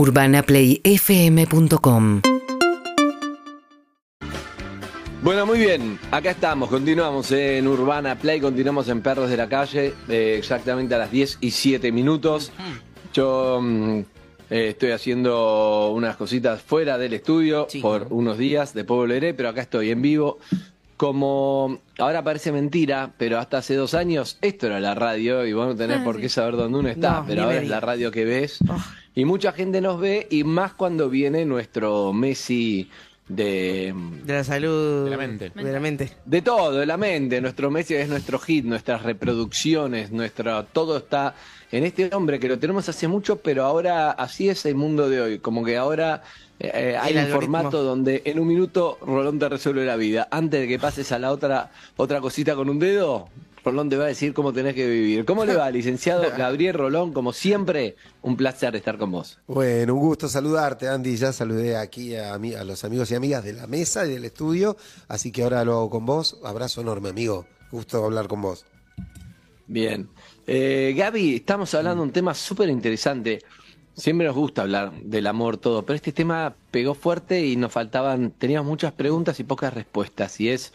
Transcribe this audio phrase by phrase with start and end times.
[0.00, 2.22] UrbanaPlayFM.com
[5.22, 9.92] Bueno, muy bien, acá estamos, continuamos en Urbana Play, continuamos en Perros de la Calle,
[10.08, 12.50] eh, exactamente a las 10 y 7 minutos.
[13.12, 13.98] Yo mm,
[14.48, 17.80] eh, estoy haciendo unas cositas fuera del estudio Sí.
[17.80, 20.38] por unos días, después volveré, pero acá estoy en vivo.
[20.96, 25.66] Como ahora parece mentira, pero hasta hace dos años esto era la radio y vos
[25.66, 26.22] no tenés Ah, por sí.
[26.22, 28.60] qué saber dónde uno está, No, pero ahora es la radio que ves.
[28.66, 28.78] Oh.
[29.14, 32.88] Y mucha gente nos ve y más cuando viene nuestro Messi
[33.28, 35.04] de, De la salud.
[35.04, 35.50] De la mente.
[35.54, 36.12] De la mente.
[36.24, 37.40] de todo, de la mente.
[37.40, 41.34] Nuestro Messi es nuestro hit, nuestras reproducciones, nuestra, todo está
[41.70, 45.20] en este hombre que lo tenemos hace mucho, pero ahora así es el mundo de
[45.20, 45.38] hoy.
[45.38, 46.22] Como que ahora
[46.58, 47.58] eh, eh, hay El un algoritmo.
[47.58, 50.26] formato donde en un minuto Rolón te resuelve la vida.
[50.30, 53.28] Antes de que pases a la otra, otra cosita con un dedo,
[53.64, 55.24] Rolón te va a decir cómo tenés que vivir.
[55.24, 57.12] ¿Cómo le va, licenciado Gabriel Rolón?
[57.12, 59.38] Como siempre, un placer estar con vos.
[59.46, 61.16] Bueno, un gusto saludarte, Andy.
[61.16, 64.76] Ya saludé aquí a, los amigos y amigas de la mesa y del estudio,
[65.08, 66.38] así que ahora lo hago con vos.
[66.44, 67.46] Abrazo enorme, amigo.
[67.70, 68.64] Gusto hablar con vos.
[69.66, 70.08] Bien.
[70.46, 73.40] Eh, Gaby, estamos hablando de un tema súper interesante.
[73.94, 78.30] Siempre nos gusta hablar del amor, todo, pero este tema pegó fuerte y nos faltaban,
[78.30, 80.40] teníamos muchas preguntas y pocas respuestas.
[80.40, 80.72] Y es,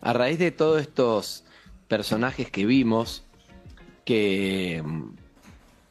[0.00, 1.44] a raíz de todos estos
[1.90, 3.24] personajes que vimos,
[4.04, 5.10] que mm,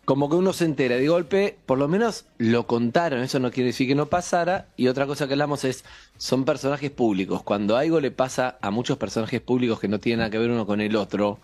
[0.06, 3.68] como que uno se entera de golpe, por lo menos lo contaron, eso no quiere
[3.68, 4.70] decir que no pasara.
[4.76, 5.84] Y otra cosa que hablamos es,
[6.18, 7.44] son personajes públicos.
[7.44, 10.66] Cuando algo le pasa a muchos personajes públicos que no tienen nada que ver uno
[10.66, 11.40] con el otro,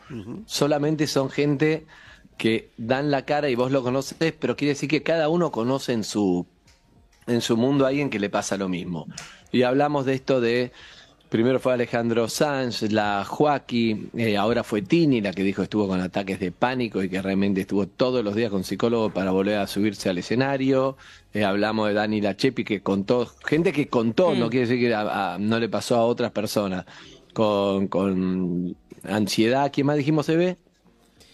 [0.48, 1.86] solamente son gente
[2.38, 5.94] que dan la cara y vos lo conoces, pero quiere decir que cada uno conoce
[5.94, 6.48] en su,
[7.28, 9.06] en su mundo a alguien que le pasa lo mismo.
[9.52, 10.72] Y hablamos de esto de,
[11.36, 15.88] primero fue Alejandro Sanz, la Joaquí, eh, ahora fue Tini, la que dijo que estuvo
[15.88, 19.58] con ataques de pánico y que realmente estuvo todos los días con psicólogo para volver
[19.58, 20.98] a subirse al escenario.
[21.34, 25.34] Eh, hablamos de Dani Lachepi que contó, gente que contó, no quiere decir que a-
[25.36, 26.86] a- no le pasó a otras personas,
[27.34, 29.72] con, con ansiedad.
[29.74, 30.58] ¿Quién más dijimos, Eve?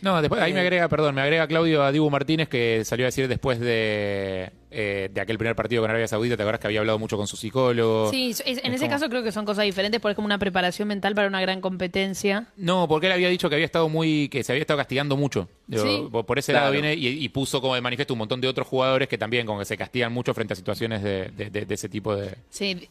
[0.02, 0.46] No, después, Eh.
[0.46, 3.60] ahí me agrega, perdón, me agrega Claudio a Dibu Martínez que salió a decir después
[3.60, 7.18] de, eh, de aquel primer partido con Arabia Saudita, ¿te acuerdas que había hablado mucho
[7.18, 8.10] con su psicólogo?
[8.10, 10.26] Sí, es- en Es ese como- caso creo que son cosas diferentes porque es como
[10.26, 12.48] una preparación mental para una gran competencia.
[12.58, 15.48] No, porque él había dicho que había estado muy, que se había estado castigando mucho.
[15.68, 16.08] Digo, Sí.
[16.12, 16.66] por- Por ese Claro.
[16.68, 19.46] lado viene y, y puso como de manifiesto un montón de otros jugadores que también
[19.46, 22.36] como que se castigan mucho frente a situaciones de, de- de- de ese tipo de,
[22.50, 22.88] Sí,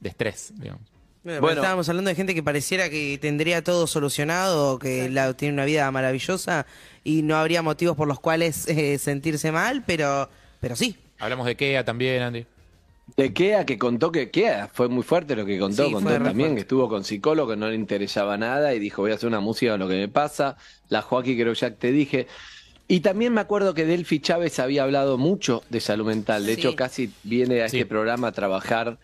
[0.00, 0.82] de estrés, digamos.
[1.28, 1.60] Bueno, Bueno.
[1.60, 5.90] estábamos hablando de gente que pareciera que tendría todo solucionado, que la- tiene una vida
[5.90, 6.64] maravillosa
[7.04, 10.96] y no habría motivos por los cuales eh, sentirse mal, pero, pero sí.
[11.18, 12.46] Hablamos de Kea también, Andy.
[13.16, 16.34] De Kea, que contó que Kea, fue muy fuerte lo que contó, Sí, contó también
[16.36, 16.54] fuerte.
[16.54, 19.40] que estuvo con psicólogo, que no le interesaba nada y dijo voy a hacer una
[19.40, 20.56] música de lo que me pasa.
[20.88, 22.26] La Joaquín creo que ya te dije.
[22.86, 26.46] Y también me acuerdo que Delphi Chávez había hablado mucho de salud mental.
[26.46, 26.60] De Sí.
[26.60, 27.76] hecho, casi viene a Sí.
[27.80, 28.96] este programa a trabajar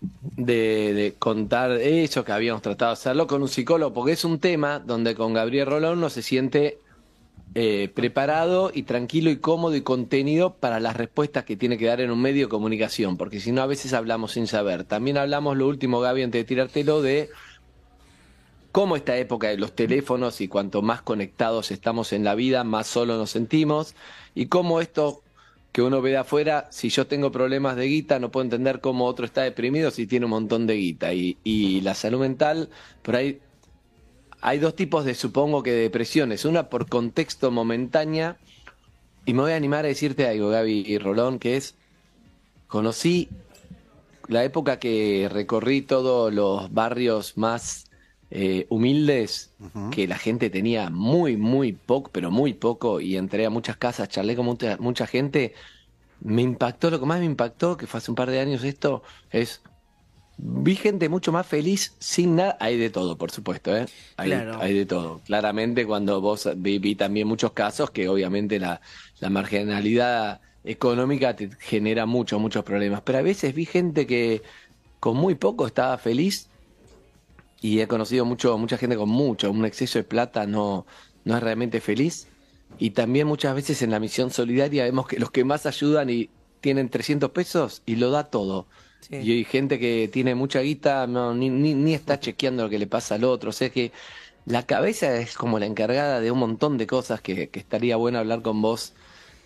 [0.00, 4.38] de, de contar eso, que habíamos tratado de hacerlo con un psicólogo, porque es un
[4.38, 6.78] tema donde con Gabriel Rolón uno se siente
[7.56, 12.00] eh, preparado y tranquilo y cómodo y contenido para las respuestas que tiene que dar
[12.00, 14.84] en un medio de comunicación, porque si no a veces hablamos sin saber.
[14.84, 17.28] También hablamos lo último, Gaby, antes de tirártelo, de
[18.70, 22.86] cómo esta época de los teléfonos y cuanto más conectados estamos en la vida, más
[22.86, 23.96] solo nos sentimos,
[24.32, 25.22] y cómo esto
[25.72, 29.06] que uno ve de afuera, si yo tengo problemas de guita, no puedo entender cómo
[29.06, 31.14] otro está deprimido si tiene un montón de guita.
[31.14, 32.70] Y, y la salud mental,
[33.02, 33.40] por ahí
[34.40, 36.44] hay dos tipos de, supongo que, depresiones.
[36.44, 38.38] Una por contexto momentánea,
[39.26, 41.74] y me voy a animar a decirte algo, Gaby Rolón, que es,
[42.66, 43.28] conocí
[44.28, 47.89] la época que recorrí todos los barrios más
[48.30, 49.52] eh, humildes,
[49.90, 54.08] que la gente tenía muy, muy poco, pero muy poco, y entré a muchas casas,
[54.08, 55.54] charlé con mucha, mucha gente,
[56.20, 59.02] me impactó, lo que más me impactó, que fue hace un par de años esto,
[59.30, 59.62] es,
[60.36, 63.86] vi gente mucho más feliz sin nada, hay de todo, por supuesto, ¿eh?
[64.16, 64.60] Hay, Claro.
[64.60, 65.20] hay de todo.
[65.26, 68.80] Claramente cuando vos vi, vi también muchos casos que obviamente la,
[69.18, 74.42] la marginalidad económica te genera muchos, muchos problemas, pero a veces vi gente que
[75.00, 76.49] con muy poco estaba feliz
[77.60, 80.86] y he conocido mucho, mucha gente con mucho, un exceso de plata no,
[81.24, 82.28] no es realmente feliz.
[82.78, 86.30] Y también muchas veces en la misión solidaria vemos que los que más ayudan y
[86.60, 88.66] tienen 300 pesos y lo da todo.
[89.00, 89.16] Sí.
[89.16, 92.78] Y hay gente que tiene mucha guita, no, ni, ni, ni está chequeando lo que
[92.78, 93.50] le pasa al otro.
[93.50, 93.92] O sea que
[94.46, 98.18] la cabeza es como la encargada de un montón de cosas que, que estaría bueno
[98.18, 98.94] hablar con vos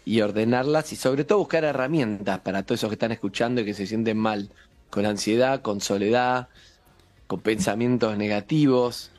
[0.04, 3.74] y ordenarlas y sobre todo buscar herramientas para todos esos que están escuchando y que
[3.74, 4.50] se sienten mal,
[4.90, 6.48] con ansiedad, con soledad,
[7.26, 9.10] con pensamientos negativos.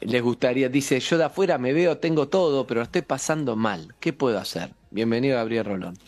[0.00, 3.94] Les gustaría, dice, yo de afuera me veo, tengo todo, pero estoy pasando mal.
[4.00, 4.74] ¿Qué puedo hacer?
[4.90, 5.98] Bienvenido Gabriel Rolón.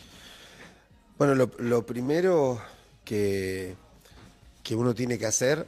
[1.17, 2.61] Bueno, lo, primero
[3.03, 3.75] que,
[4.63, 5.67] que uno tiene que hacer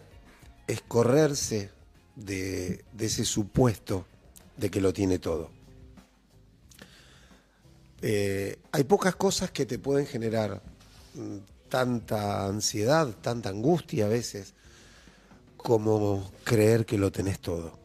[0.67, 1.71] es correrse
[2.15, 4.05] de, de ese supuesto
[4.57, 5.49] de que lo tiene todo.
[8.01, 10.61] Eh, hay pocas cosas que te pueden generar
[11.15, 11.37] mm,
[11.67, 14.53] tanta ansiedad, tanta angustia a veces,
[15.61, 17.77] como creer que lo tenés todo.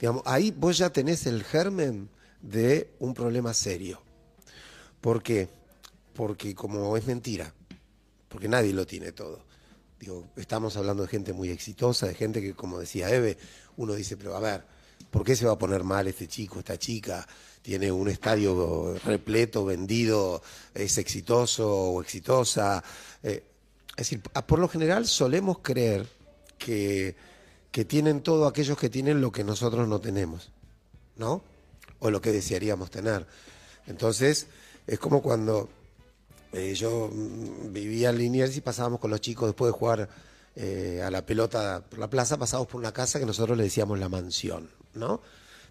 [0.00, 2.08] Digamos, ahí vos ya tenés el germen
[2.42, 4.00] de un problema serio.
[5.00, 5.48] ¿Por qué?
[6.14, 7.52] Porque como es mentira,
[8.28, 9.40] porque nadie lo tiene todo.
[9.98, 13.38] Digo, estamos hablando de gente muy exitosa, de gente que, como decía Eve,
[13.76, 14.64] uno dice, pero a ver,
[15.10, 17.26] ¿por qué se va a poner mal este chico, esta chica?
[17.62, 20.42] Tiene un estadio repleto, vendido,
[20.74, 22.82] es exitoso o exitosa.
[23.22, 23.42] Eh,
[23.90, 26.15] es decir, por lo general solemos creer
[26.58, 27.16] que,
[27.70, 30.50] que tienen todo aquellos que tienen lo que nosotros no tenemos,
[31.16, 31.42] ¿no?
[31.98, 33.26] O lo que desearíamos tener.
[33.86, 34.48] Entonces,
[34.86, 35.68] es como cuando
[36.52, 40.08] eh, yo mm, vivía en Liniers y pasábamos con los chicos después de jugar
[40.54, 43.98] eh, a la pelota por la plaza, pasábamos por una casa que nosotros le decíamos
[43.98, 45.20] la mansión, ¿no?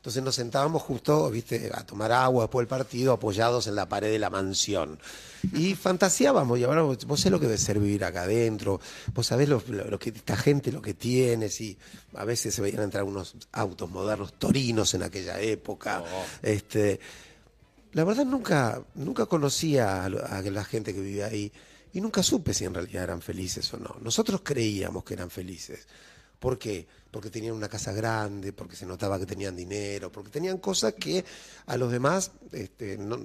[0.06, 4.12] Entonces nos sentábamos justo, viste, a tomar agua después del partido, apoyados en la pared
[4.12, 5.00] de la mansión.
[5.52, 8.80] Y fantaseábamos, y ahora vos, vos sabés lo que debe ser vivir acá adentro,
[9.16, 11.76] vos sabés lo, lo- lo que esta gente lo que tiene, sí.
[12.14, 16.04] A veces se veían entrar unos autos modernos, torinos en aquella época.
[16.44, 17.00] Este,
[17.94, 21.52] la verdad nunca, nunca conocía a la gente que vivía ahí
[21.94, 23.96] y nunca supe si en realidad eran felices o no.
[24.02, 25.88] Nosotros creíamos que eran felices.
[26.40, 26.86] ¿Por qué?
[27.10, 31.24] Porque tenían una casa grande, porque se notaba que tenían dinero, porque tenían cosas que
[31.66, 33.18] a los demás este, no-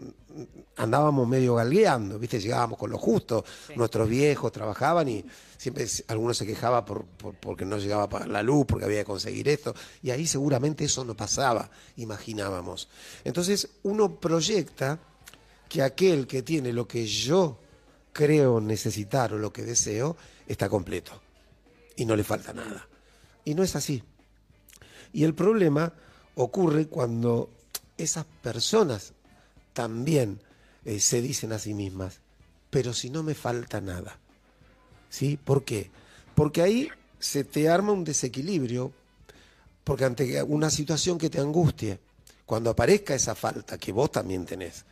[0.77, 2.39] andábamos medio galgueando, ¿viste?
[2.41, 3.45] Llegábamos con lo justo.
[3.75, 5.25] Nuestros viejos trabajaban y
[5.59, 9.01] siempre algunos se quejaba por, por- porque no llegaba a pagar la luz, porque había
[9.01, 9.75] que conseguir esto.
[10.03, 12.89] Y ahí seguramente eso no pasaba, imaginábamos.
[13.25, 15.01] Entonces uno proyecta
[15.69, 17.59] que aquel que tiene lo que yo
[18.13, 20.17] creo necesitar o lo que deseo
[20.47, 21.21] está completo
[21.97, 22.87] y no le falta nada.
[23.51, 24.05] Y no es así.
[25.13, 25.93] Y el problema
[26.37, 27.51] ocurre cuando
[27.99, 29.13] esas personas
[29.73, 30.41] también
[30.85, 32.21] eh, se dicen a sí mismas,
[32.71, 34.21] pero si no me falta nada.
[35.09, 35.37] ¿Sí?
[35.37, 35.91] ¿Por qué?
[36.37, 36.89] Porque ahí
[37.19, 38.93] se te arma un desequilibrio,
[39.83, 41.99] porque ante una situación que te angustie,
[42.47, 44.85] cuando aparezca esa falta que vos también tenés,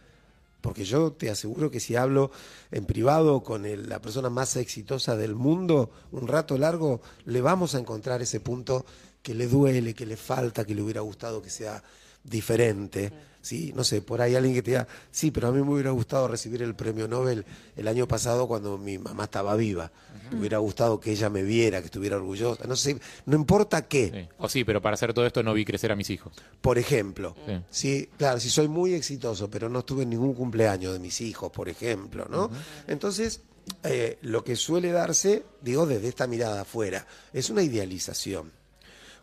[0.60, 2.30] porque yo te aseguro que si hablo
[2.70, 7.78] en privado con la persona más exitosa del mundo, un rato largo, le vamos a
[7.78, 8.84] encontrar ese punto
[9.22, 11.82] que le duele, que le falta, que le hubiera gustado que sea
[12.24, 13.12] diferente.
[13.40, 13.72] ¿sí?
[13.74, 16.28] No sé, por ahí alguien que te diga, sí, pero a mí me hubiera gustado
[16.28, 17.44] recibir el premio Nobel
[17.76, 19.90] el año pasado cuando mi mamá estaba viva.
[20.30, 22.66] Me hubiera gustado que ella me viera, que estuviera orgullosa.
[22.66, 24.10] No sé, no importa qué.
[24.28, 24.34] Sí.
[24.38, 26.34] O sí, pero para hacer todo esto no vi crecer a mis hijos.
[26.60, 27.52] Por ejemplo, Sí.
[27.70, 31.50] sí, claro, si soy muy exitoso, pero no estuve en ningún cumpleaños de mis hijos,
[31.50, 32.50] por ejemplo, ¿no?
[32.88, 33.40] Entonces,
[33.84, 38.52] eh, lo que suele darse, digo, desde esta mirada afuera, es una idealización.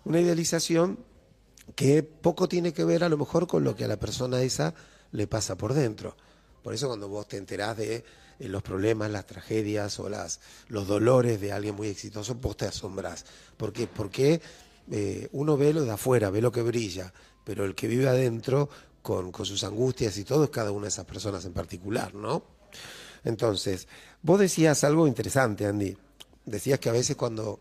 [0.06, 0.97] Una idealización
[1.74, 4.74] que poco tiene que ver a lo mejor con lo que a la persona esa
[5.12, 6.16] le pasa por dentro.
[6.62, 8.04] Por eso cuando vos te enterás de eh,
[8.48, 13.26] los problemas, las tragedias o las, los dolores de alguien muy exitoso, vos te asombrás.
[13.58, 13.88] ¿Por qué?
[13.88, 14.42] Porque
[14.92, 17.14] eh, uno ve lo de afuera, ve lo que brilla,
[17.44, 18.70] pero el que vive adentro
[19.02, 22.44] con, con sus angustias y todo es cada una de esas personas en particular, ¿no?
[23.24, 23.88] Entonces,
[24.22, 25.98] vos decías algo interesante, Andy.
[26.45, 27.60] Decías que a veces cuando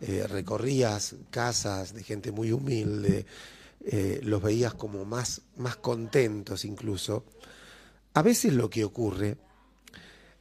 [0.00, 3.26] eh, recorrías casas de gente muy humilde,
[3.86, 7.24] eh, los veías como más, más contentos incluso.
[8.14, 9.36] A veces lo que ocurre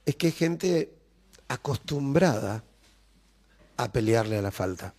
[0.05, 0.93] es que hay gente
[1.48, 2.63] acostumbrada
[3.77, 4.93] a pelearle a la falta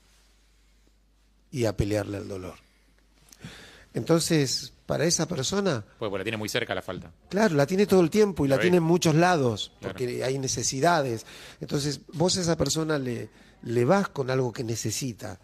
[1.51, 2.55] y a pelearle al dolor.
[3.95, 7.13] Entonces, para esa persona, Pues, pues la tiene muy cerca la falta.
[7.29, 9.95] Claro, la tiene todo el tiempo y la tiene en muchos lados, Claro.
[9.95, 11.25] porque hay necesidades.
[11.61, 13.29] Entonces, vos a esa persona le,
[13.65, 15.39] le vas con algo que necesita.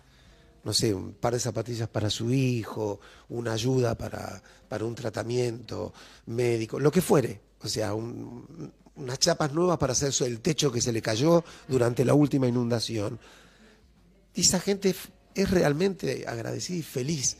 [0.62, 3.00] No sé, un par de zapatillas para su hijo,
[3.30, 5.92] una ayuda para, para un tratamiento
[6.26, 7.40] médico, lo que fuere.
[7.62, 12.04] O sea, un- unas chapas nuevas para hacer el techo que se le cayó durante
[12.04, 13.18] la última inundación.
[14.34, 14.94] Y esa gente
[15.34, 17.38] es realmente agradecida y feliz.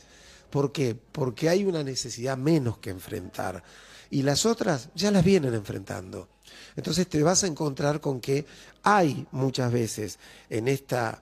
[0.49, 0.95] ¿Por qué?
[0.95, 3.63] Porque hay una necesidad menos que enfrentar.
[4.09, 6.27] Y las otras ya las vienen enfrentando.
[6.75, 8.45] Entonces te vas a encontrar con que
[8.83, 11.21] hay muchas veces en esta,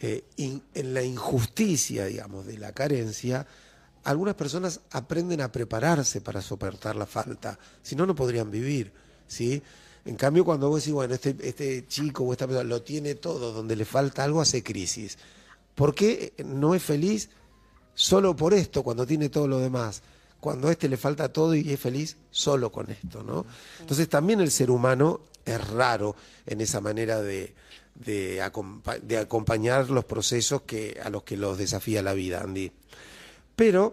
[0.00, 3.46] eh, en la injusticia, digamos, de la carencia,
[4.06, 7.58] algunas personas aprenden a prepararse para soportar la falta.
[7.82, 8.92] Si no, no podrían vivir.
[9.26, 9.60] ¿sí?
[10.04, 13.52] En cambio, cuando vos decís, bueno, este, este chico o esta persona lo tiene todo,
[13.52, 15.18] donde le falta algo, hace crisis.
[15.74, 17.30] ¿Por qué no es feliz
[17.94, 20.02] solo por esto cuando tiene todo lo demás?
[20.46, 23.44] Cuando a este le falta todo y es feliz solo con esto.
[23.80, 26.14] Entonces también el ser humano es raro
[26.46, 27.52] en esa manera de,
[27.96, 28.40] de,
[29.02, 32.70] de acompañar los procesos que, a los que los desafía la vida, Andy.
[33.56, 33.92] Pero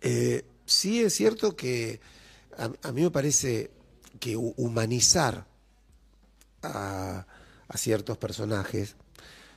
[0.00, 2.00] eh, sí es cierto que
[2.58, 3.70] a, mí me parece
[4.18, 5.46] que hu- humanizar
[6.64, 7.26] a,
[7.76, 8.96] ciertos personajes,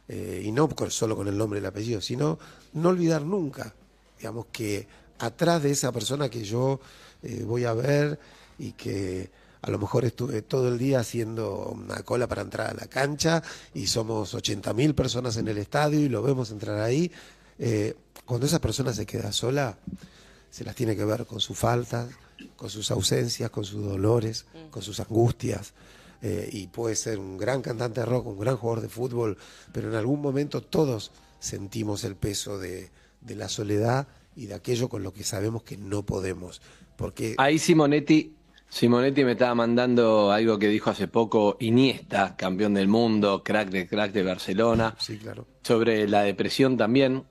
[0.10, 2.38] eh, y no solo con el nombre y el apellido, sino
[2.74, 3.74] no olvidar nunca,
[4.20, 4.88] digamos, que
[5.20, 6.80] atrás de esa persona que yo
[7.24, 8.20] eh, voy a ver
[8.60, 9.30] y que
[9.62, 13.42] a lo mejor estuve todo el día haciendo una cola para entrar a la cancha
[13.74, 17.12] y somos 80.000 personas en el estadio y lo vemos entrar ahí,
[17.60, 17.96] eh,
[18.26, 19.78] cuando esa persona se queda sola,
[20.50, 22.08] se las tiene que ver con sus faltas,
[22.56, 25.74] con sus ausencias, con sus dolores, con sus angustias.
[26.22, 29.38] eh, y puede ser un gran cantante de rock, un gran jugador de fútbol,
[29.72, 32.90] pero en algún momento todos sentimos el peso de,
[33.22, 34.08] de la soledad
[34.38, 36.62] y de aquello con lo que sabemos que no podemos.
[36.96, 38.36] Porque Ahí Simonetti,
[38.70, 43.88] Simonetti me estaba mandando algo que dijo hace poco Iniesta, campeón del mundo, crack de
[43.88, 45.48] crack de Barcelona, sí, claro.
[45.64, 47.24] sobre la depresión también,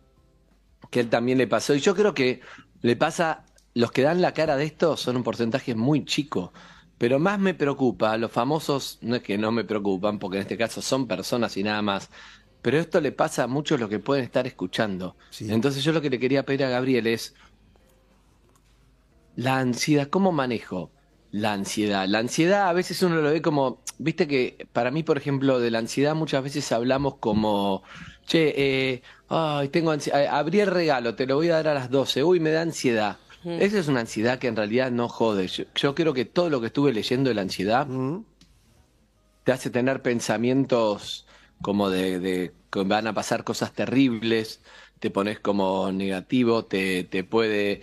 [0.90, 1.74] que él también le pasó.
[1.74, 2.40] Y yo creo que
[2.82, 3.44] le pasa,
[3.74, 6.52] los que dan la cara de esto son un porcentaje muy chico.
[6.98, 10.56] Pero más me preocupa, los famosos, no es que no me preocupan, porque en este
[10.56, 12.10] caso son personas y nada más.
[12.66, 15.14] Pero esto le pasa a muchos los que pueden estar escuchando.
[15.30, 15.46] Sí.
[15.48, 17.32] Entonces yo lo que le quería pedir a Gabriel es,
[19.36, 20.90] la ansiedad, ¿cómo manejo
[21.30, 22.08] la ansiedad?
[22.08, 25.70] La ansiedad a veces uno lo ve como, viste que para mí, por ejemplo, de
[25.70, 27.84] la ansiedad muchas veces hablamos como,
[28.26, 31.88] che, eh, ay, tengo ansiedad, abrí el regalo, te lo voy a dar a las
[31.88, 33.18] 12, uy, me da ansiedad.
[33.44, 35.46] Esa es una ansiedad que en realidad no jode.
[35.46, 38.24] Yo, yo creo que todo lo que estuve leyendo de la ansiedad Mm,
[39.44, 41.25] te hace tener pensamientos
[41.62, 44.60] como de, que van a pasar cosas terribles,
[45.00, 47.82] te pones como negativo, te, te puede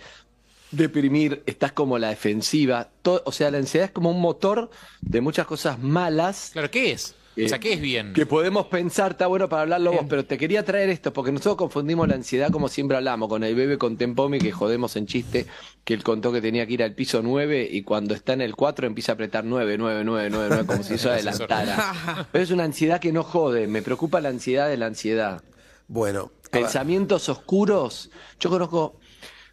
[0.70, 2.90] deprimir, estás como la defensiva.
[3.24, 7.14] O sea, la ansiedad es como un motor de muchas cosas malas Claro, ¿qué es?
[7.36, 8.12] O sea, ¿qué es bien?
[8.12, 11.56] que podemos pensar, está bueno para hablarlo vos, pero te quería traer esto, porque nosotros
[11.56, 15.46] confundimos la ansiedad como siempre hablamos, con el bebé con Tempomi, que jodemos en chiste,
[15.84, 18.54] que él contó que tenía que ir al piso 9 y cuando está en el
[18.54, 22.26] 4 empieza a apretar 9, 9, 9, 9, 9 como si eso adelantara.
[22.30, 25.42] Pero es una ansiedad que no jode, me preocupa la ansiedad de la ansiedad.
[25.88, 28.10] Bueno, Pensamientos oscuros.
[28.38, 28.98] Yo conozco,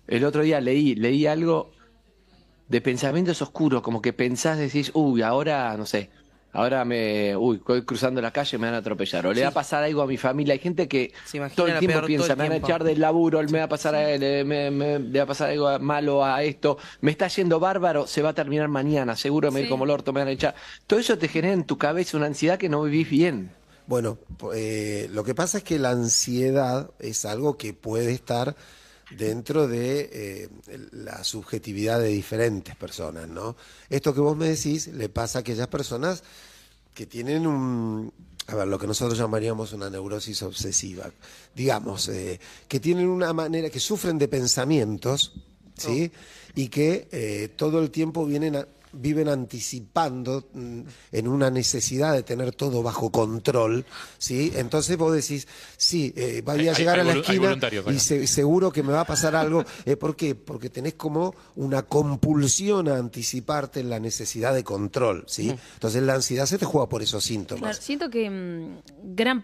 [0.08, 1.72] el otro día leí, leí algo
[2.68, 6.10] de pensamientos oscuros, como que pensás, decís, uy, ahora, no sé,
[6.53, 9.51] ahora me, uy, estoy cruzando la calle, me van a atropellar, o le va a
[9.51, 10.53] pasar algo a mi familia.
[10.53, 11.13] Hay gente que
[11.55, 12.67] todo el tiempo piensa, el me van a tiempo".
[12.67, 15.50] echar del laburo, me va a pasar a él, me, me- le va a pasar
[15.50, 19.63] algo malo a esto, me está yendo bárbaro, se va a terminar mañana, seguro me
[19.63, 19.70] Sí.
[19.70, 20.55] como el orto, me van a echar.
[20.88, 23.51] Todo eso te genera en tu cabeza una ansiedad que no vivís bien.
[23.88, 24.17] Bueno,
[24.53, 28.55] eh, lo que pasa es que la ansiedad es algo que puede estar
[29.18, 30.50] dentro de eh,
[30.91, 33.56] la subjetividad de diferentes personas, ¿no?
[33.89, 36.24] Esto que vos me decís le pasa a aquellas personas
[36.94, 38.12] que tienen un,
[38.48, 41.10] a ver, lo que nosotros llamaríamos una neurosis obsesiva,
[41.56, 45.34] digamos, eh, que tienen una manera, que sufren de pensamientos,
[45.77, 46.12] ¿sí?
[46.56, 50.81] Y que eh, todo el tiempo vienen a- viven anticipando mm,
[51.12, 53.86] en una necesidad de tener todo bajo control,
[54.17, 54.51] ¿sí?
[54.55, 57.57] Entonces vos decís, sí, eh, voy a Hay- llegar hay a la esquina
[57.91, 59.63] y se- seguro que me va a pasar algo.
[59.86, 60.36] Eh, ¿Por qué?
[60.36, 65.53] Porque tenés como una compulsión a anticiparte en la necesidad de control, ¿sí?
[65.74, 67.77] Entonces la ansiedad se te juega por esos Claro, síntomas.
[67.77, 69.43] siento que mm, gran,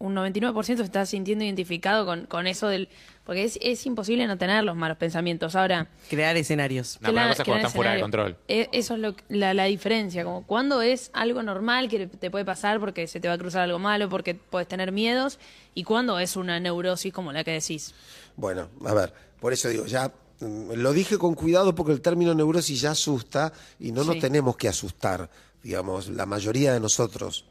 [0.00, 2.88] un 99% se está sintiendo identificado con, con eso del...
[3.24, 5.54] Porque es, es imposible no tener los malos pensamientos.
[5.54, 6.98] Ahora, Crear escenarios.
[7.00, 8.36] No, una cosa es cuando están fuera de control.
[8.48, 12.44] Eh, Eso es lo, la, la diferencia, como cuando es algo normal que te puede
[12.46, 15.38] pasar porque se te va a cruzar algo malo, porque puedes tener miedos,
[15.74, 17.94] y cuando es una neurosis como la que decís.
[18.36, 22.34] Bueno, a ver, por eso digo, ya mm, lo dije con cuidado porque el término
[22.34, 25.30] neurosis ya asusta y no nos tenemos que asustar.
[25.62, 27.44] Digamos, la mayoría de nosotros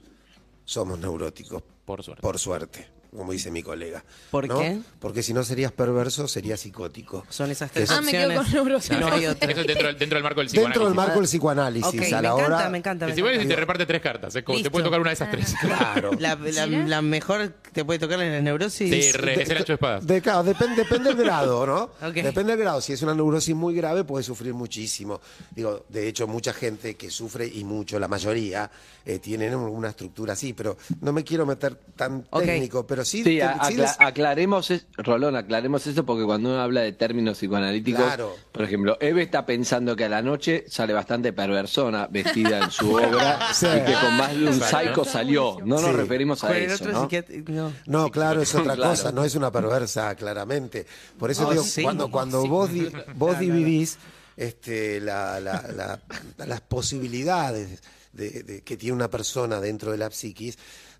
[0.70, 1.64] somos neuróticos.
[1.84, 2.22] Por suerte.
[2.22, 4.04] Por suerte, como dice mi colega.
[4.32, 4.60] ¿Por ¿no?
[4.60, 4.80] qué?
[5.00, 7.25] Porque si no serías perverso, serías psicótico.
[7.30, 8.92] Son esas tres es- Ah, me quedo con neurosis.
[9.00, 9.51] No hay otra.
[9.51, 10.96] Eso es dentro, dentro del marco del Dentro del psicoanálisis.
[10.96, 12.46] marco del psicoanálisis, Ok, a me la hora.
[12.46, 13.06] encanta, me encanta.
[13.08, 13.48] me si encanta.
[13.48, 14.36] te reparte tres cartas.
[14.36, 15.54] es como- te puede tocar una de esas tres.
[15.62, 16.12] Claro.
[16.20, 16.88] La, la- ¿Mira?
[16.88, 18.89] la mejor te puede tocar en la neurosis.
[19.06, 20.06] Sí, re- es el ocho de espadas.
[20.06, 21.92] De- claro, depende, depende del grado, ¿no?
[22.12, 22.82] Depende del grado.
[22.82, 25.20] Si es una neurosis muy grave, puede sufrir muchísimo.
[25.56, 28.70] Digo, de hecho, mucha gente que sufre, y mucho, la mayoría,
[29.06, 33.20] eh, tienen una estructura así, pero no me quiero meter tan técnico, pero pero sí,
[33.20, 36.91] Sí, te- a- sí acla- aclaremos, es- Rolón, aclaremos eso porque cuando uno habla de
[36.91, 38.36] términos psicoanalíticos, Claro.
[38.51, 42.91] por ejemplo, Eve está pensando que a la noche sale bastante perversona vestida en su
[42.96, 43.68] obra Sí.
[43.68, 45.58] y que con más de un psycho salió.
[45.63, 45.96] No nos Sí.
[45.96, 47.08] referimos a eso, ¿no?
[47.48, 47.74] no.
[47.86, 48.91] No, claro, es otra Claro.
[48.91, 50.86] cosa, no es una perversa, claramente.
[51.18, 51.82] Por eso Oh, digo, sí.
[51.84, 52.48] cuando, cuando Sí.
[52.50, 53.39] vos, di- vos Claro.
[53.39, 53.98] dividís
[54.36, 57.82] este, la- la- la- las posibilidades
[58.13, 60.58] de, de- que tiene una persona dentro de la psiquis,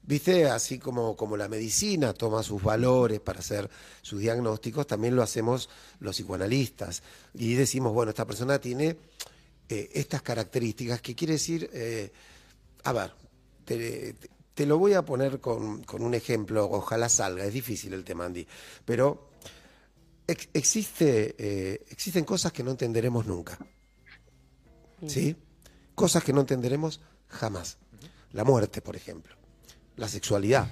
[0.10, 3.70] viste, así como, como la medicina toma sus valores para hacer
[4.02, 7.04] sus diagnósticos, también lo hacemos los psicoanalistas.
[7.36, 8.98] Y decimos, bueno, esta persona tiene
[9.70, 12.12] eh, estas características, que quiere decir, eh,
[12.86, 13.14] a ver,
[13.66, 18.26] te, lo voy a poner con, con un ejemplo, ojalá salga, es difícil el tema,
[18.26, 18.48] Andy,
[18.84, 19.30] pero
[20.26, 23.60] ex- existe, eh, existen cosas que no entenderemos nunca,
[25.06, 25.36] ¿sí?
[25.94, 27.78] Cosas que no entenderemos jamás.
[28.32, 29.36] La muerte, por ejemplo,
[30.00, 30.68] la sexualidad.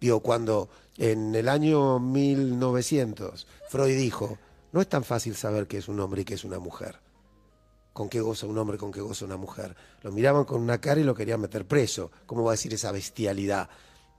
[0.00, 4.38] Digo, cuando en el año 1900 Freud dijo,
[4.72, 7.00] no es tan fácil saber qué es un hombre y qué es una mujer
[7.98, 9.74] con qué goza un hombre, con qué goza una mujer.
[10.02, 12.12] Lo miraban con una cara y lo querían meter preso.
[12.26, 13.68] ¿Cómo va a decir esa bestialidad?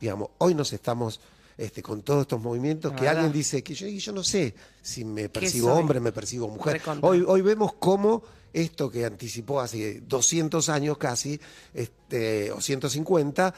[0.01, 1.22] Digamos, hoy nos estamos
[1.58, 5.29] este, con todos estos movimientos que alguien dice que yo, yo no sé si me
[5.29, 6.74] percibo hombre, me percibo mujer.
[6.74, 7.08] Recontra.
[7.08, 11.39] Hoy, hoy vemos cómo esto que anticipó hace 200 años casi,
[11.74, 13.53] este, o 150,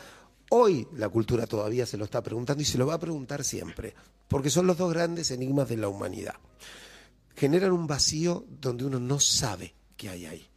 [0.51, 3.93] hoy la cultura todavía se lo está preguntando y se lo va a preguntar siempre,
[4.27, 6.35] porque son los dos grandes enigmas de la humanidad
[7.35, 10.47] generan un vacío donde uno no sabe qué hay ahí.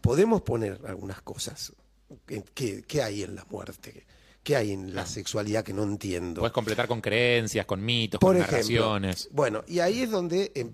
[0.00, 1.72] Podemos poner algunas cosas.
[2.54, 4.06] ¿Qué, qué- hay en la muerte?
[4.42, 6.40] ¿Qué hay en la sexualidad que no entiendo?
[6.40, 8.58] Puedes completar con creencias, con mitos, Por con ejemplo.
[8.60, 9.28] narraciones.
[9.32, 10.72] Bueno, y ahí es donde, em,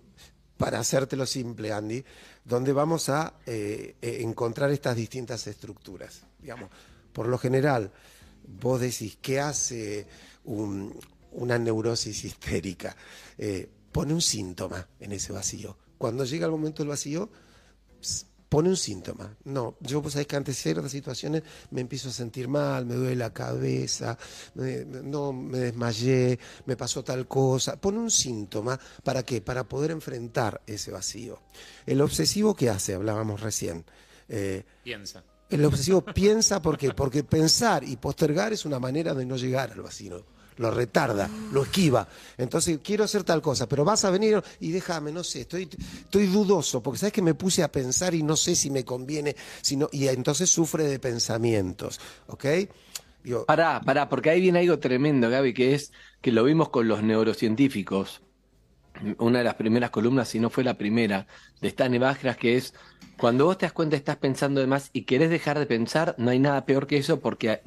[0.57, 2.05] para hacértelo simple, Andy,
[2.45, 6.23] donde vamos a eh, eh, encontrar estas distintas estructuras.
[6.39, 6.71] Digamos,
[7.13, 7.93] por lo general,
[8.47, 10.07] vos decís, ¿qué hace
[10.45, 10.99] un-
[11.33, 12.97] una neurosis histérica?
[13.39, 15.77] Eh, pone un síntoma en ese vacío.
[15.99, 17.31] Cuando llega el momento del vacío,
[18.49, 19.37] pone un síntoma.
[19.45, 23.17] No, yo pues sabés que ante ciertas situaciones me empiezo a sentir mal, me duele
[23.17, 24.17] la cabeza,
[24.55, 27.81] no me desmayé, me pasó tal cosa.
[27.81, 29.41] Pone un síntoma, ¿para qué?
[29.41, 31.41] Para poder enfrentar ese vacío.
[31.87, 32.95] El obsesivo, ¿qué hace?
[32.95, 33.85] Hablábamos recién.
[34.29, 35.25] Eh, Piensa.
[35.51, 36.93] El obsesivo piensa ¿por qué?
[36.93, 40.25] porque pensar y postergar es una manera de no llegar al vacío.
[40.59, 42.09] Lo retarda, lo esquiva.
[42.39, 45.69] Entonces, quiero hacer tal cosa, pero vas a venir y déjame, no sé, estoy,
[46.05, 49.37] estoy dudoso, porque sabes que me puse a pensar y no sé si me conviene,
[49.61, 52.01] si no- y entonces sufre de pensamientos.
[52.29, 52.47] ¿Ok?
[53.23, 55.93] Digo, Pará, pará, porque ahí viene algo tremendo, Gaby, que es
[56.23, 58.23] que lo vimos con los neurocientíficos.
[59.19, 61.27] Una de las primeras columnas, si no fue la primera,
[61.61, 62.75] de Stani Bajras, que es
[63.19, 66.15] cuando vos te das cuenta que estás pensando de más y querés dejar de pensar,
[66.19, 67.61] no hay nada peor que eso porque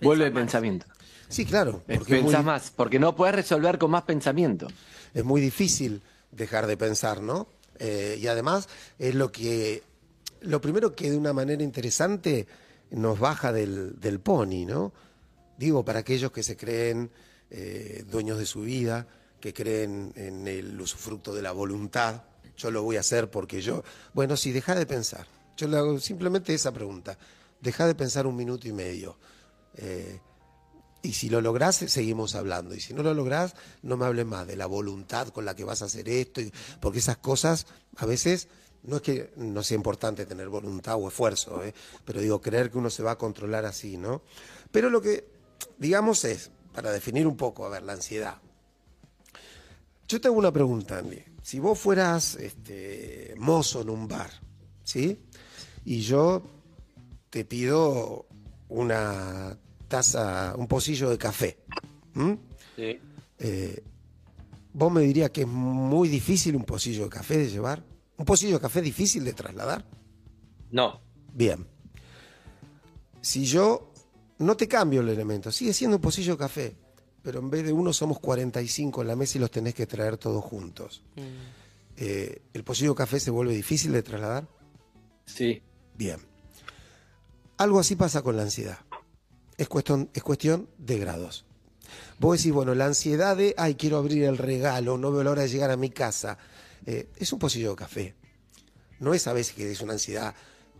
[0.00, 0.86] vuelve el pensamiento.
[1.28, 1.82] sí, claro.
[1.86, 4.68] Porque es muy- Pensás más, porque no puedes resolver con más pensamiento.
[5.14, 7.48] es muy difícil dejar de pensar, ¿no?
[7.78, 8.68] Eh, y además
[8.98, 9.82] es lo que,
[10.40, 12.46] lo primero que de una manera interesante
[12.90, 14.92] nos baja del, del pony, ¿no?
[15.58, 17.10] Digo, para aquellos que se creen
[17.50, 19.06] eh, dueños de su vida,
[19.46, 22.24] que creen en el usufructo de la voluntad,
[22.56, 25.28] yo lo voy a hacer porque yo, bueno, sí, deja de pensar.
[25.56, 27.16] Yo le hago simplemente esa pregunta,
[27.60, 29.20] deja de pensar un minuto y medio.
[29.76, 30.18] Eh,
[31.00, 32.74] y si lo lográs, seguimos hablando.
[32.74, 35.62] Y si no lo lográs, no me hables más de la voluntad con la que
[35.62, 36.40] vas a hacer esto.
[36.80, 38.48] porque esas cosas, a veces,
[38.82, 41.72] no es que no sea importante tener voluntad o esfuerzo, ¿eh?
[42.04, 44.22] pero digo, creer que uno se va a controlar así, ¿no?
[44.72, 45.28] Pero lo que,
[45.78, 48.40] digamos, es, para definir un poco, a ver, la ansiedad.
[50.08, 51.22] Yo te hago una pregunta, Andy.
[51.42, 54.30] Si vos fueras este, mozo en un bar,
[54.84, 55.18] ¿sí?
[55.84, 56.42] Y yo
[57.30, 58.26] te pido
[58.68, 61.58] una taza, un pocillo de café.
[62.14, 62.38] ¿m?
[62.76, 63.82] Eh,
[64.72, 67.82] ¿Vos me dirías que es muy difícil un pocillo de café de llevar?
[68.16, 69.84] ¿Un pocillo de café difícil de trasladar?
[70.70, 71.00] No.
[71.32, 71.66] Bien.
[73.20, 73.92] Si yo
[74.38, 76.76] no te cambio el elemento, sigue siendo un pocillo de café,
[77.26, 80.16] pero en vez de uno somos 45 en la mesa y los tenés que traer
[80.16, 81.02] todos juntos.
[81.96, 84.46] Eh, ¿El pocillo de café se vuelve difícil de trasladar?
[85.24, 85.60] Sí.
[85.96, 86.20] Bien.
[87.56, 88.78] Algo así pasa con la ansiedad.
[89.56, 91.46] Es cuestión, es cuestión de grados.
[92.20, 95.42] Vos decís, bueno, la ansiedad de, ay, quiero abrir el regalo, no veo la hora
[95.42, 96.38] de llegar a mi casa.
[96.86, 98.14] Eh, es un pocillo de café.
[99.00, 100.32] No es a veces que es una ansiedad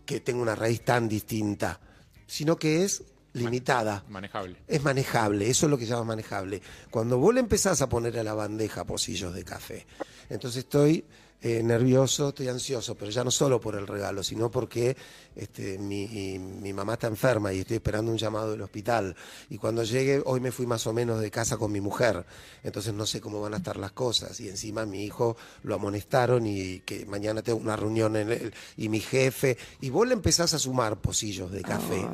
[0.05, 1.81] que tenga una raíz tan distinta,
[2.29, 3.03] sino que es
[3.37, 4.05] limitada.
[4.09, 4.57] Manejable.
[4.67, 6.61] Es manejable, eso es lo que se llama manejable.
[6.91, 9.87] Cuando vos le empezás a poner a la bandeja pocillos de café,
[10.29, 11.05] entonces estoy
[11.43, 14.97] eh, nervioso, estoy ansioso, pero ya no solo por el regalo, sino porque
[15.35, 19.15] este, mi, mi mamá está enferma y estoy esperando un llamado del hospital.
[19.51, 22.25] Y cuando llegue, hoy me fui más o menos de casa con mi mujer,
[22.63, 24.41] entonces no sé cómo van a estar las cosas.
[24.41, 28.89] Y encima mi hijo lo amonestaron y que mañana tengo una reunión en el, y
[28.89, 32.07] mi jefe, y vos le empezás a sumar pocillos de café.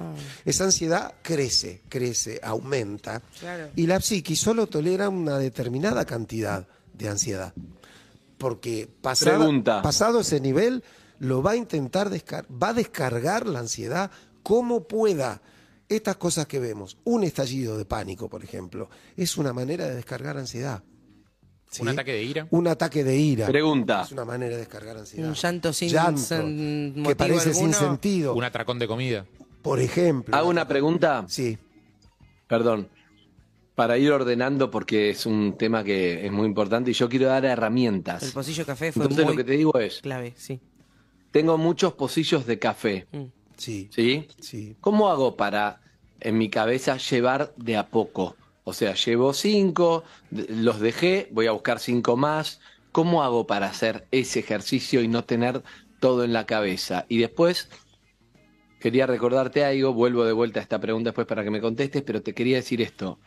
[0.45, 3.23] Esa ansiedad crece, crece, aumenta.
[3.39, 3.71] Claro.
[3.77, 7.55] Y la psiqui solo tolera una determinada cantidad de ansiedad.
[8.43, 9.83] Porque pasada- Pregunta.
[9.83, 10.83] pasado ese nivel,
[11.21, 14.11] lo va a intentar descargar, va a descargar la ansiedad
[14.43, 15.41] como pueda.
[15.89, 20.37] Estas cosas que vemos, un estallido de pánico, por ejemplo, es una manera de descargar
[20.39, 20.83] ansiedad.
[21.71, 21.83] ¿Sí?
[21.83, 22.49] ¿Un ataque de ira?
[22.51, 23.47] Un ataque de ira.
[23.47, 24.03] Pregunta.
[24.03, 25.29] Es una manera de descargar ansiedad.
[25.29, 28.35] Un llanto sin Llanto, sen- que motivo parece sin sentido.
[28.35, 29.25] ¿Un atracón de comida?
[29.63, 30.37] Por ejemplo.
[30.37, 31.57] Hago una pregunta, Sí.
[32.49, 32.89] perdón,
[33.75, 37.45] para ir ordenando porque es un tema que es muy importante y yo quiero dar
[37.45, 38.23] herramientas.
[38.23, 40.61] El pocillo de café fue Entonces muy lo que te digo es, clave, sí.
[41.31, 43.25] tengo muchos pocillos de café, Mm.
[43.57, 43.89] Sí.
[43.93, 44.27] ¿sí?
[44.41, 44.77] Sí.
[44.81, 45.81] ¿Cómo hago para
[46.21, 48.37] en mi cabeza llevar de a poco?
[48.65, 52.61] O sea, llevo cinco, los dejé, voy a buscar cinco más.
[52.93, 55.63] ¿Cómo hago para hacer ese ejercicio y no tener
[56.01, 57.07] todo en la cabeza?
[57.09, 57.69] Y después,
[58.79, 62.23] quería recordarte algo, vuelvo de vuelta a esta pregunta después para que me contestes, pero
[62.23, 63.21] te quería decir esto.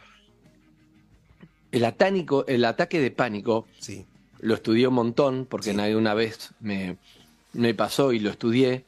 [1.76, 4.06] El, atánico, el ataque de pánico Sí.
[4.40, 5.80] lo estudié un montón, porque Sí.
[5.80, 6.98] alguna vez me,
[7.54, 8.86] me pasó y lo estudié.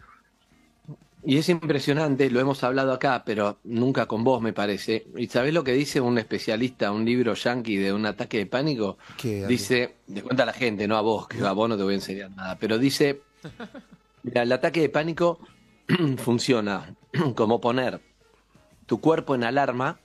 [1.23, 5.07] Y es impresionante, lo hemos hablado acá, pero nunca con vos, me parece.
[5.17, 8.97] ¿Y sabés lo que dice un especialista, un libro yankee de un ataque de pánico?
[9.17, 11.83] ¿Qué, dice, le cuenta a la gente, no a vos, que a vos no te
[11.83, 13.21] voy a enseñar nada, pero dice,
[14.23, 15.39] mira, el ataque de pánico
[16.17, 16.95] funciona
[17.35, 17.99] como poner
[18.85, 19.99] tu cuerpo en alarma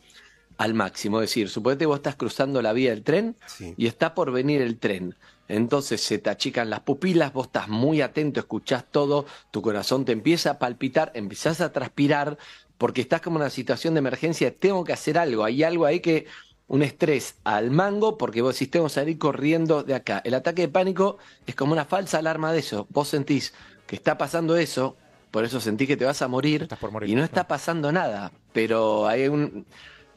[0.62, 1.20] al máximo.
[1.20, 3.75] Es decir, suponete vos estás cruzando la vía del tren Sí.
[3.77, 5.16] y está por venir el tren.
[5.48, 10.12] Entonces se te achican las pupilas, vos estás muy atento, escuchás todo, tu corazón te
[10.12, 12.38] empieza a palpitar, empezás a transpirar,
[12.79, 16.01] porque estás como en una situación de emergencia, tengo que hacer algo, hay algo ahí
[16.01, 16.27] que,
[16.68, 20.22] un estrés al mango, porque vos decís, tengo que salir corriendo de acá.
[20.25, 23.53] El ataque de pánico es como una falsa alarma de eso, vos sentís
[23.87, 24.96] que está pasando eso,
[25.31, 27.92] por eso sentís que te vas a morir, Estás por morir, y no está pasando
[27.92, 29.66] nada, pero hay un...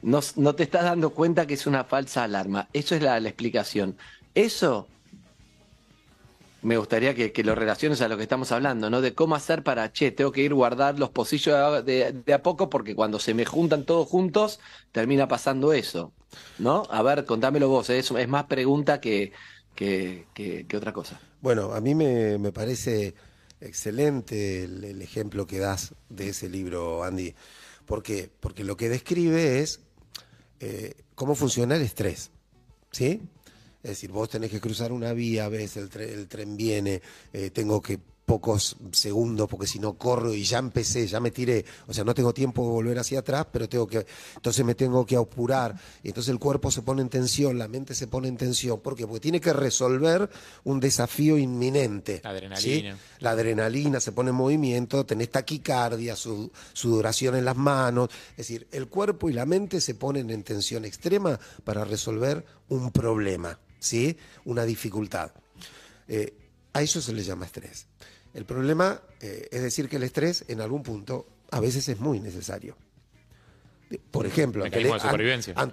[0.05, 2.69] No, no te estás dando cuenta que es una falsa alarma.
[2.73, 3.97] Eso es la, explicación.
[4.35, 4.87] Eso
[6.61, 9.01] me gustaría que, que lo relaciones a lo que estamos hablando, ¿no?
[9.01, 12.95] De cómo hacer para, che, tengo que ir guardar los pocillos de, a poco porque
[12.95, 14.59] cuando se me juntan todos juntos
[14.91, 16.13] termina pasando eso,
[16.57, 16.83] ¿no?
[16.89, 17.99] A ver, contámelo vos, ¿eh?
[17.99, 19.31] es, más pregunta que,
[19.75, 21.19] que, que- que otra cosa.
[21.41, 23.13] Bueno, a mí me, me parece
[23.59, 27.35] excelente el, el ejemplo que das de ese libro, Andy.
[27.85, 28.31] ¿Por qué?
[28.39, 29.84] Porque lo que describe es
[30.59, 32.31] eh, cómo funciona el estrés.
[32.91, 33.21] ¿Sí?
[33.83, 37.01] Es decir, vos tenés que cruzar una vía, ves, el, el tren viene,
[37.33, 41.63] eh, tengo que pocos segundos porque si no corro y ya empecé, ya me tiré,
[41.87, 45.05] o sea, no tengo tiempo de volver hacia atrás, pero tengo que, entonces me tengo
[45.05, 48.35] que apurar, y entonces el cuerpo se pone en tensión, la mente se pone en
[48.37, 49.05] tensión, ¿por qué?
[49.05, 50.27] Porque tiene que resolver
[50.63, 52.21] un desafío inminente.
[52.23, 52.95] La adrenalina.
[52.95, 53.01] ¿sí?
[53.19, 58.67] La adrenalina se pone en movimiento, tenés taquicardia, su- sudoración en las manos, es decir,
[58.71, 64.17] el cuerpo y la mente se ponen en tensión extrema para resolver un problema, ¿sí?
[64.45, 65.31] Una dificultad.
[66.07, 66.33] Eh,
[66.73, 67.85] a eso se le llama estrés.
[68.35, 72.19] El problema eh, es decir que el estrés en algún punto a veces es muy
[72.19, 72.75] necesario.
[74.11, 74.79] Por ejemplo, ante,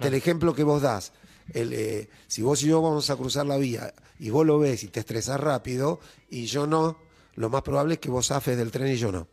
[0.07, 1.11] el, ejemplo que vos das,
[1.53, 4.83] el, eh, si vos y yo vamos a cruzar la vía y vos lo ves
[4.83, 5.99] y te estresás rápido
[6.29, 6.97] y yo no,
[7.35, 9.27] lo más probable es que vos zafes del tren y yo no.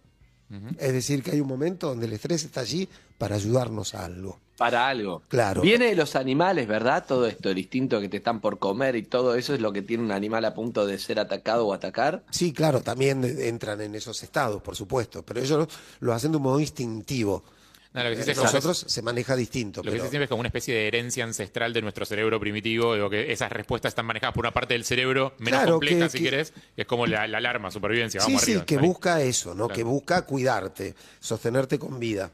[0.79, 4.39] Es decir, que hay un momento donde el estrés está allí para ayudarnos a algo.
[4.57, 5.23] Para algo.
[5.29, 5.63] Claro.
[5.63, 7.05] Viene de los animales, ¿verdad?
[7.07, 9.83] Todo esto, el instinto que te están por comer y todo eso es lo que
[9.83, 12.25] tiene un animal a punto de ser atacado o atacar.
[12.31, 15.69] Sí, claro, también entran en esos estados, por supuesto, pero ellos
[16.01, 17.45] lo hacen de un modo instintivo.
[17.93, 19.83] No, lo que sí es- Nosotros se maneja distinto.
[19.83, 23.11] Lo que siempre es como una especie de herencia ancestral de nuestro cerebro primitivo, digo
[23.11, 26.19] que esas respuestas están manejadas por una parte del cerebro menos Claro, compleja, que- si
[26.19, 28.67] que- querés, que es como la, la alarma, supervivencia, Sí, vamos sí, arriba.
[28.67, 29.67] que busca eso, ¿no?
[29.67, 29.75] Claro.
[29.75, 32.31] Que busca cuidarte, sostenerte con vida.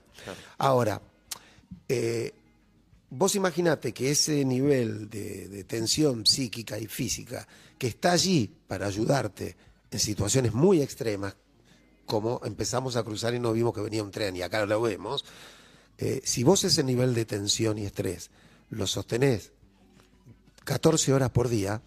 [0.58, 1.00] Ahora,
[1.88, 2.32] eh,
[3.08, 7.46] vos imaginate que ese nivel de, de tensión psíquica y física
[7.78, 9.56] que está allí para ayudarte
[9.90, 11.34] en situaciones muy extremas,
[12.06, 15.24] como empezamos a cruzar y no vimos que venía un tren y acá lo vemos,
[15.98, 18.30] eh, si vos ese nivel de tensión y estrés
[18.70, 19.52] lo sostenés
[20.64, 21.80] 14 horas por día,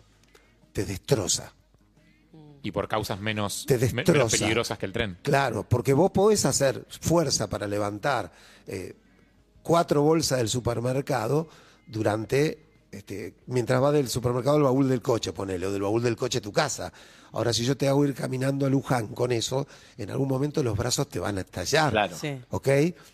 [0.72, 1.54] te destroza.
[2.64, 5.18] Y por causas menos, Te peligrosas que el tren.
[5.22, 8.32] Claro, porque vos podés hacer fuerza para levantar
[8.68, 8.96] eh,
[9.64, 11.50] cuatro bolsas del supermercado
[11.88, 16.16] durante este, mientras va del supermercado al baúl del coche, ponele, o del baúl del
[16.16, 16.92] coche a tu casa.
[17.32, 20.76] Ahora, si yo te hago ir caminando a Luján con eso, en algún momento los
[20.76, 21.92] brazos te van a estallar.
[21.92, 22.18] Claro.
[22.20, 22.40] Sí.
[22.50, 22.68] ¿Ok?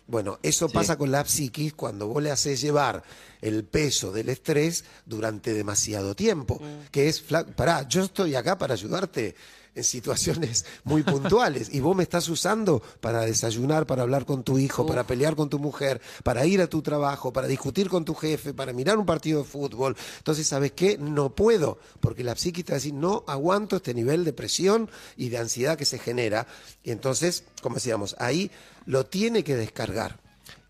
[0.06, 3.02] Bueno, eso pasa con la psiquis cuando vos le haces llevar
[3.42, 6.58] el peso del estrés durante demasiado tiempo.
[6.90, 7.20] Que es,
[7.54, 9.34] pará, yo estoy acá para ayudarte
[9.76, 14.58] en situaciones muy puntuales y vos me estás usando para desayunar, para hablar con tu
[14.58, 18.14] hijo, para pelear con tu mujer, para ir a tu trabajo, para discutir con tu
[18.14, 19.94] jefe, para mirar un partido de fútbol.
[20.18, 20.96] Entonces, ¿sabes qué?
[20.98, 24.90] No puedo, porque la psiquis te va a decir, no aguanto este nivel de presión
[25.16, 26.46] y de ansiedad que se genera.
[26.82, 28.50] Y entonces, como decíamos, ahí
[28.86, 30.18] lo tiene que descargar.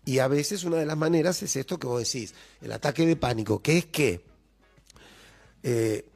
[0.03, 3.15] Y a veces una de las maneras es esto que vos decís, el ataque de
[3.15, 4.25] pánico, que es que,
[5.63, 6.09] eh,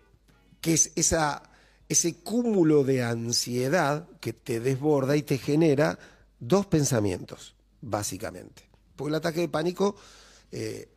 [0.59, 1.50] que es esa,
[1.91, 5.97] ese cúmulo de ansiedad que te desborda y te genera
[6.39, 8.63] dos pensamientos, básicamente.
[8.95, 9.95] Porque el ataque de pánico
[10.51, 10.87] eh,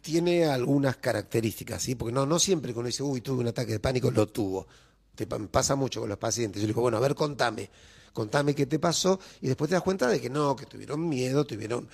[0.00, 1.94] tiene algunas características, ¿sí?
[1.94, 4.66] Porque no, no siempre uno dice, uy, tuve un ataque de pánico, lo tuvo.
[5.14, 6.60] Te pa- pasa mucho con los pacientes.
[6.60, 7.70] Yo le digo, bueno, a ver, contame.
[8.14, 11.44] Contame qué te pasó y después te das cuenta de que no, que tuvieron miedo,
[11.44, 11.86] tuvieron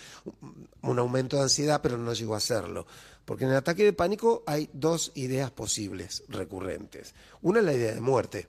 [0.83, 2.87] un- aumento de ansiedad, pero no llegó a hacerlo.
[3.25, 7.15] Porque en el ataque de pánico hay dos ideas posibles recurrentes.
[7.43, 8.49] Una es la idea de muerte,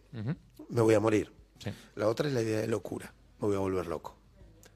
[0.70, 1.32] me voy a morir.
[1.64, 1.72] Sí.
[1.96, 4.16] La otra es la idea de locura, me voy a volver loco.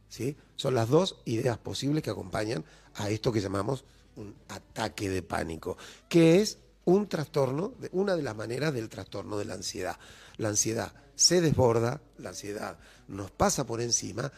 [0.08, 0.38] ¿Sí?
[0.56, 2.64] Son las dos ideas posibles que acompañan
[2.96, 3.84] a esto que llamamos
[4.16, 5.78] un ataque de pánico,
[6.08, 9.98] que es un trastorno, una de las maneras del trastorno de la ansiedad.
[10.38, 14.32] La ansiedad se desborda, la ansiedad nos pasa por encima,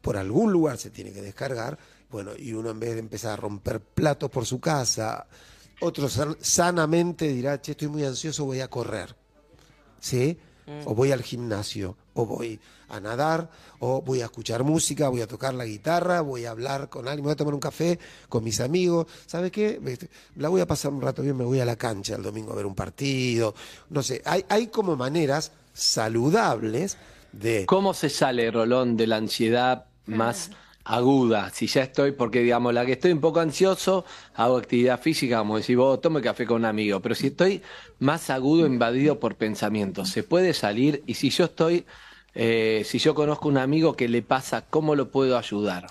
[0.00, 1.78] por algún lugar se tiene que descargar,
[2.10, 5.26] bueno, y uno en vez de empezar a romper platos por su casa,
[5.80, 9.14] otro san- sanamente dirá, che, estoy muy ansioso, voy a correr.
[10.00, 10.38] ¿sí?
[10.84, 12.58] O voy al gimnasio, o voy
[12.88, 16.88] a nadar, o voy a escuchar música, voy a tocar la guitarra, voy a hablar
[16.88, 19.06] con alguien, voy a tomar un café con mis amigos.
[19.26, 19.80] ¿Sabe qué?
[19.86, 22.52] Este, La voy a pasar un rato bien, me voy a la cancha el domingo
[22.52, 23.54] a ver un partido.
[23.90, 26.96] No sé, hay, hay como maneras saludables
[27.32, 27.66] de...
[27.66, 30.50] ¿Cómo se sale, Rolón, de la ansiedad más
[30.84, 31.50] aguda?
[31.50, 35.58] Si ya estoy, porque digamos, la que estoy un poco ansioso, hago actividad física, como
[35.58, 37.62] decís vos, tomo café con un amigo, pero si estoy
[37.98, 41.02] más agudo, invadido por pensamientos, ¿se puede salir?
[41.06, 41.84] Y si yo estoy,
[42.34, 45.86] eh, si yo conozco un amigo que le pasa, ¿cómo lo puedo ayudar?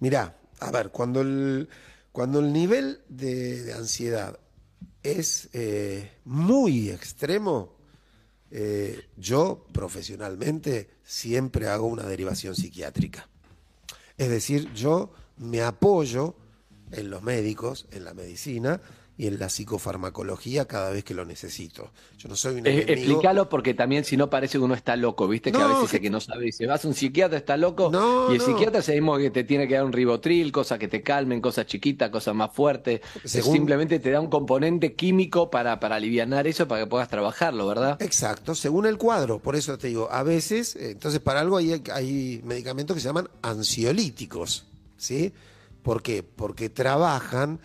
[0.00, 1.68] Mirá, a ver, cuando el,
[2.12, 4.38] cuando el nivel de, de ansiedad
[5.02, 7.79] es eh, muy extremo,
[8.50, 13.28] eh, yo profesionalmente siempre hago una derivación psiquiátrica.
[14.16, 16.34] Es decir, yo me apoyo
[16.92, 18.80] en los médicos, en la medicina
[19.20, 21.90] y en la psicofarmacología cada vez que lo necesito.
[22.16, 22.92] Yo no soy un Eh, enemigo.
[22.92, 25.52] explícalo porque también si no parece que uno está loco, ¿viste?
[25.52, 28.30] Que a veces que- que no sabe, dice, vas a un psiquiatra, está loco, No,
[28.30, 28.44] y el no.
[28.46, 32.08] psiquiatra sabemos que te tiene que dar un ribotril, cosas que te calmen, cosas chiquitas,
[32.08, 36.84] cosas más fuertes, Según- simplemente te da un componente químico para, para alivianar eso, para
[36.84, 38.00] que puedas trabajarlo, ¿verdad?
[38.00, 39.38] Exacto, según el cuadro.
[39.38, 43.28] Por eso te digo, a veces, entonces para algo hay, hay medicamentos que se llaman
[43.42, 44.64] ansiolíticos,
[44.96, 45.32] ¿sí?
[45.82, 46.22] ¿Por qué?
[46.22, 47.58] Porque trabajan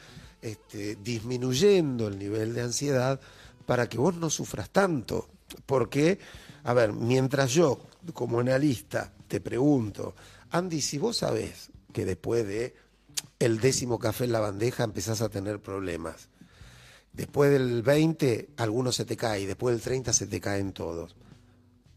[0.46, 3.20] este, disminuyendo el nivel de ansiedad
[3.66, 5.30] para que vos no sufras tanto.
[5.66, 6.20] Porque,
[6.64, 7.80] a ver, mientras yo,
[8.14, 10.16] como analista, te pregunto,
[10.52, 12.76] Andy, si vos sabés que después de
[13.40, 16.30] el décimo café en la bandeja empezás a tener problemas,
[17.16, 21.16] Después del 20, algunos se te cae, después del 30 se te caen todos.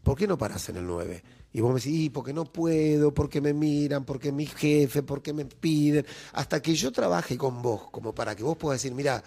[0.01, 1.21] ¿Por qué no parás en el 9?
[1.51, 5.33] Y vos me decís, "Y, porque no puedo, porque me miran, porque mi jefe, porque
[5.33, 6.05] me piden.
[6.33, 9.23] Hasta que yo trabaje con vos, como para que vos puedas decir, mira,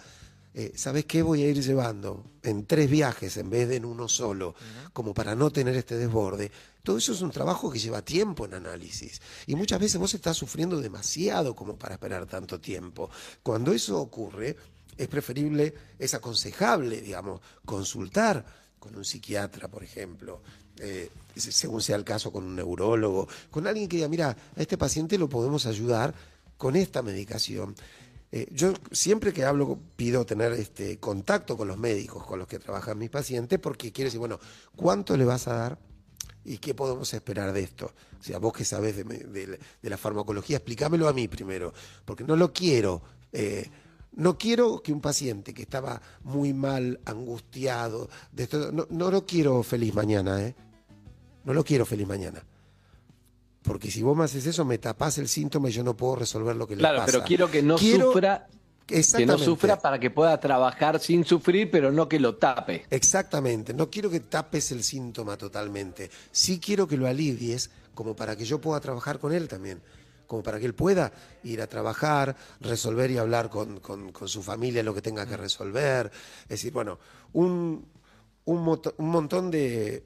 [0.55, 2.23] eh, ¿sabés qué voy a ir llevando?
[2.43, 4.53] En tres viajes en vez de en uno solo,
[4.93, 6.51] como para no tener este desborde.
[6.83, 9.19] Todo eso es un trabajo que lleva tiempo en análisis.
[9.47, 13.09] Y muchas veces vos estás sufriendo demasiado como para esperar tanto tiempo.
[13.41, 14.55] Cuando eso ocurre,
[14.95, 18.45] es preferible, es aconsejable, digamos, consultar
[18.77, 20.43] con un psiquiatra, por ejemplo,
[20.79, 24.61] eh, se- según sea el caso, con un neurólogo, con alguien que diga, mira, a
[24.61, 26.13] este paciente lo podemos ayudar
[26.57, 27.75] con esta medicación.
[28.31, 32.57] Eh, yo siempre que hablo pido tener este contacto con los médicos con los que
[32.59, 34.39] trabajan mis pacientes porque quiero decir, bueno,
[34.75, 35.77] ¿cuánto le vas a dar?
[36.45, 37.93] ¿Y qué podemos esperar de esto?
[38.19, 41.73] O sea, vos que sabés de la farmacología, explícamelo a mí primero,
[42.05, 43.01] porque no lo quiero.
[43.31, 43.69] eh,
[44.15, 49.63] no quiero que un paciente que estaba muy mal, angustiado, de no, no lo quiero
[49.63, 50.55] feliz mañana, ¿eh?
[51.45, 52.43] No lo quiero feliz mañana.
[53.63, 56.55] Porque si vos me haces eso, me tapás el síntoma y yo no puedo resolver
[56.55, 57.11] lo que le Claro, pasa.
[57.11, 58.47] pero quiero que no Quiero- sufra,
[58.85, 62.85] que no sufra para que pueda trabajar sin sufrir, pero no que lo tape.
[62.89, 68.35] Exactamente, no quiero que tapes el síntoma totalmente, sí quiero que lo alivies como para
[68.35, 69.81] que yo pueda trabajar con él también,
[70.33, 74.41] como para que él pueda ir a trabajar, resolver y hablar con, con- con su
[74.41, 76.09] familia lo que tenga que resolver.
[76.45, 76.97] Es decir, bueno,
[77.33, 77.85] un,
[78.45, 80.03] un, moto- un montón de,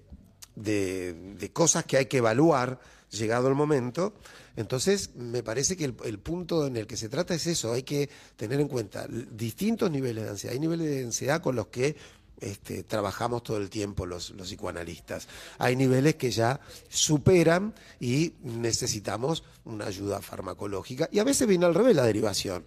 [0.53, 2.77] de, de cosas que hay que evaluar
[3.09, 4.15] llegado el momento.
[4.57, 7.83] Entonces, me parece que el, el punto en el que se trata es eso, hay
[7.83, 10.53] que tener en cuenta distintos niveles de ansiedad.
[10.55, 11.95] Hay niveles de ansiedad con los que
[12.39, 15.27] este, trabajamos todo el tiempo los, los psicoanalistas.
[15.57, 21.09] Hay niveles que ya superan y necesitamos una ayuda farmacológica.
[21.11, 22.65] Y a veces viene al revés la derivación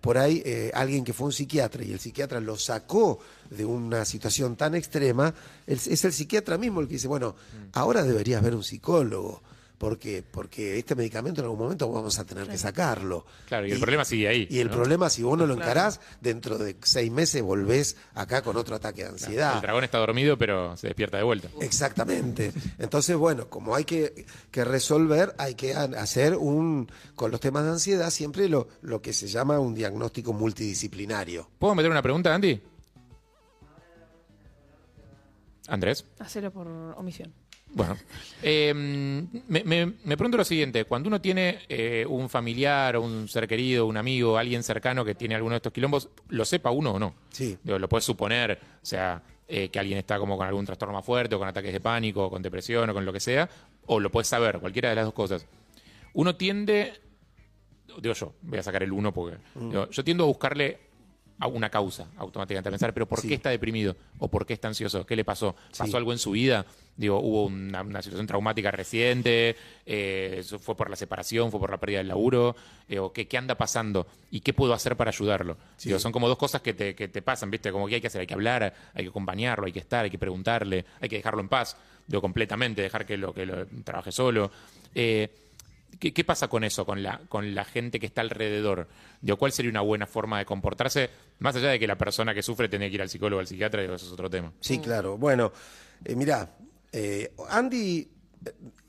[0.00, 3.18] por ahí eh, alguien que fue un psiquiatra y el psiquiatra lo sacó
[3.50, 5.34] de una situación tan extrema,
[5.66, 7.34] es el psiquiatra mismo el que dice, bueno,
[7.72, 9.42] ahora deberías ver un psicólogo,
[9.78, 13.24] porque, porque este medicamento en algún momento vamos a tener que sacarlo.
[13.46, 14.74] Claro, y el problema sigue ahí, Y el ¿no?
[14.74, 19.04] problema, si vos no lo encarás, dentro de seis meses volvés acá con otro ataque
[19.04, 19.54] de ansiedad.
[19.54, 21.48] El dragón está dormido, pero se despierta de vuelta.
[21.60, 22.52] Exactamente.
[22.78, 27.62] Entonces, bueno, como hay que, que resolver, hay que ha- hacer un, con los temas
[27.64, 31.48] de ansiedad, siempre lo, lo que se llama un diagnóstico multidisciplinario.
[31.58, 32.60] ¿Puedo meter una pregunta, Andy?
[35.68, 36.04] Andrés.
[36.18, 37.32] Hacerlo por omisión.
[37.70, 37.96] Bueno,
[38.42, 43.28] eh, me, me- me pregunto lo siguiente, cuando uno tiene eh, un familiar o un
[43.28, 46.92] ser querido, un amigo, alguien cercano que tiene alguno de estos quilombos, ¿lo sepa uno
[46.92, 47.14] o no?
[47.30, 47.56] Sí.
[47.62, 51.04] Digo, lo puedes suponer, o sea, eh, que alguien está como con algún trastorno más
[51.04, 53.48] fuerte, o con ataques de pánico, o con depresión, o con lo que sea,
[53.86, 55.46] o lo puedes saber, cualquiera de las dos cosas.
[56.14, 56.94] Uno tiende,
[58.00, 60.78] digo yo, voy a sacar el uno porque, digo, yo tiendo a buscarle
[61.40, 63.28] a una causa automáticamente, a pensar, pero ¿por Sí.
[63.28, 63.94] qué está deprimido?
[64.18, 65.06] ¿O por qué está ansioso?
[65.06, 65.54] ¿Qué le pasó?
[65.70, 65.96] ¿Pasó Sí.
[65.96, 66.66] algo en su vida?
[66.96, 69.54] Digo, hubo una, una situación traumática reciente,
[69.86, 72.56] eh, fue por la separación, fue por la pérdida del laburo,
[72.88, 75.56] eh, o qué, qué anda pasando y qué puedo hacer para ayudarlo.
[75.84, 77.70] Digo, son como dos cosas que te, que te pasan, ¿viste?
[77.70, 80.10] Como que hay que hacer, hay que hablar, hay que acompañarlo, hay que estar, hay
[80.10, 81.76] que preguntarle, hay que dejarlo en paz,
[82.08, 84.50] digo, completamente, dejar que lo, que lo trabaje solo.
[84.92, 85.28] Eh,
[85.98, 88.88] ¿Qué, qué pasa con eso, con la, con la gente que está alrededor?
[89.20, 91.10] Digo, ¿Cuál sería una buena forma de comportarse?
[91.40, 93.46] Más allá de que la persona que sufre tiene que ir al psicólogo o al
[93.46, 94.52] psiquiatra, digo, eso es otro tema.
[94.60, 95.18] Sí, claro.
[95.18, 95.52] Bueno,
[96.04, 96.56] eh, mirá,
[96.92, 98.08] eh, Andy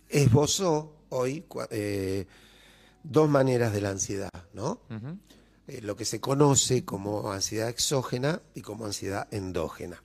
[0.07, 2.25] esbozó hoy eh,
[3.03, 4.81] dos maneras de la ansiedad, ¿no?
[5.67, 10.03] Eh, lo que se conoce como ansiedad exógena y como ansiedad endógena.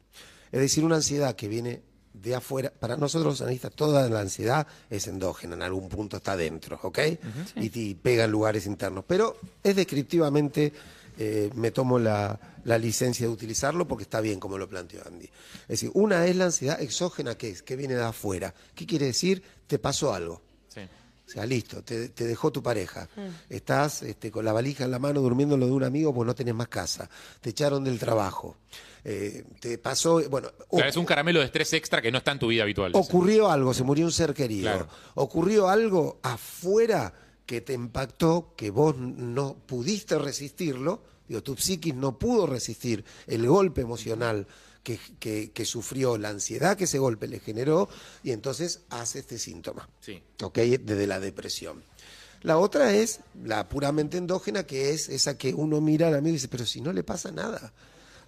[0.53, 1.83] Es decir, una ansiedad que viene
[2.15, 2.73] de afuera.
[2.73, 6.99] Para nosotros los analistas, toda la ansiedad es endógena, en algún punto está dentro, ¿ok?
[7.57, 9.05] y, y pega en lugares internos.
[9.07, 10.73] Pero es descriptivamente,
[11.19, 15.27] eh, me tomo la, la licencia de utilizarlo porque está bien como lo planteó Andy.
[15.63, 18.55] Es decir, una es la ansiedad exógena, que es, que viene de afuera.
[18.75, 19.43] ¿Qué quiere decir?
[19.67, 20.41] Te pasó algo.
[20.69, 20.81] Sí.
[21.27, 23.09] O sea, listo, te, te dejó tu pareja.
[23.49, 26.27] Estás este, con la valija en la mano durmiendo en lo de un amigo porque
[26.27, 27.09] no tenés más casa.
[27.41, 28.57] Te echaron del trabajo.
[29.07, 32.39] Eh, te pasó, bueno, Claro, es un caramelo de estrés extra que no está en
[32.39, 32.93] tu vida habitual.
[32.95, 34.63] ocurrió algo, se murió un ser querido.
[34.71, 34.89] Claro.
[35.15, 37.13] Ocurrió algo afuera
[37.45, 41.03] que te impactó, que vos no pudiste resistirlo.
[41.29, 44.47] Digo, tu psiquis no pudo resistir el golpe emocional
[44.83, 47.89] que, que- que sufrió, la ansiedad que ese golpe le generó,
[48.23, 49.89] y entonces hace este síntoma.
[50.01, 50.23] Sí.
[50.43, 50.59] ¿ok?
[50.59, 51.83] Desde la depresión.
[52.43, 56.37] La otra es la puramente endógena, que es esa que uno mira al amigo y
[56.37, 57.73] dice, pero si no le pasa nada.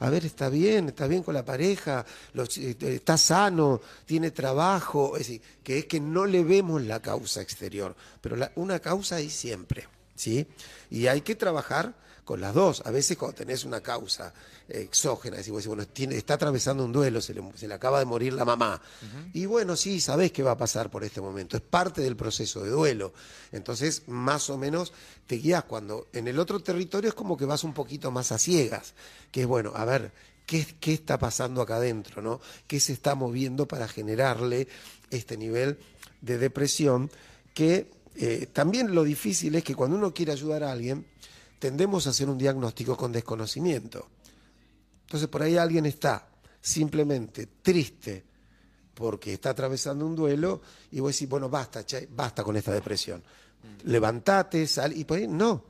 [0.01, 2.05] A ver, está bien, está bien con la pareja,
[2.35, 7.01] los- eh, está sano, tiene trabajo, es decir, que es que no le vemos la
[7.01, 10.47] causa exterior, pero una causa hay siempre, ¿sí?
[10.91, 11.95] Y hay que trabajar
[12.27, 12.83] con las dos.
[12.85, 14.35] A veces cuando tenés una causa
[14.69, 18.05] eh, exógena, decís, bueno, tiene- está atravesando un duelo, se le, se le acaba de
[18.05, 18.83] morir la mamá.
[19.33, 22.63] Y bueno, sí, sabés qué va a pasar por este momento, es parte del proceso
[22.65, 23.15] de duelo.
[23.53, 24.93] Entonces, más o menos
[25.29, 28.39] te guías cuando en el otro territorio es como que vas un poquito más a
[28.39, 28.95] ciegas,
[29.31, 30.11] que es bueno, a ver,
[30.47, 32.23] ¿qué, qué está pasando acá adentro?
[32.23, 32.41] ¿no?
[32.67, 34.67] ¿Qué se está moviendo para generarle
[35.11, 35.79] este nivel
[36.23, 37.09] de depresión?
[37.55, 41.07] Que eh, también lo difícil es que cuando uno quiere ayudar a alguien,
[41.59, 44.09] tendemos a hacer un diagnóstico con desconocimiento.
[45.03, 46.29] Entonces por ahí alguien está
[46.61, 48.25] simplemente triste
[48.95, 53.23] porque está atravesando un duelo y vos decís, bueno, basta, che, basta con esta depresión.
[53.85, 55.65] Levantate, sal, y por ahí no.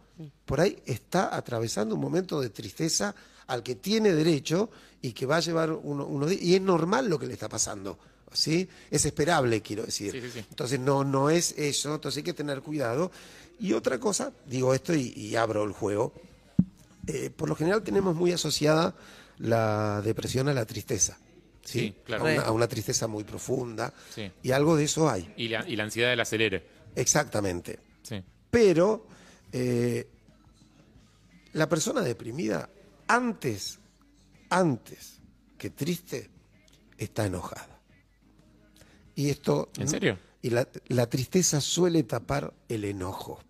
[0.44, 3.14] Por ahí está atravesando un momento de tristeza
[3.49, 4.70] al que tiene derecho
[5.03, 6.42] y que va a llevar uno- unos días.
[6.42, 7.99] Y es normal lo que le está pasando.
[8.33, 8.68] ¿Sí?
[8.90, 10.12] Es esperable, quiero decir.
[10.12, 10.44] Sí, sí, sí.
[10.51, 13.11] Entonces no, no es eso, entonces hay que tener cuidado.
[13.59, 16.12] Y otra cosa, digo esto y, y abro el juego,
[17.07, 18.95] eh, por lo general tenemos muy asociada
[19.38, 21.19] la depresión a la tristeza.
[21.64, 21.81] ¿sí?
[21.81, 22.27] Sí, claro.
[22.27, 23.92] A una, a una tristeza muy profunda.
[24.14, 24.31] Sí.
[24.42, 25.33] Y algo de eso hay.
[25.37, 26.66] Y la, y la ansiedad del acelere.
[26.95, 27.79] Exactamente.
[28.03, 28.23] Sí.
[28.51, 29.07] Pero
[29.53, 30.09] eh,
[31.53, 32.69] la persona deprimida,
[33.09, 33.79] antes,
[34.51, 35.21] antes
[35.59, 36.31] que triste,
[36.99, 37.81] está enojada.
[39.15, 39.71] Y esto.
[39.79, 40.19] ¿En serio?
[40.42, 43.40] Y la, la tristeza suele tapar el enojo.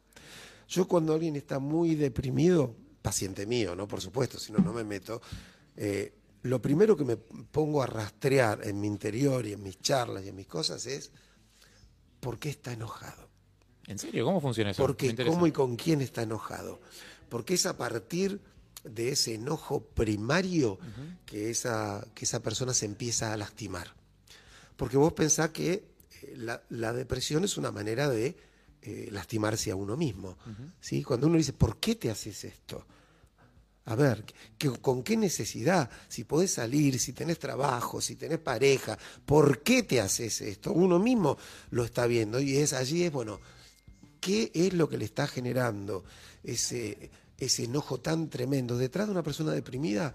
[0.68, 3.86] Yo cuando alguien está muy deprimido, paciente mío, ¿no?
[3.86, 5.20] Por supuesto, si no, no me meto.
[5.76, 6.12] eh,
[6.42, 10.28] lo primero que me pongo a rastrear en mi interior y en mis charlas y
[10.28, 11.10] en mis cosas es
[12.20, 13.28] por qué está enojado.
[13.88, 14.24] ¿En serio?
[14.24, 14.80] ¿Cómo funciona eso?
[14.82, 16.80] Porque cómo y con quién está enojado.
[17.28, 18.40] Porque es a partir
[18.84, 20.78] de ese enojo primario
[21.24, 23.94] que, esa, que esa persona se empieza a lastimar.
[24.76, 28.36] Porque vos pensás que eh, la, la depresión es una manera de
[28.86, 30.38] eh, lastimarse a uno mismo.
[30.80, 31.02] ¿sí?
[31.02, 32.86] Cuando uno dice, ¿por qué te haces esto?
[33.86, 34.24] A ver,
[34.58, 35.88] ¿qué- ¿con qué necesidad?
[36.08, 40.72] Si podés salir, si tenés trabajo, si tenés pareja, ¿por qué te haces esto?
[40.72, 41.36] Uno mismo
[41.70, 43.40] lo está viendo y es allí es, bueno,
[44.20, 46.04] ¿qué es lo que le está generando
[46.42, 48.76] ese, ese enojo tan tremendo?
[48.76, 50.14] Detrás de una persona deprimida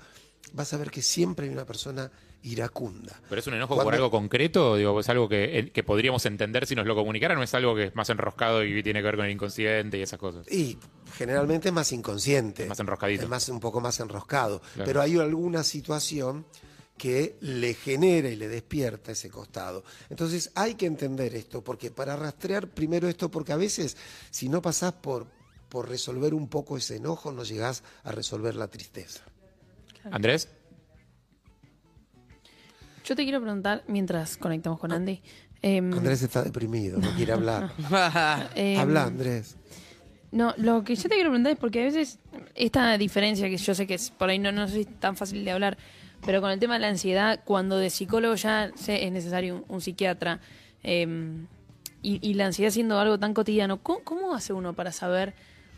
[0.54, 2.12] vas a ver que siempre hay una persona
[2.44, 3.20] iracunda.
[3.30, 4.76] ¿Pero es un enojo Cuando- por algo concreto?
[4.76, 7.86] Digo, ¿Es algo que, que podríamos entender si nos lo comunicaran o es algo que
[7.86, 10.52] es más enroscado y tiene que ver con el inconsciente y esas cosas?
[10.52, 10.78] Y
[11.18, 12.64] generalmente es más inconsciente.
[12.64, 13.24] Es más enroscadito.
[13.24, 14.62] Es más, un poco más enroscado.
[14.74, 14.86] Claro.
[14.88, 16.46] Pero hay alguna situación
[16.98, 19.84] que le genera y le despierta ese costado.
[20.10, 23.98] Entonces hay que entender esto, porque para rastrear primero esto, porque a veces
[24.30, 25.26] si no pasás por,
[25.68, 29.22] por resolver un poco ese enojo, no llegás a resolver la tristeza.
[30.12, 30.48] ¿Andrés?
[33.12, 35.20] Yo te quiero preguntar, mientras conectamos con Andy.
[35.62, 37.70] em, Andrés está deprimido, no quiere hablar.
[38.56, 39.58] em, Habla, Andrés.
[40.32, 42.20] No, lo que yo te quiero preguntar es porque a veces
[42.56, 45.52] esta diferencia, que yo sé que es por ahí no, no es tan fácil de
[45.52, 45.78] hablar,
[46.26, 49.66] pero con el tema de la ansiedad, cuando de psicólogo ya sé, es necesario un,
[49.68, 50.40] un psiquiatra,
[50.82, 51.06] eh,
[52.02, 55.34] y, y la ansiedad siendo algo tan cotidiano, ¿cómo, cómo hace uno para saber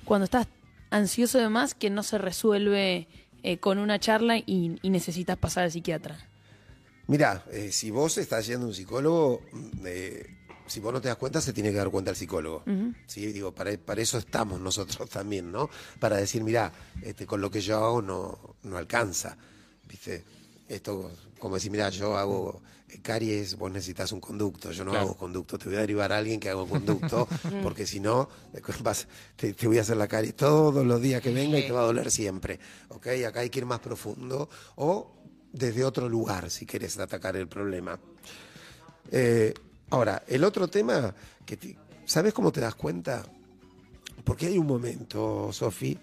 [0.05, 0.47] cuando estás
[0.91, 3.07] ansioso de más que no se resuelve
[3.41, 6.15] eh, con una charla y, y necesitas pasar al psiquiatra?
[7.07, 10.37] Mirá, eh, si vos estás yendo a un psicólogo, mm, eh,
[10.67, 12.63] si vos no te das cuenta, se tiene que dar cuenta el psicólogo.
[13.05, 13.25] ¿sí?
[13.33, 15.69] Digo, para, para eso estamos nosotros también, ¿no?
[15.99, 19.37] Para decir, mirá, este, con lo que yo hago no, no alcanza.
[19.87, 20.23] ¿Viste?
[20.69, 25.07] Esto, como decir, mirá, yo hago eh, caries, vos necesitas un conducto, yo no Claro.
[25.07, 27.27] hago conducto, te voy a derivar a alguien que haga conducto,
[27.61, 28.29] porque si no,
[28.81, 31.73] vas- te, te voy a hacer la caries todos los días que venga y te
[31.73, 32.57] va a doler siempre.
[32.89, 33.07] ¿Ok?
[33.27, 35.11] Acá hay que ir más profundo o
[35.53, 37.97] desde otro lugar si quieres atacar el problema.
[39.11, 39.53] Eh,
[39.91, 43.23] ahora, el otro tema, que te- ¿sabes cómo te das cuenta?
[44.25, 45.97] Porque hay un momento, Sofi,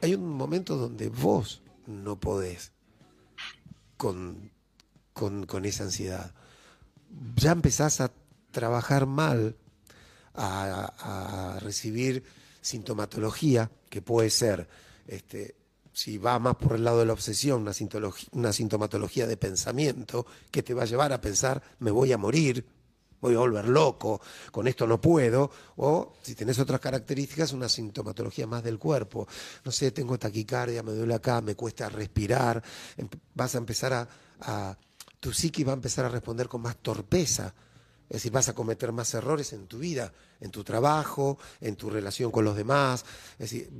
[0.00, 2.72] hay un momento donde vos no podés
[3.96, 4.50] con,
[5.12, 6.32] con, con esa ansiedad.
[7.36, 8.10] Ya empezás a
[8.50, 9.56] trabajar mal,
[10.34, 12.24] a, a recibir
[12.60, 14.68] sintomatología, que puede ser,
[15.06, 15.54] este,
[15.94, 17.72] si va más por el lado de la obsesión, una,
[18.32, 22.66] una sintomatología de pensamiento, que te va a llevar a pensar, me voy a morir,
[23.20, 24.20] voy a volver loco,
[24.50, 29.26] con esto no puedo, o si tenés otras características, una sintomatología más del cuerpo.
[29.64, 32.62] No sé, tengo taquicardia, me duele acá, me cuesta respirar,
[32.96, 34.08] em- vas a empezar a,
[34.40, 34.76] a-
[35.20, 37.54] tu psiqui va a empezar a responder con más torpeza.
[38.10, 41.88] Es decir, vas a cometer más errores en tu vida, en tu trabajo, en tu
[41.88, 43.06] relación con los demás.
[43.38, 43.70] Es decir,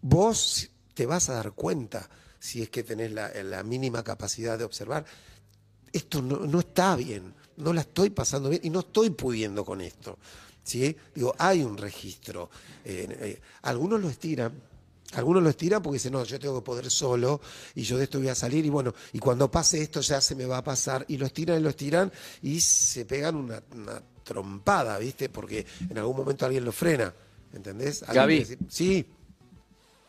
[0.00, 4.64] vos te vas a dar cuenta si es que tenés la, la mínima capacidad de
[4.64, 5.04] observar
[5.96, 9.80] esto no, no está bien, no la estoy pasando bien y no estoy pudiendo con
[9.80, 10.18] esto.
[10.62, 10.96] ¿sí?
[11.14, 12.50] Digo, hay un registro.
[12.84, 14.52] Eh, eh, algunos lo estiran,
[15.14, 17.40] algunos lo estiran porque dicen, no, yo tengo que poder solo
[17.74, 20.34] y yo de esto voy a salir y bueno, y cuando pase esto ya se
[20.34, 24.02] me va a pasar y lo estiran y lo estiran y se pegan una, una
[24.22, 25.28] trompada, ¿viste?
[25.28, 27.14] Porque en algún momento alguien lo frena,
[27.52, 28.02] ¿entendés?
[28.02, 28.58] Gaby.
[28.68, 29.06] Sí,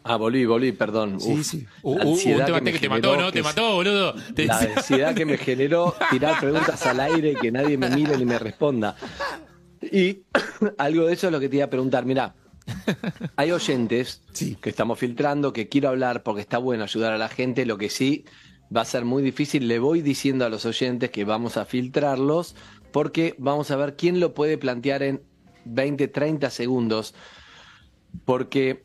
[0.08, 1.20] Ah, volví, volví, perdón.
[1.20, 1.66] Sí, Uf, sí.
[1.82, 3.26] Uh, uh, ansiedad un tema me que te mató, ¿no?
[3.28, 4.14] que Te mató, boludo.
[4.36, 8.18] Te- La ansiedad que me generó tirar preguntas al aire y que nadie me mire
[8.18, 8.95] ni me responda.
[9.82, 10.22] Y
[10.78, 12.05] algo de eso es lo que te iba a preguntar.
[12.05, 12.36] Mirá,
[13.36, 14.58] hay oyentes Sí.
[14.62, 17.66] que estamos filtrando, que quiero hablar porque está bueno ayudar a la gente.
[17.66, 18.26] Lo que sí
[18.76, 22.55] va a ser muy difícil, le voy diciendo a los oyentes que vamos a filtrarlos
[22.91, 25.22] porque vamos a ver quién lo puede plantear en
[25.66, 27.14] 20, 30 segundos.
[28.26, 28.84] Porque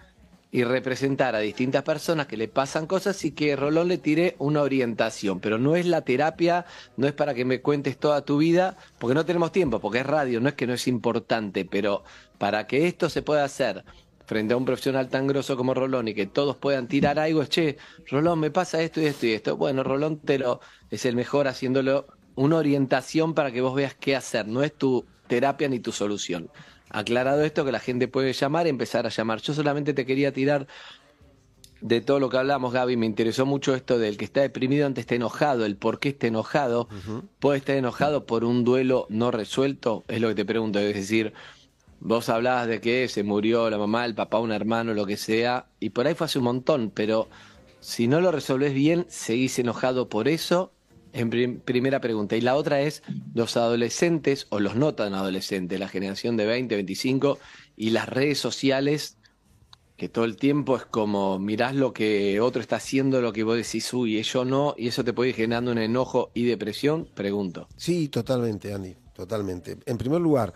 [0.52, 4.62] y representar a distintas personas que le pasan cosas y que Rolón le tire una
[4.62, 5.39] orientación.
[5.39, 6.66] Pero no es la terapia,
[6.97, 10.06] no es para que me cuentes toda tu vida, porque no tenemos tiempo, porque es
[10.06, 12.04] radio, no es que no es importante, pero
[12.38, 13.84] para que esto se pueda hacer
[14.26, 17.50] frente a un profesional tan grosso como Rolón y que todos puedan tirar algo, es,
[17.50, 17.78] che,
[18.08, 19.58] Rolón, me pasa esto y esto y esto.
[19.58, 24.16] Bueno, Rolón te lo, es el mejor haciéndolo una orientación para que vos veas qué
[24.16, 26.50] hacer, no es tu terapia ni tu solución.
[26.90, 29.42] Aclarado esto, que la gente puede llamar, empezar a llamar.
[29.42, 30.68] Yo solamente te quería tirar
[31.82, 35.04] de todo lo que hablamos, Gaby, me interesó mucho esto del que está deprimido antes
[35.04, 36.90] está enojado, el por qué está enojado.
[37.40, 40.80] Puede estar enojado por un duelo no resuelto, es lo que te pregunto.
[40.80, 41.34] Es decir,
[42.02, 45.66] Vos hablabas de que se murió la mamá, el papá, un hermano, lo que sea,
[45.82, 47.28] y por ahí fue hace un montón, pero
[47.82, 50.72] si no lo resolvés bien, seguís enojado por eso,
[51.14, 52.36] en prim- primera pregunta.
[52.36, 53.03] Y la otra es,
[53.34, 57.39] los adolescentes, o los no tan adolescentes, la generación de 20, 25,
[57.76, 59.18] y las redes sociales,
[59.97, 63.57] que todo el tiempo es como mirás lo que otro está haciendo, lo que vos
[63.57, 67.68] decís, uy, yo no, y eso te puede ir generando un enojo y depresión, pregunto.
[67.76, 69.78] Sí, totalmente, Andy, totalmente.
[69.86, 70.53] En primer lugar,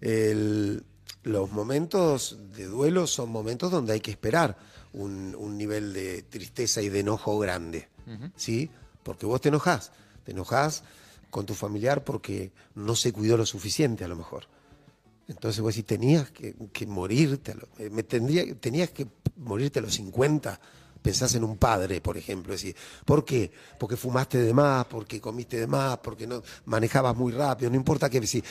[0.00, 0.82] el-
[1.24, 4.56] los momentos de duelo son momentos donde hay que esperar
[4.92, 7.88] un, un nivel de tristeza y de enojo grande,
[8.36, 8.70] ¿sí?
[9.06, 9.92] Porque vos te enojás,
[10.24, 10.82] te enojás
[11.30, 14.48] con tu familiar porque no se cuidó lo suficiente a lo mejor.
[15.28, 20.60] Entonces vos decís, tenías que, morirte, eh, me tendría, tenías que morirte a los 50.
[21.00, 22.52] Pensás en un padre, por ejemplo.
[22.52, 22.66] Es
[23.04, 23.52] ¿Por qué?
[23.78, 28.10] Porque fumaste de más, porque comiste de más, porque no manejabas muy rápido, no importa
[28.10, 28.26] qué.
[28.26, 28.42] Si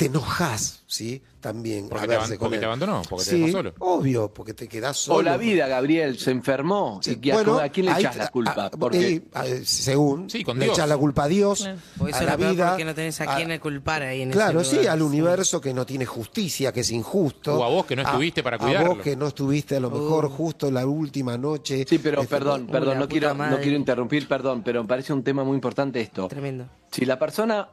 [0.00, 1.22] te enojás, ¿sí?
[1.40, 1.88] También.
[1.88, 2.60] Porque a te verse aban- con porque él.
[2.60, 3.74] te abandonó, porque te sí, dejó solo.
[3.80, 5.18] Obvio, porque te quedás solo.
[5.18, 7.00] O la vida, Gabriel, se enfermó.
[7.02, 8.66] Sí, ¿Y a, bueno, a quién le ahí- echas la culpa?
[8.66, 10.78] a- Porque eh, a- según Sí, con le Dios.
[10.78, 11.78] echas la culpa a Dios, Claro.
[11.98, 14.22] Por eso a es la lo peor vida, porque no tenés a quién culpar ahí
[14.22, 14.92] en Claro, ese sí, lugar.
[14.92, 17.58] al universo que no tiene justicia, que es injusto.
[17.58, 18.94] O a vos que no estuviste para A cuidarlo.
[18.94, 20.30] vos que no estuviste a lo mejor Uh.
[20.30, 21.84] justo la última noche.
[21.86, 23.60] Sí, pero Este, perdón, perdón, la no quiero, no madre.
[23.62, 26.26] quiero interrumpir, perdón, pero me parece un tema muy importante esto.
[26.28, 26.66] Tremendo.
[26.90, 27.68] Si la persona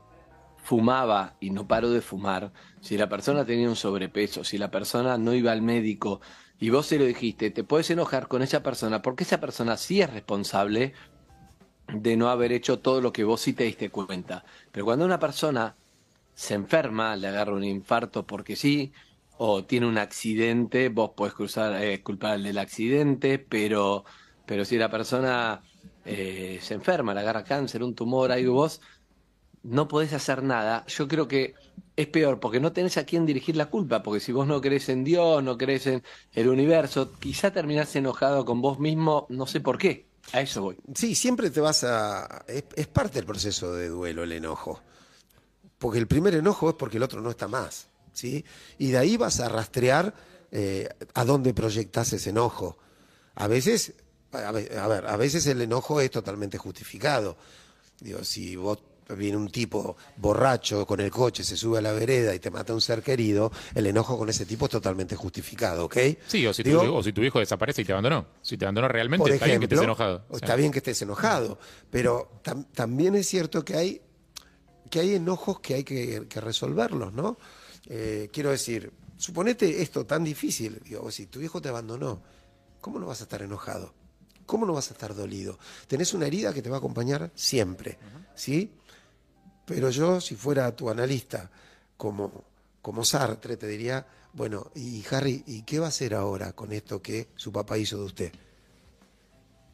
[0.68, 2.52] fumaba y no paró de fumar,
[2.82, 6.20] si la persona tenía un sobrepeso, si la persona no iba al médico
[6.60, 10.02] y vos se lo dijiste, te puedes enojar con esa persona porque esa persona sí
[10.02, 10.92] es responsable
[11.88, 14.44] de no haber hecho todo lo que vos sí te diste cuenta.
[14.74, 15.78] Pero cuando una persona
[16.34, 18.92] se enferma, le agarra un infarto porque sí,
[19.38, 24.04] o tiene un accidente, vos podés cruzar, eh, culpar del accidente, pero,
[24.46, 25.62] pero si la persona
[26.04, 28.82] eh, se enferma, le agarra cáncer, un tumor, algo vos,
[29.64, 30.86] no podés hacer nada.
[30.88, 31.56] Yo creo que
[31.96, 34.88] es peor porque no tenés a quién dirigir la culpa, porque si vos no crees
[34.90, 36.04] en Dios, no crees en
[36.34, 40.08] el universo, quizá terminás enojado con vos mismo, no sé por qué.
[40.34, 40.78] A eso voy.
[40.94, 42.44] Sí, siempre te vas a.
[42.48, 44.82] Es, parte del proceso de duelo el enojo.
[45.78, 47.88] Porque el primer enojo es porque el otro no está más.
[48.14, 48.44] ¿sí?
[48.78, 50.14] Y de ahí vas a rastrear
[50.52, 52.78] eh, a dónde proyectas ese enojo.
[53.36, 53.94] A veces,
[54.34, 57.38] a ve- a ver, a veces el enojo es totalmente justificado.
[58.02, 58.80] Digo, si vos
[59.16, 62.74] viene un tipo borracho con el coche, se sube a la vereda y te mata
[62.74, 65.98] a un ser querido, el enojo con ese tipo es totalmente justificado, ¿ok?
[66.28, 68.26] Sí, o si, tu, Digo, o si tu hijo desaparece y te abandonó.
[68.42, 70.26] Si te abandonó realmente, por está bien que ejemplo, estés enojado.
[70.30, 74.02] o Está bien que estés enojado, pero tam- también es cierto que hay,
[74.90, 77.38] que hay enojos que hay que, que resolverlos, ¿no?
[77.90, 82.22] Eh, quiero decir, suponete esto tan difícil, digo, si tu hijo te abandonó,
[82.82, 83.94] ¿cómo no vas a estar enojado?
[84.46, 85.60] ¿Cómo no vas a estar dolido?
[85.88, 87.98] Tenés una herida que te va a acompañar siempre,
[88.36, 88.72] ¿sí?
[89.68, 91.50] Pero yo, si fuera tu analista,
[91.98, 92.32] como,
[92.82, 97.02] como Sartre, te diría, bueno, y Harry, ¿y qué va a hacer ahora con esto
[97.02, 98.32] que su papá hizo de usted?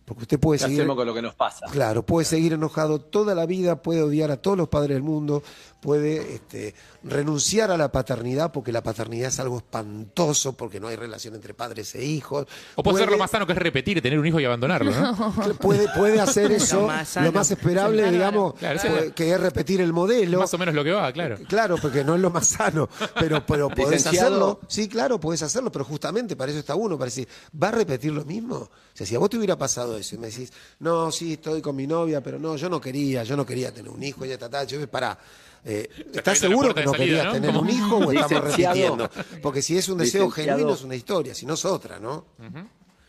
[0.04, 0.80] Porque usted puede ¿Qué seguir...
[0.82, 1.68] hacemos con lo que nos pasa?
[1.72, 5.44] Claro, puede seguir enojado toda la vida, puede odiar a todos los padres del mundo,
[5.84, 6.74] puede este,
[7.04, 11.54] renunciar a la paternidad porque la paternidad es algo espantoso, porque no hay relación entre
[11.54, 12.48] padres e hijos.
[12.76, 15.34] O puede ser lo más sano que es repetir, tener un hijo y abandonarlo, ¿no?
[15.60, 16.90] Puede, puede hacer eso,
[17.22, 18.80] lo más esperable, Claro, digamos, claro.
[18.82, 20.40] Pues, que es repetir el modelo.
[20.40, 21.38] Más o menos lo que va, claro.
[21.48, 22.88] Claro, porque no es lo más sano,
[23.20, 24.28] pero, pero podés Licenciado.
[24.28, 24.60] hacerlo.
[24.68, 27.28] Sí, claro, podés hacerlo, pero justamente para eso está uno, para decir,
[27.62, 28.56] ¿va a repetir lo mismo?
[28.56, 31.62] O sea, si a vos te hubiera pasado eso y me decís, no, sí, estoy
[31.62, 34.36] con mi novia, pero no, yo no quería, yo no quería tener un hijo, ella
[34.36, 35.18] está yo pará.
[35.66, 37.32] Eh, ¿Estás seguro que no salida, querías ¿no?
[37.34, 39.10] tener un hijo o estamos repitiendo?
[39.42, 40.58] Porque si es un deseo Licenciado.
[40.58, 42.26] genuino es una historia, si no es otra, ¿no?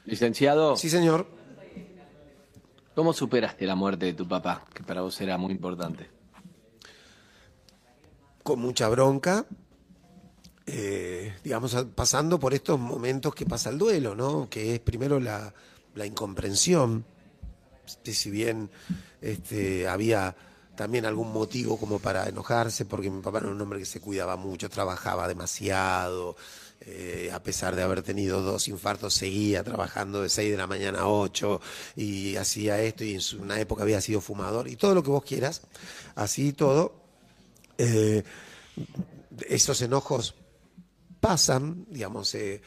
[0.04, 1.26] Licenciado, Sí, señor.
[2.94, 4.64] ¿cómo superaste la muerte de tu papá?
[4.72, 6.08] Que para vos era muy importante.
[8.44, 9.46] con mucha bronca,
[10.66, 14.48] eh, digamos, pasando por estos momentos que pasa el duelo, ¿no?
[14.50, 15.52] Que es primero la,
[15.94, 17.04] la incomprensión,
[18.04, 18.70] si bien
[19.22, 20.36] este, había
[20.76, 24.36] también algún motivo como para enojarse, porque mi papá era un hombre que se cuidaba
[24.36, 26.36] mucho, trabajaba demasiado,
[26.80, 31.00] eh, a pesar de haber tenido dos infartos, seguía trabajando de 6 de la mañana
[31.00, 31.60] a 8
[31.96, 35.24] y hacía esto y en una época había sido fumador y todo lo que vos
[35.24, 35.62] quieras,
[36.14, 36.94] así todo.
[37.78, 38.22] Eh,
[39.48, 40.34] esos enojos
[41.20, 42.60] pasan, digamos, eh,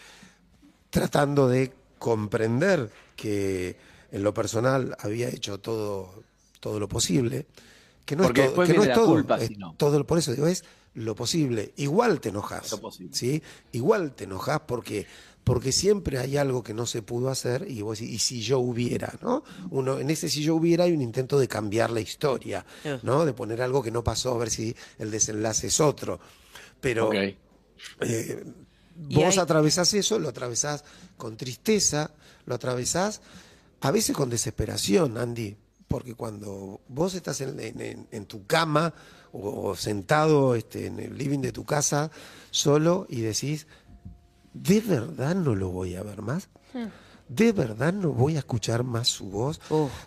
[0.90, 3.78] tratando de comprender que
[4.12, 6.24] en lo personal había hecho todo,
[6.60, 7.46] todo lo posible,
[8.08, 9.56] que no Porque es todo, después que no viene es la todo, culpa, es si
[9.58, 9.76] no.
[9.78, 10.64] todo, por eso digo, es
[10.96, 11.74] lo posible.
[11.76, 13.16] Igual te enojas, Lo posible.
[13.16, 13.44] ¿sí?
[13.74, 15.06] Igual te enojas porque
[15.44, 18.60] porque siempre hay algo que no se pudo hacer y vos decís, y si yo
[18.60, 19.44] hubiera, ¿no?
[19.70, 23.00] Uno, en ese si yo hubiera hay un intento de cambiar la historia, Eh.
[23.04, 23.24] ¿no?
[23.26, 26.20] De poner algo que no pasó, a ver si el desenlace es otro.
[26.82, 28.44] Pero eh,
[28.96, 30.84] vos hay- atravesás eso, lo atravesás
[31.18, 32.12] con tristeza,
[32.46, 33.22] lo atravesás
[33.82, 35.56] a veces con desesperación, Andy,
[35.88, 38.94] porque cuando vos estás en, en- en- en tu cama
[39.32, 42.12] o, o sentado este, en el living de tu casa
[42.52, 43.68] solo y decís,
[44.54, 46.50] ¿de verdad no lo voy a ver más?
[47.30, 49.60] ¿De verdad no voy a escuchar más su voz?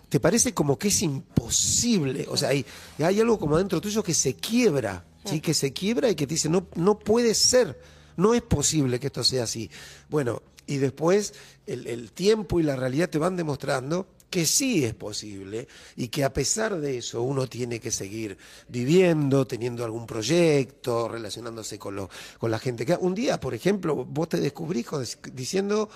[0.09, 2.25] ¿Te parece como que es imposible?
[2.29, 2.65] O sea, hay,
[2.99, 5.39] hay algo como adentro tuyo que se quiebra, ¿sí?
[5.41, 7.79] Que se quiebra y que te dice, no, no puede ser,
[8.17, 9.69] no es posible que esto sea así.
[10.09, 11.33] Bueno, y después
[11.67, 15.67] el, el tiempo y la realidad te van demostrando que sí es posible
[15.97, 18.37] y que a pesar de eso uno tiene que seguir
[18.69, 22.09] viviendo, teniendo algún proyecto, relacionándose con, lo,
[22.39, 22.85] con la gente.
[22.85, 25.89] que Un día, por ejemplo, vos te descubrís con- diciendo,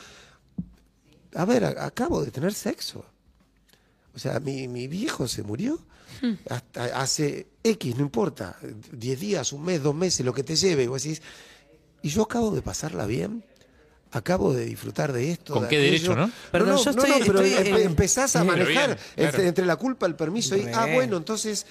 [1.34, 3.06] a ver, a- acabo de tener sexo.
[4.14, 5.80] O sea, mi, mi viejo se murió
[6.50, 8.58] hasta hace X, no importa,
[8.92, 10.84] 10 días, un mes, dos meses, lo que te lleve.
[10.84, 11.22] Y vos decís,
[12.02, 13.44] y yo acabo de pasarla bien,
[14.18, 15.54] acabo de disfrutar de esto.
[15.54, 15.92] ¿Con de qué aquello.
[15.92, 16.32] derecho, no?
[16.52, 18.98] Perdón, no, yo no, estoy- no, pero estoy empe- en- empezás a Pero manejar bien,
[19.16, 19.28] claro.
[19.30, 21.66] entre, entre la culpa, el permiso y, ah, bueno, entonces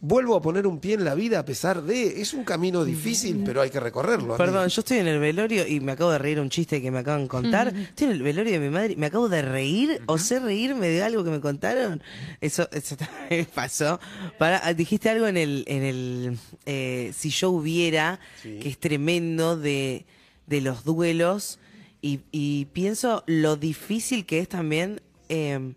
[0.00, 2.20] vuelvo a poner un pie en la vida a pesar de.
[2.20, 4.36] Es un camino difícil, pero hay que recorrerlo.
[4.36, 4.68] Perdón, amigo.
[4.68, 7.22] yo estoy en el velorio y me acabo de reír un chiste que me acaban
[7.22, 7.68] de contar.
[7.74, 10.88] Estoy en el velorio de mi madre y me acabo de reír o sé reírme
[10.88, 12.02] de algo que me contaron.
[12.42, 13.98] Eso, eso también pasó.
[14.38, 19.56] Para, ah, dijiste algo en el, en el eh, si yo hubiera, que es tremendo
[19.56, 20.04] de,
[20.46, 21.58] de los duelos.
[22.06, 25.00] Y, y pienso lo difícil que es también,
[25.30, 25.74] eh, no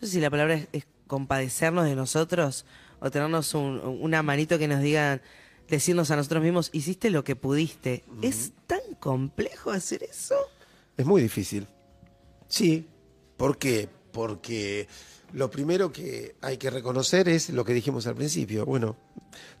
[0.00, 2.64] sé si la palabra es, es compadecernos de nosotros
[2.98, 5.22] o tenernos un- una manito que nos digan,
[5.68, 8.02] decirnos a nosotros mismos, hiciste lo que pudiste.
[8.22, 10.34] ¿Es tan complejo hacer eso?
[10.96, 11.68] Es muy difícil.
[12.48, 12.88] Sí.
[13.36, 13.88] ¿Por qué?
[14.10, 14.88] Porque
[15.32, 18.66] lo primero que hay que reconocer es lo que dijimos al principio.
[18.66, 18.96] Bueno,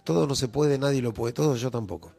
[0.02, 2.12] todo no se puede, nadie lo puede, todo yo tampoco.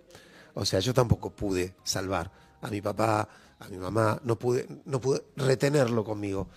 [0.54, 2.32] O sea, yo tampoco pude salvar
[2.62, 3.28] a mi papá,
[3.60, 6.48] a mi mamá, no pude, no pude retenerlo conmigo.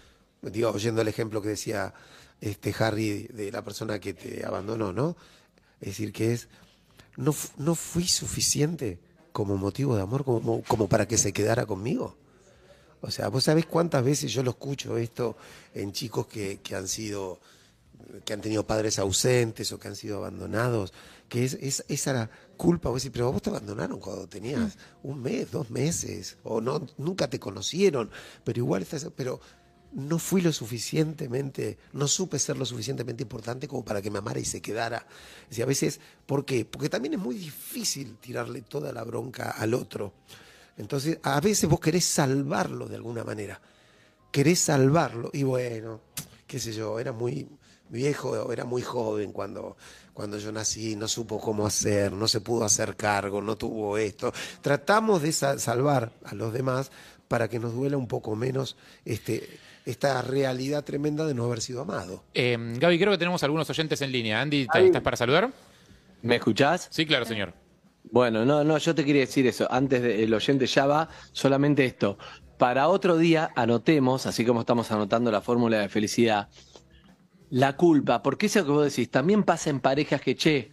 [0.41, 1.93] Digo, oyendo el ejemplo que decía
[2.41, 5.17] este Harry de la persona que te abandonó, ¿no?
[5.81, 6.49] Es decir, que es,
[7.17, 8.99] no, no fui suficiente
[9.33, 12.17] como motivo de amor, como, como para que se quedara conmigo.
[13.01, 15.37] O sea, vos sabés cuántas veces yo lo escucho esto
[15.75, 17.41] en chicos que, que han sido,
[18.25, 20.93] que han tenido padres ausentes o que han sido abandonados,
[21.33, 22.29] que es, es esa
[22.59, 26.87] culpa, vos decís, pero vos te abandonaron cuando tenías un mes, dos meses, o no,
[26.99, 28.11] nunca te conocieron,
[28.45, 29.41] pero igual estás, pero
[29.93, 34.41] no fui lo suficientemente, no supe ser lo suficientemente importante como para que me amara
[34.41, 35.07] y se quedara.
[35.45, 36.67] Es decir, a veces, ¿por qué?
[36.67, 40.13] Porque también es muy difícil tirarle toda la bronca al otro.
[40.77, 43.59] Entonces, a veces vos querés salvarlo de alguna manera.
[44.31, 45.31] Querés salvarlo.
[45.33, 46.03] Y bueno,
[46.47, 47.49] qué sé yo, era muy
[47.89, 49.79] viejo, era muy joven cuando,
[50.15, 54.33] cuando yo nací, no supo cómo hacer, no se pudo hacer cargo, no tuvo esto.
[54.61, 56.91] Tratamos de sa- salvar a los demás
[57.29, 59.49] para que nos duela un poco menos este,
[59.87, 62.25] esta realidad tremenda de no haber sido amado.
[62.35, 64.41] Eh, Gaby, creo que tenemos algunos oyentes en línea.
[64.41, 65.51] Andy, ¿t- ¿estás para saludar?
[66.23, 66.89] ¿Me escuchás?
[66.91, 67.55] Sí, claro, señor.
[68.11, 69.67] Bueno, no, no, yo te quería decir eso.
[69.71, 72.19] Antes del oyente ya va, solamente esto.
[72.59, 76.49] Para otro día anotemos, así como estamos anotando la fórmula de felicidad,
[77.53, 80.73] la culpa, porque eso que vos decís, también pasa en parejas que, che,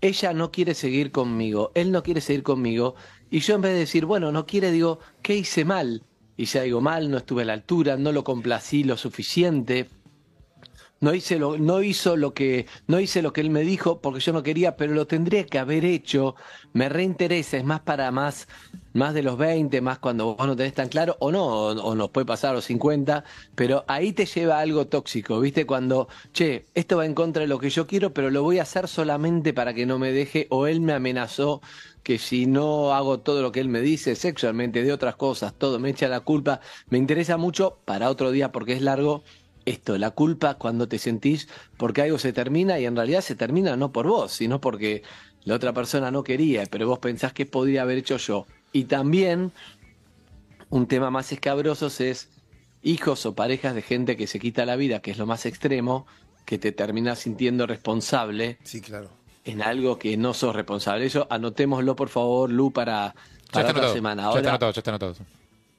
[0.00, 2.94] ella no quiere seguir conmigo, él no quiere seguir conmigo,
[3.28, 6.04] y yo en vez de decir, bueno, no quiere, digo, ¿qué hice mal?
[6.38, 9.90] Y ya digo, mal, no estuve a la altura, no lo complací lo suficiente,
[11.00, 14.20] no hice lo, no hizo lo que, no hice lo que él me dijo porque
[14.20, 16.34] yo no quería, pero lo tendría que haber hecho.
[16.72, 18.48] Me reinteresa, es más para más,
[18.96, 22.10] más de los 20, más cuando vos no tenés tan claro, o no, o, nos
[22.10, 23.24] puede pasar a los 50,
[23.54, 25.66] pero ahí te lleva algo tóxico, ¿viste?
[25.66, 28.62] Cuando, che, esto va en contra de lo que yo quiero, pero lo voy a
[28.62, 31.60] hacer solamente para que no me deje, o él me amenazó
[32.02, 35.78] que si no hago todo lo que él me dice sexualmente, de otras cosas, todo
[35.80, 36.60] me echa la culpa.
[36.88, 39.24] Me interesa mucho para otro día porque es largo
[39.64, 43.76] esto, la culpa cuando te sentís porque algo se termina y en realidad se termina
[43.76, 45.02] no por vos, sino porque
[45.44, 48.46] la otra persona no quería, pero vos pensás que podría haber hecho yo.
[48.76, 49.52] Y también
[50.68, 52.28] un tema más escabroso es
[52.82, 56.06] hijos o parejas de gente que se quita la vida, que es lo más extremo,
[56.44, 59.08] que te terminas sintiendo responsable Sí, claro.
[59.46, 61.06] en algo que no sos responsable.
[61.06, 63.14] Eso anotémoslo, por favor, Lu, para,
[63.50, 64.24] para otra semana.
[64.24, 65.14] Ya está Ahora, anotado, ya está anotado.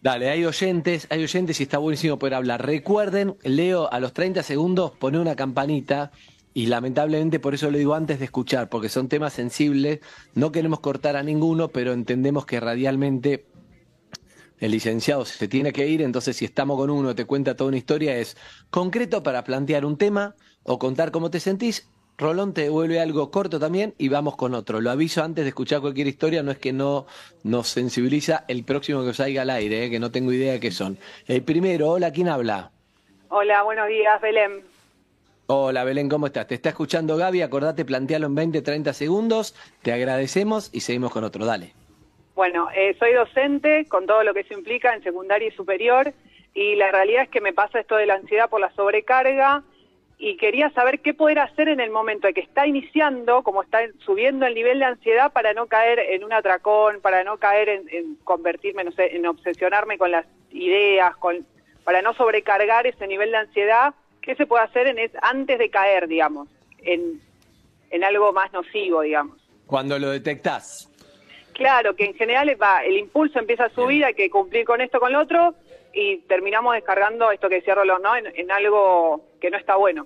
[0.02, 2.66] Dale, hay oyentes, hay oyentes y está buenísimo poder hablar.
[2.66, 6.12] Recuerden, Leo, a los 30 segundos pone una campanita
[6.58, 10.00] y lamentablemente por eso lo digo antes de escuchar, porque son temas sensibles,
[10.34, 13.46] no queremos cortar a ninguno, pero entendemos que radialmente
[14.58, 17.78] el licenciado se tiene que ir, entonces si estamos con uno, te cuenta toda una
[17.78, 18.38] historia, es
[18.72, 20.34] concreto para plantear un tema
[20.64, 21.92] o contar cómo te sentís.
[22.18, 24.82] Rolón te devuelve algo corto también y vamos con otro.
[24.82, 27.06] Lo aviso antes de escuchar cualquier historia, no es que no
[27.44, 30.72] nos sensibiliza el próximo que salga al aire, eh, que no tengo idea de qué
[30.72, 30.98] son.
[31.28, 32.72] El primero, hola, ¿quién habla?
[33.30, 34.77] Hola, buenos días, Belén.
[35.50, 36.46] Hola Belén, ¿cómo estás?
[36.46, 41.24] Te está escuchando Gaby, acordate, plantealo en 20, 30 segundos, te agradecemos y seguimos con
[41.24, 41.72] otro, dale.
[42.36, 46.14] Bueno, eh, soy docente con todo lo que eso implica en secundaria y superior
[46.54, 49.64] y la realidad es que me pasa esto de la ansiedad por la sobrecarga
[50.18, 53.80] y quería saber qué poder hacer en el momento de que está iniciando, como está
[54.00, 57.88] subiendo el nivel de ansiedad para no caer en un atracón, para no caer en,
[57.90, 61.46] en convertirme, no sé, en obsesionarme con las ideas, con,
[61.86, 63.94] para no sobrecargar ese nivel de ansiedad,
[64.28, 66.50] ¿qué se puede hacer en es, antes de caer, digamos,
[66.80, 67.22] en,
[67.90, 69.38] en algo más nocivo, digamos?
[69.66, 70.90] Cuando lo detectás.
[71.54, 75.00] Claro, que en general va, el impulso empieza a subir, hay que cumplir con esto,
[75.00, 75.56] con lo otro,
[75.94, 78.16] y terminamos descargando esto que decía Rolón, ¿no?
[78.18, 80.06] En, en algo que no está bueno.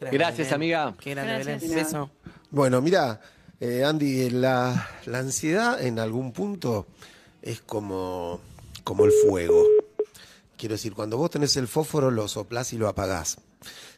[0.00, 0.92] Gracias, amiga.
[1.00, 1.58] Qué grande.
[1.72, 2.10] Beso.
[2.50, 3.20] Bueno, mira,
[3.60, 6.88] eh, Andy, la, la ansiedad en algún punto
[7.40, 8.40] es como,
[8.82, 9.64] como el fuego.
[10.62, 13.36] Quiero decir, cuando vos tenés el fósforo, lo soplás y lo apagás.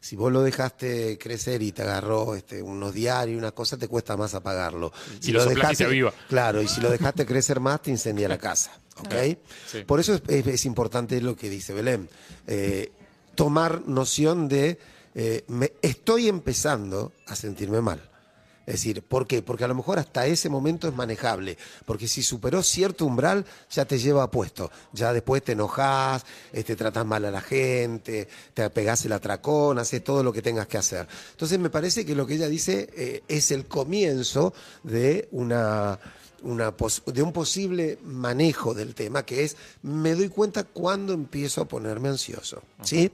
[0.01, 4.17] Si vos lo dejaste crecer y te agarró este, unos diarios, una cosa, te cuesta
[4.17, 4.91] más apagarlo.
[5.21, 5.41] Y lo
[5.85, 6.15] aviva.
[6.27, 8.71] Claro, y si lo dejaste crecer más, te incendia la casa.
[8.97, 9.13] ¿Ok?
[9.71, 9.85] Sí.
[9.85, 12.09] Por eso es, es- es importante lo que dice Belén.
[12.47, 12.91] Eh,
[13.35, 14.79] tomar noción de,
[15.15, 18.11] eh, me, estoy empezando a sentirme mal.
[18.67, 19.43] Es decir, ¿por qué?
[19.43, 21.59] Porque a lo mejor hasta ese momento es manejable.
[21.85, 24.71] Porque si superó cierto umbral, ya te lleva a puesto.
[24.93, 30.03] Ya después te enojas, te tratas mal a la gente, te pegás el atracón, haces
[30.03, 31.07] todo lo que tengas que hacer.
[31.33, 35.99] Entonces me parece que lo que ella dice eh, es el comienzo de una
[36.45, 36.73] una
[37.07, 42.09] de un posible manejo del tema, que es, me doy cuenta cuando empiezo a ponerme
[42.09, 42.63] ansioso.
[42.83, 43.11] ¿Sí?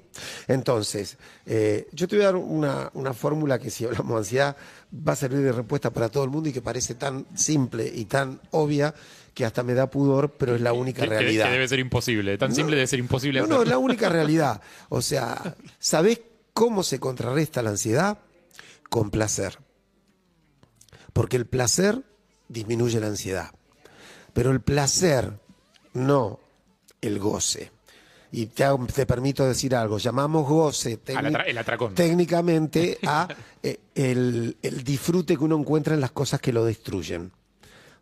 [0.48, 1.16] Entonces,
[1.46, 4.56] eh, yo te voy a dar una, una fórmula que si hablamos de ansiedad
[4.92, 8.04] va a servir de respuesta para todo el mundo y que parece tan simple y
[8.06, 8.94] tan obvia
[9.32, 11.46] que hasta me da pudor, pero es la única Que- realidad.
[11.46, 12.36] Que debe ser imposible.
[12.36, 13.40] Tan simple debe ser imposible.
[13.40, 14.60] No, no, es la única realidad.
[14.88, 16.20] O sea, ¿sabés
[16.52, 18.18] cómo se contrarresta la ansiedad?
[18.90, 19.58] Con placer.
[21.12, 22.02] Porque el placer
[22.50, 23.50] disminuye la ansiedad.
[24.32, 25.32] Pero el placer,
[25.94, 26.38] no
[27.00, 27.70] el goce.
[28.32, 28.64] Y te,
[29.06, 31.94] permito decir algo, llamamos goce Al técnic- atra- el atracón.
[31.94, 33.26] técnicamente a
[33.62, 37.32] eh, el, el disfrute que uno encuentra en las cosas que lo destruyen.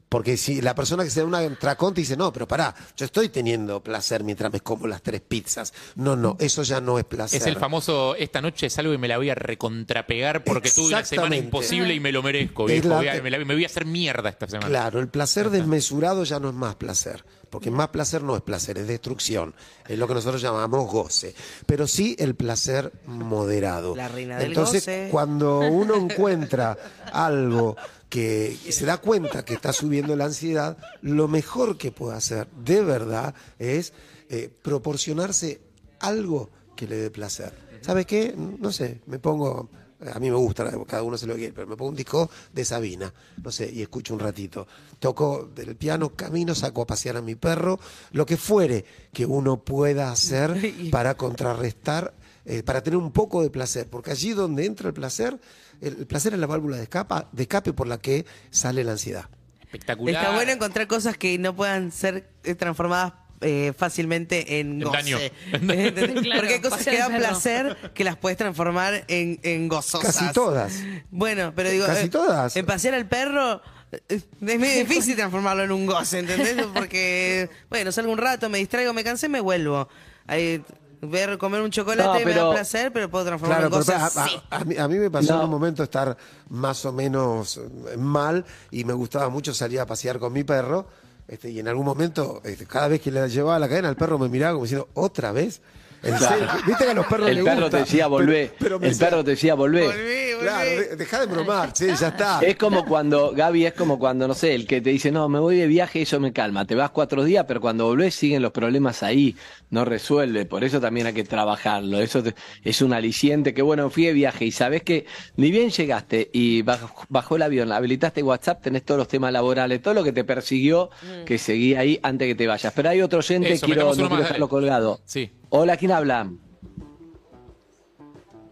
[0.08, 3.04] Porque si la persona que se da una atracón te dice, no, pero pará, yo
[3.04, 5.74] estoy teniendo placer mientras me como las tres pizzas.
[5.96, 7.40] No, no, eso ya no es placer.
[7.40, 11.04] Es el famoso, esta noche salgo y me la voy a recontrapegar porque tuve una
[11.04, 12.88] semana imposible y me lo merezco, viejo.
[12.88, 14.68] la- Voy a- me, la- me voy a hacer mierda esta semana.
[14.68, 18.78] Claro, el placer desmesurado ya no es más placer, porque más placer no es placer,
[18.78, 19.54] es destrucción,
[19.86, 21.34] es lo que nosotros llamamos goce,
[21.66, 23.94] pero sí el placer moderado.
[23.94, 25.08] La reina del Entonces, goce.
[25.10, 26.78] cuando uno encuentra
[27.12, 27.76] algo
[28.08, 32.82] que se da cuenta que está subiendo la ansiedad, lo mejor que puede hacer de
[32.82, 33.92] verdad es
[34.30, 35.60] eh, proporcionarse
[36.00, 37.52] algo que le dé placer.
[37.80, 38.34] ¿Sabe qué?
[38.36, 39.68] No sé, me pongo
[40.00, 42.64] a mí me gusta, cada uno se lo quiere, pero me pongo un disco de
[42.64, 44.66] Sabina, no sé, y escucho un ratito.
[44.98, 47.80] Toco del piano, camino, saco a pasear a mi perro,
[48.12, 53.50] lo que fuere que uno pueda hacer para contrarrestar, eh, para tener un poco de
[53.50, 55.38] placer, porque allí donde entra el placer,
[55.80, 58.92] el, el placer es la válvula de, escapa, de escape por la que sale la
[58.92, 59.26] ansiedad.
[59.60, 60.22] Espectacular.
[60.22, 64.96] Está bueno encontrar cosas que no puedan ser eh, transformadas eh, fácilmente en En goce.
[64.96, 65.18] daño.
[65.52, 66.22] ¿Entendés?
[66.22, 70.16] Claro, Porque hay cosas que dan placer que las puedes transformar en, en gozosas.
[70.16, 70.72] Casi todas.
[71.10, 72.56] Bueno, pero digo, Casi eh, todas.
[72.56, 73.60] En pasear al perro
[74.08, 76.56] es medio difícil transformarlo en un goce, ¿entendés?
[76.74, 79.88] Porque, bueno, salgo un rato, me distraigo, me cansé, me vuelvo.
[80.26, 80.62] Ahí,
[81.02, 84.18] ver comer un chocolate No, me da placer, pero puedo transformarlo Claro, en pero goce
[84.18, 85.38] a, a- a mí, a mí me pasó No.
[85.40, 86.16] en un momento estar
[86.48, 90.86] más o menos eh, mal y me gustaba mucho salir a pasear con mi perro.
[91.28, 94.18] Este, y en algún momento, este, cada vez que le llevaba la cadena, el perro
[94.18, 95.60] me miraba como diciendo, ¿otra vez?
[96.02, 98.52] Viste que a los perros El les perro gusta, te decía volvé.
[98.58, 99.86] pero- pero me el decía, perro te decía volvé.
[99.86, 102.38] Volví, Claro, de- dejá de bromar, sí, ya está.
[102.42, 105.40] Es como cuando, Gaby, es como cuando, no sé, el que te dice, no, me
[105.40, 106.64] voy de viaje, eso me calma.
[106.64, 109.34] Te vas cuatro días, pero cuando volvés siguen los problemas ahí,
[109.70, 110.46] no resuelve.
[110.46, 111.98] Por eso también hay que trabajarlo.
[112.00, 115.70] Eso te- es un aliciente que, bueno, fui de viaje y sabés que ni bien
[115.70, 120.04] llegaste y baj- bajó el avión, habilitaste WhatsApp, tenés todos los temas laborales, todo lo
[120.04, 120.90] que te persiguió,
[121.26, 122.72] que seguía ahí antes que te vayas.
[122.76, 123.18] Pero hay otro
[123.54, 125.00] Eso, quiero, no quiero dejarlo colgado.
[125.04, 125.30] Sí.
[125.50, 126.30] Hola, ¿quién habla?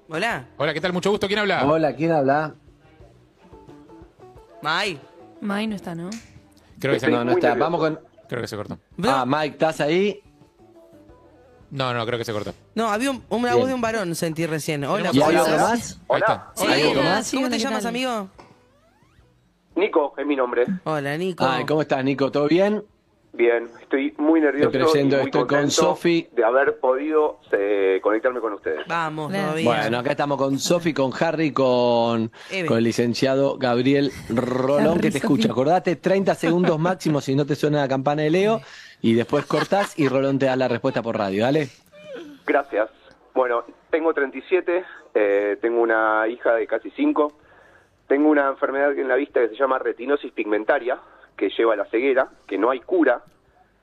[0.09, 0.92] Hola, Hola, ¿qué tal?
[0.92, 1.26] Mucho gusto.
[1.26, 1.64] ¿Quién habla?
[1.66, 2.55] Hola, ¿quién habla?
[4.62, 5.01] May.
[5.40, 6.11] Mai no está, ¿no?
[6.78, 7.55] Creo que se, No, no está.
[7.55, 8.01] Vamos con...
[8.28, 8.78] creo que se cortó.
[9.05, 10.22] Ah, Mike, ¿estás ahí?
[11.70, 12.55] No, no, creo que se cortó.
[12.74, 13.59] No, había un- una Bien.
[13.59, 14.84] voz de un varón, sentí recién.
[14.84, 15.70] Hola, ¿Y hay ¿cómo otro estás?
[15.70, 16.01] más?
[16.09, 16.53] Ahí está.
[16.55, 17.26] Sí, ¿Hay otro hola, más?
[17.26, 17.88] sí, ¿Cómo hola, te ¿qué llamas, tal?
[17.90, 18.28] amigo?
[19.74, 20.64] Nico es mi nombre.
[20.84, 21.44] Hola, Nico.
[21.44, 22.30] Ay, ¿cómo estás, Nico?
[22.30, 22.84] ¿Todo bien?
[23.37, 26.26] Bien, estoy muy nervioso Te presento, y muy estoy con Sofi.
[26.32, 28.87] de haber podido eh, conectarme con ustedes.
[28.87, 29.64] Vamos, todavía.
[29.64, 35.18] Bueno, acá estamos con Sofi, con Harry, con, el licenciado Gabriel Rolón, Harry, que te
[35.18, 35.51] escucha.
[35.51, 38.61] Acordate, 30 segundos máximo si no te suena la campana de Leo,
[39.03, 41.68] y después cortás y Rolón te da la respuesta por radio, ¿dale?
[42.47, 42.89] Gracias.
[43.34, 44.82] Bueno, tengo 37,
[45.14, 47.32] eh, tengo una hija de casi 5,
[48.09, 50.99] tengo una enfermedad en la vista que se llama retinosis pigmentaria,
[51.37, 53.22] que lleva a la ceguera, que no hay cura.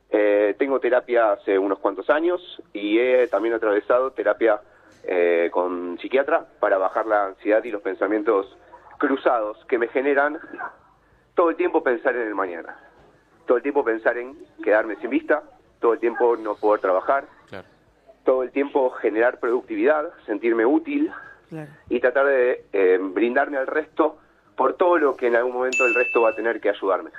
[0.09, 4.61] Eh, tengo terapia hace unos cuantos años y he también atravesado terapia
[5.03, 8.55] eh, con psiquiatra para bajar la ansiedad y los pensamientos
[8.99, 10.39] cruzados que me generan
[11.35, 12.77] todo el tiempo pensar en el mañana,
[13.47, 15.41] todo el tiempo pensar en quedarme sin vista,
[15.81, 17.65] todo el tiempo no poder trabajar, Claro.
[18.23, 21.11] todo el tiempo generar productividad, sentirme útil
[21.49, 21.69] Claro.
[21.89, 24.19] y tratar de eh, brindarme al resto
[24.55, 27.09] por todo lo que en algún momento el resto va a tener que ayudarme.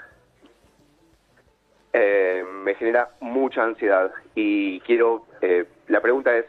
[1.97, 6.45] Eh, me genera mucha ansiedad y quiero, eh, la pregunta es,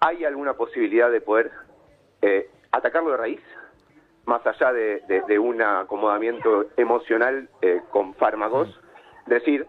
[0.00, 1.52] ¿hay alguna posibilidad de poder
[2.22, 3.40] eh, atacarlo de raíz?
[4.24, 8.68] Más allá de, de- de un acomodamiento emocional eh, con fármacos,
[9.26, 9.64] decir,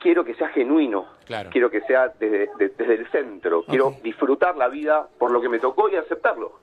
[0.00, 1.50] quiero que sea genuino, Claro.
[1.52, 5.50] quiero que sea desde, de- desde el centro, quiero disfrutar la vida por lo que
[5.50, 6.58] me tocó y aceptarlo.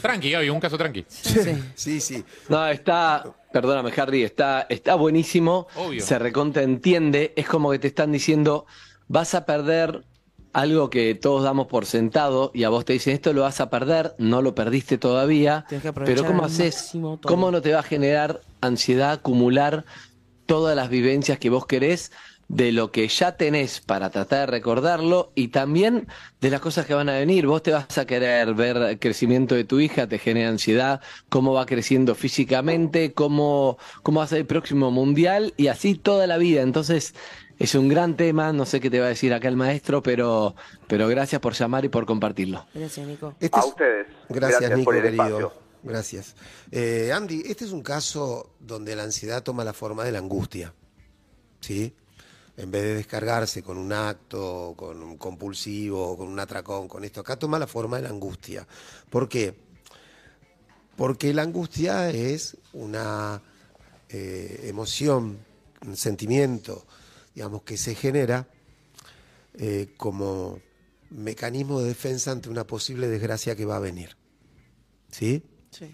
[0.00, 1.04] Tranqui, Gaby, un caso tranqui.
[1.08, 2.24] Sí, sí.
[2.48, 3.22] No, está,
[3.54, 5.68] perdóname, Harry, está, está buenísimo.
[5.76, 6.02] Obvio.
[6.02, 7.32] Se recontra entiende.
[7.36, 8.66] Es como que te están diciendo,
[9.06, 10.02] vas a perder
[10.52, 13.70] algo que todos damos por sentado y a vos te dicen, esto lo vas a
[13.70, 15.66] perder, no lo perdiste todavía.
[15.68, 16.94] Que Pero ¿cómo haces?
[17.22, 19.84] ¿Cómo no te va a generar ansiedad acumular
[20.46, 22.10] todas las vivencias que vos querés
[22.54, 26.06] de lo que ya tenés para tratar de recordarlo y también
[26.40, 27.46] de las cosas que van a venir.
[27.48, 31.52] Vos te vas a querer ver el crecimiento de tu hija, te genera ansiedad, cómo
[31.52, 36.38] va creciendo físicamente, cómo, cómo va a ser el próximo mundial y así toda la
[36.38, 36.62] vida.
[36.62, 37.14] Entonces,
[37.58, 40.54] es un gran tema, no sé qué te va a decir acá el maestro, pero,
[40.86, 42.66] pero gracias por llamar y por compartirlo.
[42.72, 43.34] Gracias, Nico.
[43.40, 44.06] Este A es- ustedes.
[44.28, 45.24] Gracias, Gracias Nico, por el querido.
[45.24, 45.52] espacio.
[45.82, 46.36] Gracias.
[46.70, 50.72] Eh, Andy, este es un caso donde la ansiedad toma la forma de la angustia.
[51.60, 51.94] ¿Sí?
[52.56, 57.20] En vez de descargarse con un acto, con un compulsivo, con un atracón, con esto,
[57.20, 58.66] acá toma la forma de la angustia.
[59.10, 59.54] ¿Por qué?
[60.96, 63.42] Porque la angustia es una
[64.08, 65.38] eh, emoción,
[65.84, 66.86] un sentimiento,
[67.34, 68.46] digamos, que se genera
[69.54, 70.60] eh, como
[71.10, 74.16] mecanismo de defensa ante una posible desgracia que va a venir.
[75.10, 75.42] ¿Sí?
[75.70, 75.90] Sí.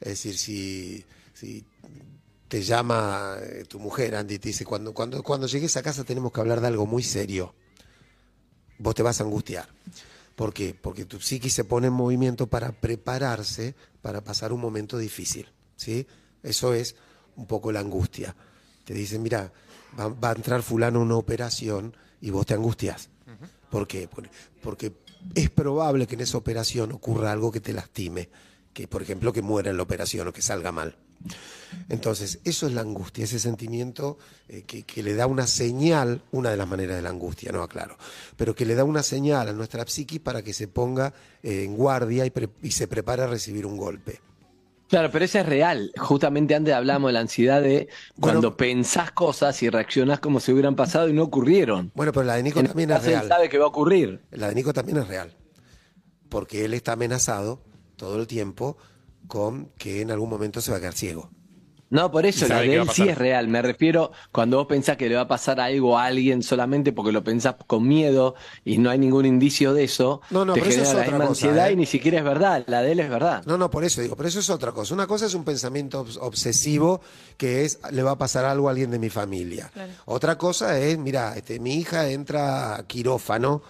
[0.00, 1.64] Es decir, si, si
[2.48, 6.04] te llama eh, tu mujer, Andy, y te dice, cuando, cuando, cuando llegues a casa
[6.04, 7.54] tenemos que hablar de algo muy serio,
[8.78, 9.68] vos te vas a angustiar.
[10.34, 10.74] ¿Por qué?
[10.80, 15.48] Porque tu psiquis se pone en movimiento para prepararse para pasar un momento difícil.
[15.76, 16.06] ¿sí?
[16.42, 16.94] Eso es
[17.36, 18.36] un poco la angustia.
[18.84, 19.50] Te dicen, mira,
[19.98, 23.08] va, va a entrar fulano a una operación y vos te angustias.
[23.70, 24.06] ¿Por qué?
[24.08, 24.28] Por-
[24.62, 24.92] Porque
[25.34, 28.28] es probable que en esa operación ocurra algo que te lastime,
[28.72, 30.96] que por ejemplo que muera en la operación o que salga mal.
[31.88, 36.50] Entonces, eso es la angustia, ese sentimiento eh, que, que le da una señal, una
[36.50, 37.96] de las maneras de la angustia, no aclaro,
[38.36, 41.12] pero que le da una señal a nuestra psiqui para que se ponga
[41.42, 44.20] eh, en guardia y, pre- y se prepare a recibir un golpe.
[44.88, 45.90] Claro, pero eso es real.
[45.98, 47.88] Justamente antes hablamos de la ansiedad de
[48.20, 48.56] cuando Bueno.
[48.56, 51.90] pensás cosas y reaccionás como si hubieran pasado y no ocurrieron.
[51.94, 53.28] Bueno, pero la de Nico En también es caso, él real.
[53.28, 54.20] sabe que va a ocurrir.
[54.30, 55.34] La de Nico también es real,
[56.28, 57.60] porque él está amenazado
[57.96, 58.76] todo el tiempo
[59.26, 61.30] con que en algún momento se va a quedar ciego.
[61.88, 63.46] No, por eso, la de él sí es real.
[63.46, 67.12] Me refiero cuando vos pensás que le va a pasar algo a alguien solamente porque
[67.12, 70.72] lo pensás con miedo y no hay ningún indicio de eso, No, no, te pero
[70.72, 71.72] eso genera es la misma cosa, ansiedad ¿eh?
[71.74, 72.64] y ni siquiera es verdad.
[72.66, 73.44] La de él es verdad.
[73.46, 74.94] No, no, por eso digo, pero eso es otra cosa.
[74.94, 77.00] Una cosa es un pensamiento obs- obsesivo
[77.36, 79.70] que es le va a pasar algo a alguien de mi familia.
[79.72, 79.92] Claro.
[80.06, 83.62] Otra cosa es, mira, este, mi hija entra a quirófano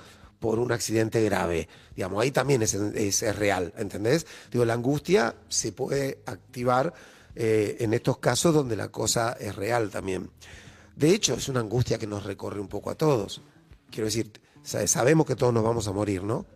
[0.50, 1.68] por un accidente grave.
[1.94, 4.26] Digamos, ahí también es, es- es real, ¿entendés?
[4.50, 6.92] Digo, la angustia se puede activar
[7.34, 10.30] eh, en estos casos donde la cosa es real también.
[10.94, 13.42] De hecho, es una angustia que nos recorre un poco a todos.
[13.90, 14.30] Quiero decir,
[14.62, 16.46] sa- sabemos que todos nos vamos a morir, ¿no?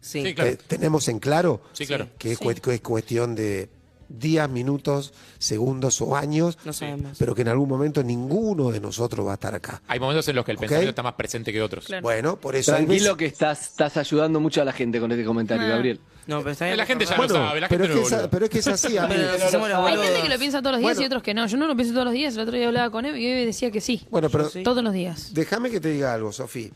[0.00, 0.22] Sí.
[0.24, 0.56] Sí, claro.
[0.66, 2.08] Tenemos en claro Sí, claro.
[2.18, 3.68] que es, cue- que es cuestión de
[4.08, 7.16] días, minutos, segundos o años, No sabemos.
[7.18, 9.82] pero que en algún momento ninguno de nosotros va a estar acá.
[9.88, 11.84] Hay momentos en los que el pensamiento está más presente que otros.
[11.86, 12.02] Claro.
[12.02, 15.66] Bueno, por eso Tranquilo que estás, estás ayudando mucho a la gente con este comentario,
[15.66, 15.70] Ah.
[15.70, 16.00] Gabriel.
[16.26, 18.16] No, pero está bien La gente ya lo sabe, la pero, gente es no que
[18.16, 19.14] es a- pero es que es así, amigo.
[19.50, 20.04] Pero Hay boludos.
[20.06, 21.02] gente que lo piensa todos los días Bueno.
[21.02, 21.46] y otros que no.
[21.46, 22.34] Yo no lo pienso todos los días.
[22.34, 24.06] El otro día hablaba con él y Eve decía que sí.
[24.10, 24.62] Bueno, pero sí.
[24.62, 25.32] Todos los días.
[25.32, 26.68] déjame que te diga algo, Sofía.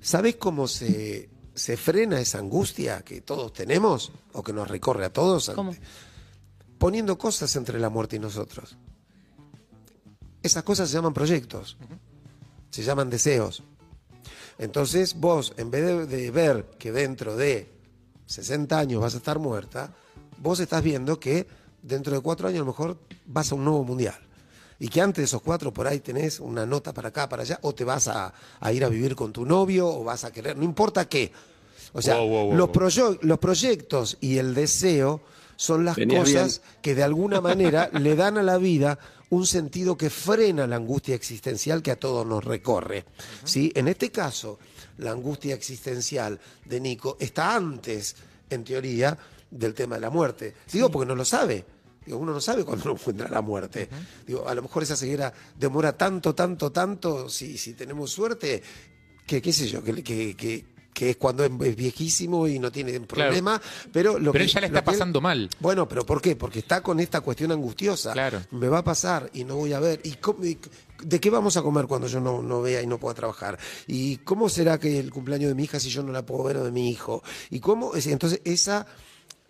[0.00, 5.12] ¿Sabes cómo se, se frena esa angustia que todos tenemos o que nos recorre a
[5.12, 5.50] todos?
[5.54, 5.74] ¿Cómo?
[6.78, 8.76] Poniendo cosas entre la muerte y nosotros.
[10.42, 11.76] Esas cosas se llaman proyectos,
[12.70, 13.62] se llaman deseos.
[14.58, 17.70] Entonces vos, en vez de, de ver que dentro de
[18.26, 19.94] 60 años vas a estar muerta,
[20.38, 21.46] vos estás viendo que
[21.82, 24.18] dentro de cuatro años a lo mejor vas a un nuevo mundial.
[24.82, 27.56] Y que antes de esos cuatro por ahí tenés una nota para acá, para allá,
[27.62, 30.56] o te vas a, a ir a vivir con tu novio, o vas a querer,
[30.56, 31.30] no importa qué.
[31.92, 32.74] O sea, Wow, wow, wow, los, wow.
[32.74, 35.20] proyo- los proyectos y el deseo
[35.54, 38.98] son las cosas que de alguna manera le dan a la vida
[39.30, 43.04] un sentido que frena la angustia existencial que a todos nos recorre.
[43.44, 43.70] ¿sí?
[43.76, 44.58] En este caso,
[44.98, 48.16] la angustia existencial de Nico está antes,
[48.50, 49.16] en teoría,
[49.50, 50.54] del tema de la muerte.
[50.72, 51.64] Digo porque no lo sabe.
[52.04, 53.88] Digo, uno no sabe cuándo encuentra la muerte.
[54.26, 58.62] Digo, a lo mejor esa ceguera demora tanto, tanto, tanto, si, si tenemos suerte,
[59.26, 63.00] que qué sé yo, que, que, que- que es cuando es viejísimo y no tiene
[63.00, 63.58] problema,
[63.90, 65.48] pero lo Pero que ya le está él- pasando mal.
[65.58, 66.36] bueno, pero ¿por qué?
[66.36, 68.12] Porque está con esta cuestión angustiosa.
[68.12, 68.42] Claro.
[68.50, 70.00] Me va a pasar y no voy a ver.
[70.04, 70.58] ¿Y cómo- y
[71.02, 73.58] de qué vamos a comer cuando yo no, no vea y no pueda trabajar?
[73.86, 76.58] ¿Y cómo será que el cumpleaños de mi hija si yo no la puedo ver
[76.58, 77.22] o de mi hijo?
[77.48, 77.94] ¿Y cómo?
[77.94, 78.86] es- Entonces, esa.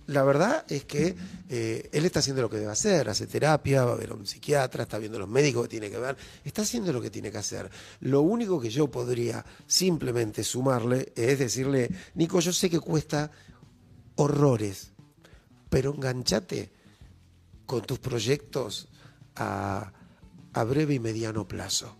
[0.06, 1.14] La verdad es que
[1.48, 4.26] eh, él está haciendo lo que debe hacer, hace terapia, va a ver a un
[4.26, 7.38] psiquiatra, está viendo los médicos que tiene que ver, está haciendo lo que tiene que
[7.38, 7.70] hacer.
[8.00, 13.30] Lo único que yo podría simplemente sumarle es decirle, Nico, yo sé que cuesta
[14.16, 14.92] horrores,
[15.70, 16.72] pero enganchate
[17.64, 18.88] con tus proyectos
[19.36, 19.92] a,
[20.52, 21.96] a breve y mediano plazo.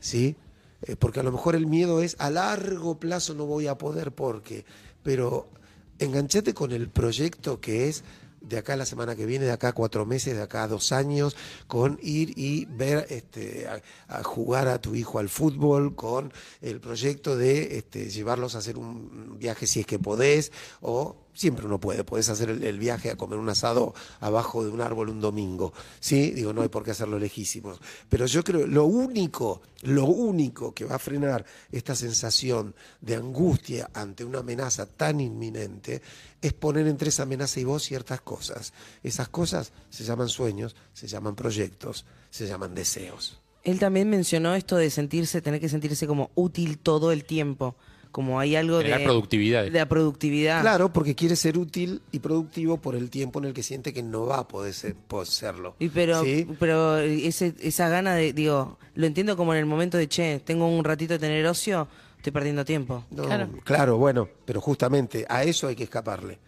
[0.00, 0.36] ¿Sí?
[0.82, 4.12] Eh, porque a lo mejor el miedo es a largo plazo no voy a poder
[4.12, 4.64] porque,
[5.02, 5.50] pero
[5.98, 8.04] enganchate con el proyecto que es
[8.40, 10.68] de acá a la semana que viene, de acá a cuatro meses, de acá a
[10.68, 11.36] dos años,
[11.66, 13.66] con ir y ver, este,
[14.08, 18.78] a, jugar a tu hijo al fútbol, con el proyecto de este, llevarlos a hacer
[18.78, 23.10] un viaje si es que podés, o siempre uno puede, podés hacer el, el viaje
[23.10, 26.32] a comer un asado abajo de un árbol un domingo, ¿sí?
[26.32, 27.78] Digo, no hay por qué hacerlo lejísimos.
[28.08, 33.88] Pero yo creo, lo único, lo único que va a frenar esta sensación de angustia
[33.94, 36.02] ante una amenaza tan inminente
[36.42, 38.72] es poner entre esa amenaza y vos ciertas cosas.
[39.02, 43.40] Esas cosas se llaman sueños, se llaman proyectos, se llaman deseos.
[43.64, 47.74] Él también mencionó esto de sentirse, tener que sentirse como útil todo el tiempo.
[48.10, 48.98] Como hay algo de.
[49.04, 49.64] productividad.
[49.64, 50.62] De la productividad.
[50.62, 54.02] Claro, porque quiere ser útil y productivo por el tiempo en el que siente que
[54.02, 55.76] no va a poder, ser- poder serlo.
[55.78, 56.46] Y pero, ¿Sí?
[56.58, 60.66] pero ese, esa gana de, digo, lo entiendo como en el momento de, che, tengo
[60.66, 61.86] un ratito de tener ocio,
[62.18, 63.04] estoy perdiendo tiempo.
[63.10, 63.48] No, Claro.
[63.64, 63.96] claro.
[63.96, 66.38] bueno, pero justamente a eso hay que escaparle.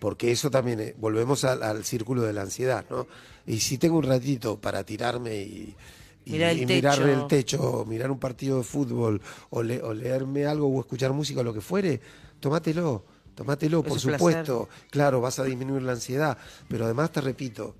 [0.00, 3.06] Porque eso también, eh, volvemos al, al círculo de la ansiedad, ¿no?
[3.46, 5.76] Y si tengo un ratito para tirarme y,
[6.24, 7.08] y, Mirar el y mirar techo.
[7.12, 11.12] el techo, o mirar un partido de fútbol, o, le- o leerme algo o escuchar
[11.12, 12.00] música o lo que fuere,
[12.40, 13.04] tomátelo,
[13.34, 14.16] tomátelo, Es por placer.
[14.18, 14.68] supuesto.
[14.90, 17.74] Claro, vas a disminuir la ansiedad, pero además te repito,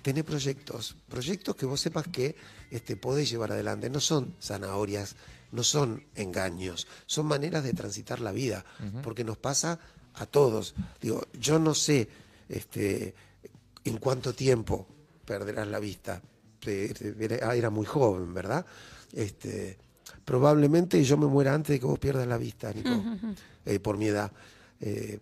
[0.00, 2.36] tenés proyectos, proyectos que vos sepas que
[2.70, 3.90] este, podés llevar adelante.
[3.90, 5.14] No son zanahorias,
[5.52, 8.64] no son engaños, son maneras de transitar la vida,
[9.02, 9.78] porque nos pasa
[10.14, 10.74] a todos.
[11.00, 12.08] Digo, yo no sé
[12.48, 13.14] este,
[13.84, 14.86] en cuánto tiempo
[15.24, 16.22] perderás la vista.
[16.64, 18.66] Era era muy joven, ¿verdad?
[19.12, 19.78] Este,
[20.24, 23.02] probablemente yo me muera antes de que vos pierdas la vista, Nico,
[23.64, 24.32] eh, por mi edad.
[24.80, 25.20] Eh,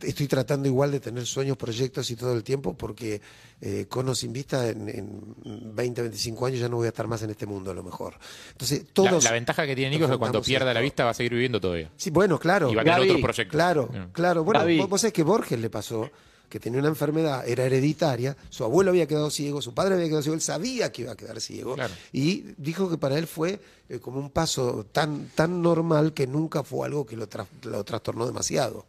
[0.00, 3.20] estoy tratando igual de tener sueños, proyectos y todo el tiempo porque
[3.60, 7.06] eh, con o sin vista en, en 20, 25 años ya no voy a estar
[7.06, 8.14] más en este mundo a lo mejor.
[8.52, 9.24] Entonces, La, todos...
[9.24, 11.60] la ventaja que tiene Nico es que cuando pierda la vista va a seguir viviendo
[11.60, 11.90] todavía.
[11.96, 12.70] Sí, bueno, claro.
[12.70, 13.52] Y va a tener Gaby, otros proyectos.
[13.52, 14.44] Claro, claro.
[14.44, 16.10] Bueno, vos, vos sabés que Borges le pasó
[16.48, 20.20] que tenía una enfermedad, era hereditaria, su abuelo había quedado ciego, su padre había quedado
[20.22, 21.94] ciego, él sabía que iba a quedar ciego Claro.
[22.12, 26.62] y dijo que para él fue eh, como un paso tan, tan normal que nunca
[26.62, 28.84] fue algo que lo, tra- lo trastornó demasiado.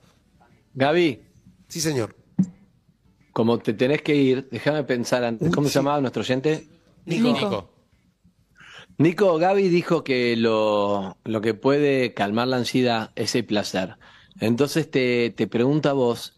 [0.74, 1.19] Gaby,
[1.67, 2.15] Sí, señor.
[3.32, 5.49] como te tenés que ir, déjame pensar antes.
[5.51, 5.74] ¿Cómo sí.
[5.74, 6.67] se llamaba nuestro oyente?
[7.05, 7.30] Nico.
[7.34, 7.69] Nico.
[8.97, 13.97] Nico Gaby dijo que lo, lo que puede calmar la ansiedad es el placer.
[14.39, 16.34] Entonces te, te pregunto a vos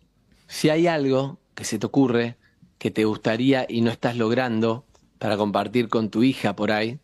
[0.48, 2.38] si hay algo que se te ocurre
[2.78, 4.86] que te gustaría y no estás logrando
[5.18, 7.00] para compartir con tu hija por ahí.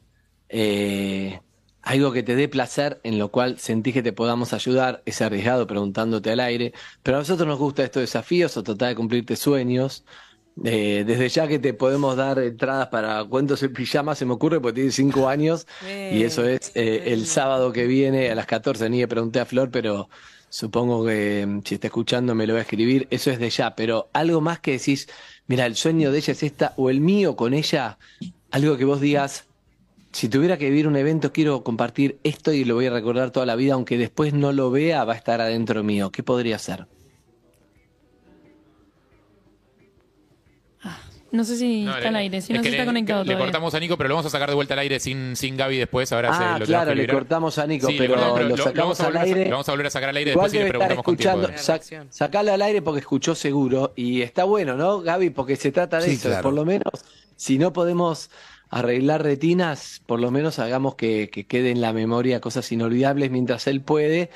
[0.50, 1.42] eh,
[1.82, 5.68] algo que te dé placer, en lo cual sentís que te podamos ayudar, es arriesgado
[5.68, 6.74] preguntándote al aire,
[7.04, 10.06] pero a nosotros nos gusta estos desafíos o tratar de cumplirte sueños.
[10.66, 14.60] Eh, desde ya que te podemos dar entradas para cuentos en pijama, se me ocurre,
[14.60, 15.66] porque tiene cinco años,
[16.12, 18.90] y eso es eh, el sábado que viene a las 14.
[18.90, 20.10] Ni le pregunté a Flor, pero
[20.50, 23.08] supongo que mm, si está escuchando me lo va a escribir.
[23.10, 25.08] Eso es de ya, pero algo más que decís,
[25.48, 27.98] mira, el sueño de ella es esta, o el mío con ella,
[28.52, 29.46] algo que vos digas,
[30.12, 33.46] si tuviera que vivir un evento, quiero compartir esto y lo voy a recordar toda
[33.46, 36.12] la vida, aunque después no lo vea, va a estar adentro mío.
[36.12, 36.86] ¿Qué podría ser?
[41.32, 43.24] No sé si No, está le- al aire, si es no se está le- conectado
[43.24, 43.46] Le todavía.
[43.46, 45.78] cortamos a Nico, pero lo vamos a sacar de vuelta al aire sin, sin Gaby
[45.78, 46.12] después.
[46.12, 48.44] Ahora se- Ah, lo claro, que le cortamos a Nico, Sí, le pero cortamos, lo
[48.50, 49.46] lo- lo sacamos vamos a al volver a sa- aire.
[49.46, 51.48] Lo vamos a volver a sacar al aire Igual después y le preguntamos con tiempo.
[52.12, 53.94] sac- al aire porque escuchó seguro.
[53.96, 55.30] Y está bueno, ¿no, Gaby?
[55.30, 56.28] Porque se trata de Sí, eso.
[56.28, 56.44] claro.
[56.44, 56.92] Por lo menos,
[57.38, 58.30] si no podemos
[58.72, 63.68] arreglar retinas, por lo menos hagamos que, que quede en la memoria cosas inolvidables mientras
[63.68, 64.30] él puede.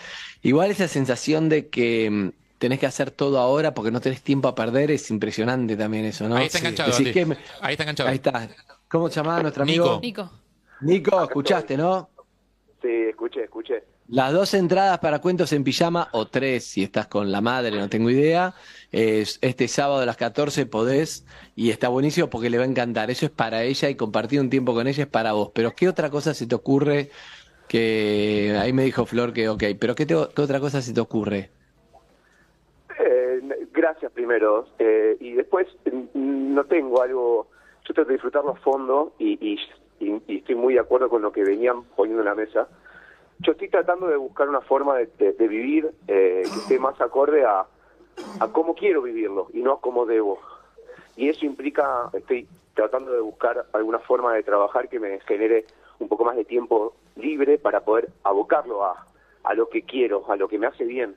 [0.44, 2.30] Igual esa sensación de que mm,
[2.60, 6.28] tenés que hacer todo ahora porque no tenés tiempo a perder es impresionante también eso,
[6.30, 6.36] ¿no?
[6.36, 8.10] Ahí está enganchado, Decís me- Ahí está enganchado.
[8.10, 8.48] Ahí está.
[8.90, 9.84] ¿Cómo se llamaba nuestro Nico.
[9.96, 10.02] amigo?
[10.02, 10.32] Nico.
[10.82, 12.10] Nico, escuchaste, ¿no?
[12.82, 13.84] Sí, escuché, escuché.
[14.08, 17.90] Las dos entradas para cuentos en pijama, o tres si estás con la madre, no
[17.90, 18.54] tengo idea.
[18.92, 21.26] Es, este sábado a las 14 podés,
[21.56, 23.10] y está buenísimo porque le va a encantar.
[23.10, 25.50] Eso es para ella y compartir un tiempo con ella es para vos.
[25.56, 27.10] Pero ¿qué otra cosa se te ocurre?
[27.68, 31.50] Que ahí me dijo Flor que ok, pero ¿qué, te- otra cosa se te ocurre?
[33.00, 33.42] Eh,
[33.74, 34.68] gracias primero.
[34.78, 35.68] Eh, y después
[36.14, 37.48] mm, no tengo algo,
[37.88, 39.60] yo trato de disfrutarlo a fondo y, y-
[40.28, 42.68] y estoy muy de acuerdo con lo que venían poniendo en la mesa.
[43.40, 47.00] Yo estoy tratando de buscar una forma de, de- de vivir eh, que esté más
[47.02, 47.66] acorde a,
[48.40, 50.40] a cómo quiero vivirlo y no a cómo debo.
[51.16, 55.66] Y eso implica, estoy tratando de buscar alguna forma de trabajar que me genere
[56.00, 59.06] un poco más de tiempo libre para poder abocarlo a,
[59.44, 61.16] a lo que quiero, a lo que me hace bien.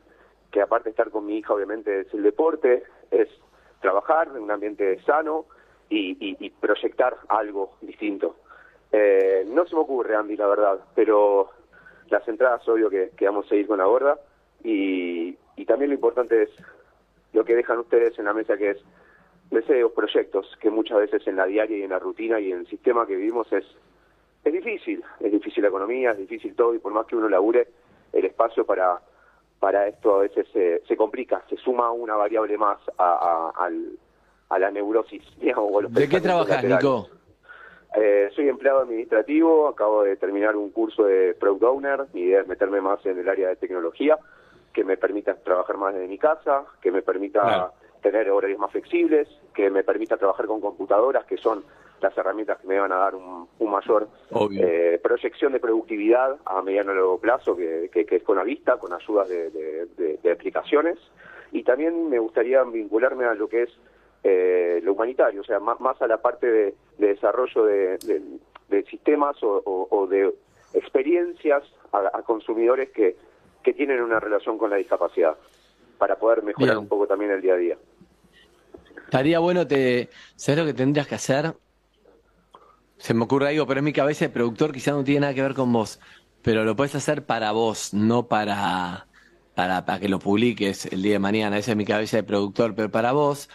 [0.52, 3.28] Que aparte de estar con mi hija, obviamente, es el deporte, es
[3.80, 5.46] trabajar en un ambiente sano
[5.88, 8.36] y, y- y proyectar algo distinto.
[8.92, 11.50] Eh, no se me ocurre, Andy, la verdad, pero
[12.10, 14.18] las entradas, obvio que, que vamos a ir con la gorda.
[14.64, 16.50] Y, y también lo importante es
[17.32, 18.78] lo que dejan ustedes en la mesa, que es
[19.50, 22.66] deseos, proyectos, que muchas veces en la diaria y en la rutina y en el
[22.66, 23.64] sistema que vivimos es,
[24.44, 25.02] es difícil.
[25.20, 27.68] Es difícil la economía, es difícil todo, y por más que uno labure,
[28.12, 29.00] el espacio para,
[29.60, 33.98] para esto a veces se, se complica, se suma una variable más a, a- al-
[34.50, 35.22] a la neurosis.
[35.40, 36.64] digamos, o a los ¿De qué trabajas.
[36.64, 37.08] Nico?
[38.00, 42.46] Eh, soy empleado administrativo, acabo de terminar un curso de Product Owner, mi idea es
[42.48, 44.18] meterme más en el área de tecnología,
[44.72, 47.72] que me permita trabajar más desde mi casa, que me permita Claro.
[48.02, 51.64] tener horarios más flexibles, que me permita trabajar con computadoras, que son
[52.00, 54.06] las herramientas que me van a dar un, un mayor
[54.60, 58.44] eh, proyección de productividad a mediano y largo plazo, que, que- que es con la
[58.44, 60.96] vista, con ayudas de, de- de- de aplicaciones.
[61.50, 63.70] Y también me gustaría vincularme a lo que es
[64.24, 68.22] eh, lo humanitario, o sea, más, más a la parte de, de desarrollo de, de-
[68.68, 70.34] de sistemas o, o- o de
[70.74, 71.62] experiencias
[71.92, 73.16] a, a consumidores que,
[73.62, 75.36] que tienen una relación con la discapacidad,
[75.98, 76.78] para poder mejorar Bien.
[76.78, 77.78] un poco también el día a día.
[79.04, 81.54] Estaría bueno, te, ¿sabes lo que tendrías que hacer?
[82.98, 85.42] Se me ocurre algo, pero en mi cabeza de productor quizá no tiene nada que
[85.42, 85.98] ver con vos,
[86.42, 89.06] pero lo puedes hacer para vos, no para,
[89.54, 92.74] para, para que lo publiques el día de mañana, esa es mi cabeza de productor,
[92.74, 93.48] pero para vos,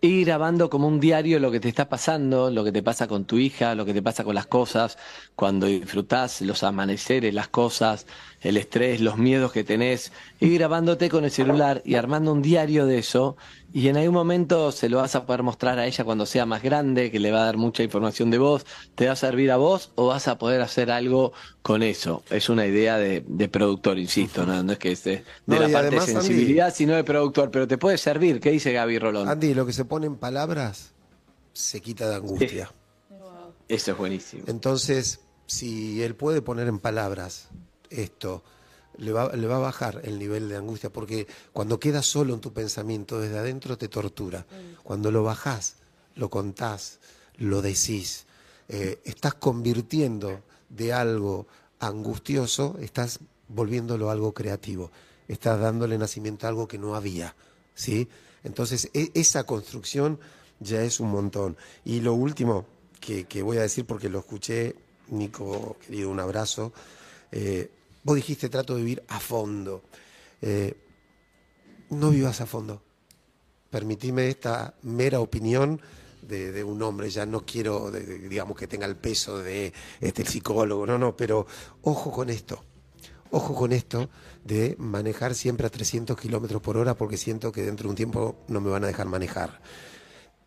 [0.00, 3.24] ir grabando como un diario lo que te está pasando, lo que te pasa con
[3.24, 4.96] tu hija, lo que te pasa con las cosas,
[5.34, 8.06] cuando disfrutás los amaneceres, las cosas,
[8.40, 12.86] el estrés, los miedos que tenés, ir grabándote con el celular y armando un diario
[12.86, 13.36] de eso,
[13.72, 16.62] y en algún momento se lo vas a poder mostrar a ella cuando sea más
[16.62, 18.64] grande, que le va a dar mucha información de vos,
[18.94, 22.22] te va a servir a vos o vas a poder hacer algo con eso.
[22.30, 25.68] Es una idea de, de productor, insisto, no, no es que esté de No, la
[25.68, 28.40] parte además, de Andy- sensibilidad, sino de productor, pero te puede servir.
[28.40, 29.28] ¿Qué dice Gaby Rolón?
[29.28, 30.92] Andy, lo que se pone en palabras
[31.52, 32.70] se quita de angustia.
[33.68, 34.44] Eso es buenísimo.
[34.46, 37.48] Entonces, si él puede poner en palabras
[37.90, 38.42] esto,
[38.98, 42.40] le va, le va a bajar el nivel de angustia, porque cuando quedas solo en
[42.40, 44.46] tu pensamiento, desde adentro te tortura.
[44.82, 45.76] Cuando lo bajás,
[46.16, 46.98] lo contás,
[47.36, 48.26] lo decís,
[48.68, 51.46] eh, estás convirtiendo de algo
[51.80, 54.90] angustioso, estás volviéndolo algo creativo,
[55.28, 57.34] estás dándole nacimiento a algo que no había,
[57.74, 58.08] ¿sí?
[58.44, 60.18] Entonces, e- esa construcción
[60.60, 61.56] ya es un montón.
[61.84, 62.66] Y lo último
[63.00, 64.74] que, que voy a decir, porque lo escuché
[65.08, 66.72] Nico, querido, un abrazo.
[67.32, 67.70] Eh,
[68.08, 69.82] vos dijiste trato de vivir a fondo.
[70.40, 70.74] Eh,
[71.90, 72.82] no vivas a fondo.
[73.68, 75.78] Permitime esta mera opinión
[76.22, 77.10] de, un hombre.
[77.10, 80.86] Ya no quiero, digamos, que tenga el peso de este el psicólogo.
[80.86, 81.46] No, no, pero
[81.82, 82.64] ojo con esto.
[83.30, 84.08] Ojo con esto
[84.42, 88.36] de manejar siempre a 300 kilómetros por hora porque siento que dentro de un tiempo
[88.48, 89.60] no me van a dejar manejar.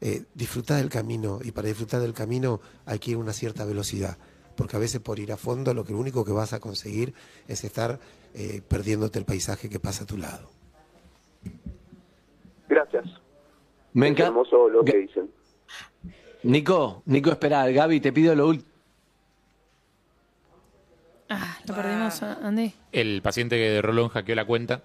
[0.03, 4.17] Eh, del camino y para disfrutar del camino hay que ir a una cierta velocidad
[4.55, 7.13] porque a veces por ir a fondo lo que lo único que vas a conseguir
[7.47, 7.99] es estar
[8.33, 10.49] eh, perdiéndote el paisaje que pasa a tu lado.
[12.69, 13.05] Gracias.
[13.93, 14.27] Me encanta.
[14.27, 15.29] hermoso lo que dicen.
[16.43, 18.69] Nico, Nico, espera, Gaby, te pido lo último.
[21.33, 22.73] Ah, lo perdimos, a Andy.
[22.91, 24.81] El paciente de Rolón hackeó la cuenta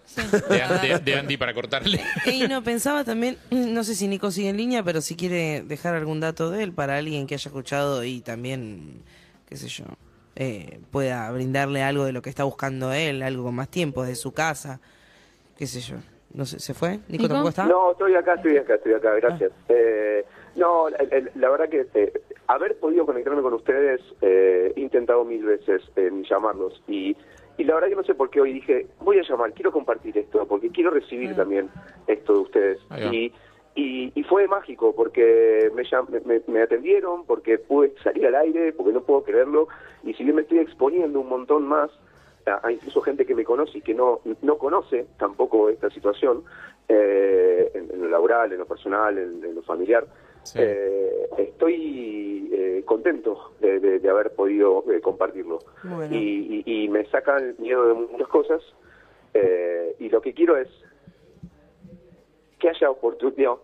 [0.48, 2.00] de, de- de Andy para cortarle.
[2.26, 5.96] Y no, pensaba también, no sé si Nico sigue en línea, pero si quiere dejar
[5.96, 9.02] algún dato de él para alguien que haya escuchado y también,
[9.48, 9.84] qué sé yo,
[10.34, 14.14] eh, pueda brindarle algo de lo que está buscando él, algo con más tiempo, de
[14.14, 14.80] su casa,
[15.56, 15.96] qué sé yo.
[16.34, 16.90] No sé, ¿se fue?
[17.08, 17.28] ¿Nico, ¿Nico?
[17.28, 17.64] tampoco está?
[17.66, 19.52] No, estoy acá, estoy acá, estoy acá, gracias.
[19.68, 20.24] Eh,
[20.56, 22.12] no, el- la verdad que eh,
[22.48, 27.16] haber podido conectarme con ustedes, eh, he intentado mil veces en llamarlos y,
[27.56, 30.18] y la verdad que no sé por qué hoy dije, voy a llamar, quiero compartir
[30.18, 31.70] esto, porque quiero recibir también
[32.06, 32.78] esto de ustedes.
[33.12, 33.32] Y,
[33.76, 35.82] y, y fue mágico porque me,
[36.24, 39.68] me, me atendieron, porque pude salir al aire, porque no puedo creerlo,
[40.02, 41.90] y si bien me estoy exponiendo un montón más,
[42.46, 46.42] a, a incluso gente que me conoce y que no, no conoce tampoco esta situación,
[46.88, 50.06] eh, en, en lo laboral, en lo personal, en, en lo familiar,
[50.44, 50.60] Sí.
[50.62, 55.58] eh, estoy eh, contento de, de- de haber podido eh, compartirlo.
[55.82, 56.14] Bueno.
[56.14, 58.62] Y, y- y me saca el miedo de muchas cosas,
[59.34, 60.68] eh, y lo que quiero es
[62.60, 63.54] que haya oportunidad.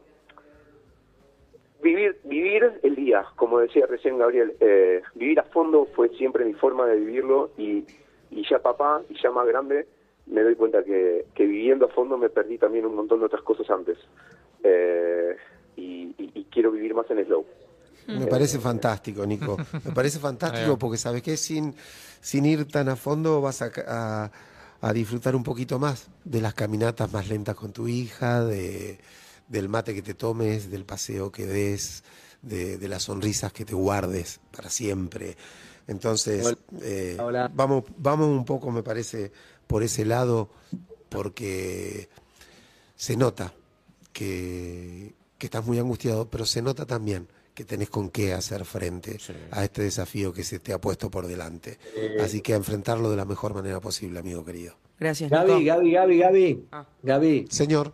[1.83, 6.55] Vivir, vivir el día, como decía recién Gabriel, eh, vivir a fondo fue siempre mi
[6.55, 7.85] forma de vivirlo y,
[8.31, 9.87] y ya papá y ya más grande
[10.27, 13.43] me doy cuenta que, que viviendo a fondo me perdí también un montón de otras
[13.43, 13.99] cosas antes
[14.65, 15.37] Eh,
[15.77, 17.45] y, y- y quiero vivir más en slow.
[18.07, 19.57] Me parece fantástico, Nico.
[19.85, 21.37] Me parece fantástico porque, ¿sabes qué?
[21.37, 21.75] Sin,
[22.21, 24.31] sin ir tan a fondo vas a, a-
[24.81, 28.99] a disfrutar un poquito más de las caminatas más lentas con tu hija, de,
[29.49, 32.03] del mate que te tomes, del paseo que des,
[32.43, 35.37] de, de las sonrisas que te guardes para siempre.
[35.87, 37.51] Entonces, eh, Hola.
[37.53, 39.33] vamos, vamos un poco, me parece,
[39.67, 40.49] por ese lado,
[41.09, 42.09] porque
[42.97, 43.53] se nota
[44.13, 49.19] que, que estás muy angustiado, pero se nota también que tenés con qué hacer frente
[49.51, 51.79] a este desafío que se te ha puesto por delante.
[52.21, 54.75] Así que a enfrentarlo de la mejor manera posible, amigo querido.
[54.99, 55.45] Gracias, Nico.
[55.45, 56.69] Gaby, Gaby, Gaby, Gaby.
[56.73, 56.87] Ah.
[57.03, 57.93] Gaby, Señor,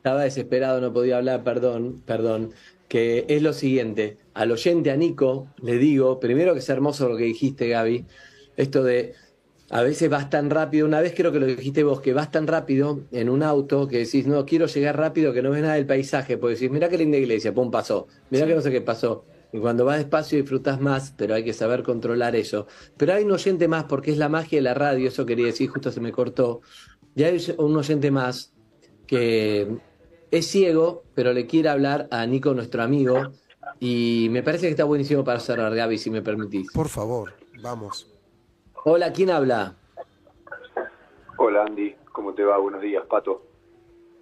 [0.00, 2.54] estaba desesperado, no podía hablar, perdón, perdón.
[2.88, 7.16] Que es lo siguiente, al oyente, a Nico, le digo, primero que es hermoso lo
[7.16, 8.06] que dijiste, Gaby,
[8.56, 9.14] esto de
[9.68, 12.46] a veces vas tan rápido, una vez creo que lo dijiste vos, que vas tan
[12.46, 15.86] rápido en un auto que decís, no, quiero llegar rápido, que no ves nada del
[15.86, 19.26] paisaje, porque decís, mirá qué linda iglesia, pum, pasó, mirá que no sé qué pasó.
[19.52, 22.66] Y cuando vas despacio disfrutas más, pero hay que saber controlar eso.
[22.96, 25.68] Pero hay un oyente más, porque es la magia de la radio, eso quería decir,
[25.68, 26.62] justo se me cortó.
[27.14, 28.52] Y hay un oyente más
[29.06, 29.78] que
[30.30, 33.32] es ciego, pero le quiere hablar a Nico, nuestro amigo,
[33.78, 36.70] y me parece que está buenísimo para cerrar, Gaby, si me permitís.
[36.72, 37.32] por favor,
[37.62, 38.06] vamos.
[38.84, 39.76] Hola, ¿quién habla?
[41.36, 42.58] Hola Andy, ¿cómo te va?
[42.58, 43.42] Buenos días, Pato.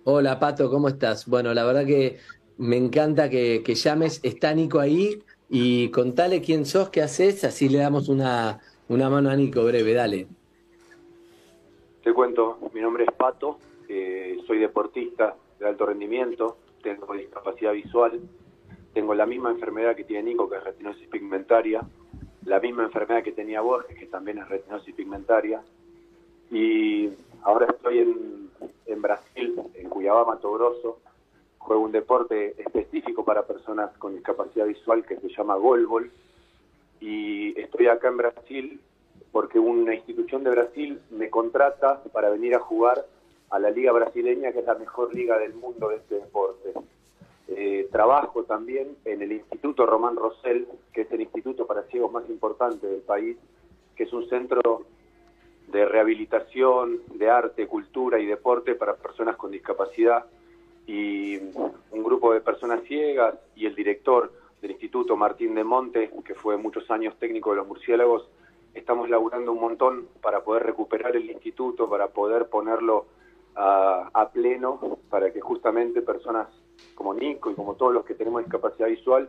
[0.04, 1.26] Hola, Pato, ¿cómo estás?
[1.26, 2.18] Bueno, la verdad que
[2.56, 4.20] me encanta que, que llames.
[4.22, 9.30] Está Nico ahí y contale quién sos, qué haces, así le damos una, una mano
[9.30, 10.26] a Nico breve, dale.
[12.02, 13.58] Te cuento, mi nombre es Pato,
[13.88, 18.20] eh, soy deportista de alto rendimiento, tengo discapacidad visual,
[18.92, 21.82] tengo la misma enfermedad que tiene Nico, que es retinosis pigmentaria,
[22.44, 25.62] la misma enfermedad que tenía Borges, que también es retinosis pigmentaria,
[26.50, 27.10] y
[27.42, 28.50] ahora estoy en,
[28.86, 31.00] en Brasil, en Cuiabá, Mato Grosso,
[31.58, 36.10] juego un deporte específico para personas con discapacidad visual que se llama golbol,
[37.00, 38.80] y estoy acá en Brasil
[39.30, 43.04] porque una institución de Brasil me contrata para venir a jugar
[43.50, 46.72] a la liga brasileña, que es la mejor liga del mundo de este deporte.
[47.48, 52.28] Eh, trabajo también en el Instituto Román Rosell, que es el instituto para ciegos más
[52.28, 53.36] importante del país,
[53.96, 54.84] que es un centro
[55.68, 60.26] de rehabilitación, de arte, cultura y deporte para personas con discapacidad.
[60.86, 66.34] Y un grupo de personas ciegas y el director del instituto, Martín de Monte, que
[66.34, 68.28] fue muchos años técnico de los murciélagos,
[68.74, 73.06] estamos laburando un montón para poder recuperar el instituto, para poder ponerlo
[73.58, 76.48] a, a pleno, para que justamente personas
[76.94, 79.28] como Nico y como todos los que tenemos discapacidad visual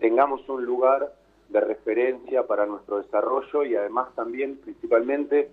[0.00, 1.12] tengamos un lugar
[1.48, 5.50] de referencia para nuestro desarrollo y además también, principalmente,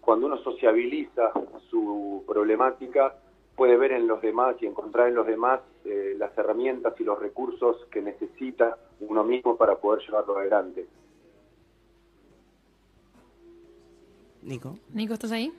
[0.00, 1.32] cuando uno sociabiliza
[1.70, 3.14] su problemática,
[3.56, 7.18] puede ver en los demás y encontrar en los demás eh, las herramientas y los
[7.18, 10.86] recursos que necesita uno mismo para poder llevarlo adelante.
[14.42, 14.76] Nico.
[14.92, 15.52] Nico, ¿estás ahí?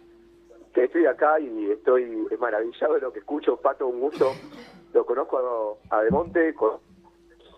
[0.76, 3.58] Estoy acá y estoy maravillado de lo que escucho.
[3.58, 4.26] Pato, un gusto.
[4.94, 6.80] Lo conozco a, a Demonte, con-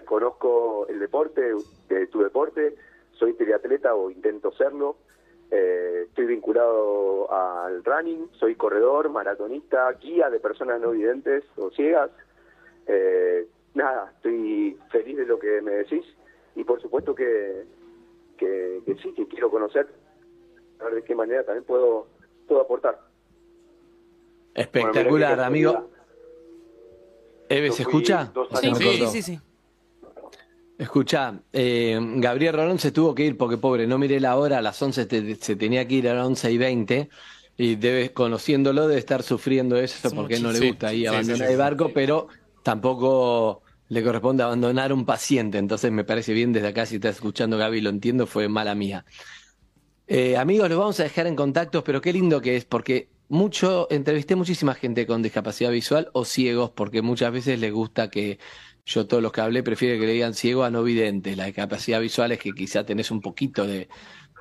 [0.06, 1.54] conozco el deporte,
[1.90, 2.76] de tu deporte.
[3.14, 4.98] Soy triatleta o intento serlo.
[5.52, 12.12] Eh, estoy vinculado al running, soy corredor, maratonista, guía de personas no videntes o ciegas.
[12.88, 16.06] Eh, nada, estoy feliz de lo que me decís
[16.56, 17.64] y por supuesto que,
[18.38, 19.88] que, que sí, que quiero conocer,
[20.80, 22.08] a ver de qué manera también puedo,
[22.48, 23.00] puedo aportar.
[24.54, 25.90] Espectacular, Bueno, mira qué amigo.
[27.50, 28.32] Eve, ¿se escucha?
[28.62, 29.42] Sí, Sí, sí, sí.
[30.78, 34.62] Escucha, eh, Gabriel Rolón se tuvo que ir porque pobre, no miré la hora, a
[34.62, 37.10] las 11 te- se tenía que ir a las 11 y 20
[37.56, 41.08] y debe, conociéndolo debe estar sufriendo eso Es porque no le gusta ahí Sí, sí,
[41.10, 41.60] abandonar sí, el sí.
[41.60, 42.28] barco, pero
[42.62, 47.58] tampoco le corresponde abandonar un paciente, entonces me parece bien desde acá si estás escuchando
[47.58, 49.06] Gaby, lo entiendo, fue mala mía.
[50.08, 53.88] Eh, amigos, los vamos a dejar en contactos, pero qué lindo que es, porque mucho,
[53.90, 58.38] entrevisté muchísima gente con discapacidad visual o ciegos, porque muchas veces les gusta que
[58.86, 61.36] yo todos los que hablé prefiero que le digan ciego a no vidente.
[61.36, 63.90] La discapacidad visual es que quizá tenés un poquito de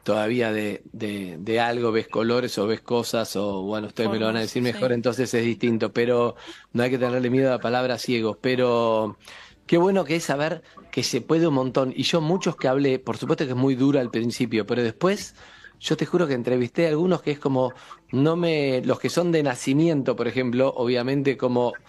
[0.05, 4.27] todavía de, de, de algo, ves colores o ves cosas, o bueno, ustedes me lo
[4.27, 4.95] van a decir mejor, sí.
[4.95, 6.37] entonces es distinto, pero
[6.75, 9.17] no hay que tenerle miedo a la palabra ciegos, pero
[9.67, 11.95] qué bueno que es saber que se puede un montón.
[11.97, 15.35] Y yo muchos que hablé, por supuesto que es muy duro al principio, pero después
[15.81, 17.75] yo te juro que entrevisté a algunos que es como,
[18.11, 21.83] no me, los que son de nacimiento, por ejemplo, obviamente como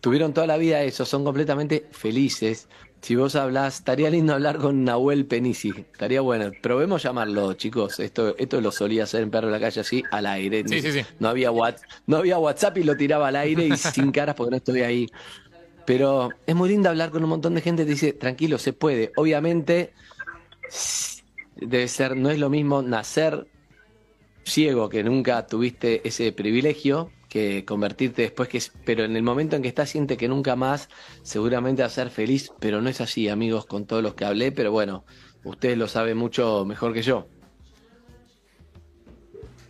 [0.00, 2.68] tuvieron toda la vida eso, son completamente felices.
[3.00, 6.52] Si vos hablás, estaría lindo hablar con Nahuel Penisi, estaría bueno.
[6.60, 8.00] Probemos llamarlo, chicos.
[8.00, 10.64] Esto, esto lo solía hacer en Perro de la Calle así, al aire.
[10.66, 11.06] Sí, sí, sí.
[11.20, 14.50] No había, Whats- no había WhatsApp y lo tiraba al aire y sin caras porque
[14.50, 15.06] no estoy ahí.
[15.84, 19.12] Pero es muy lindo hablar con un montón de gente que dice, tranquilo, se puede.
[19.16, 19.94] Obviamente,
[21.60, 23.46] debe ser, no es lo mismo nacer
[24.44, 29.62] ciego que nunca tuviste ese privilegio que convertirte después que pero en el momento en
[29.62, 30.88] que estás siente que nunca más
[31.22, 34.50] seguramente va a ser feliz, pero no es así, amigos, con todos los que hablé,
[34.50, 35.04] pero bueno,
[35.44, 37.26] ustedes lo saben mucho mejor que yo.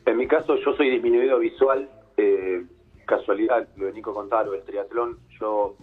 [0.06, 1.88] En mi caso, yo soy disminuido visual.
[2.16, 2.64] eh,
[3.04, 5.18] casualidad, lo de Nico contaba, lo del triatlón.
[5.40, 5.76] Yo,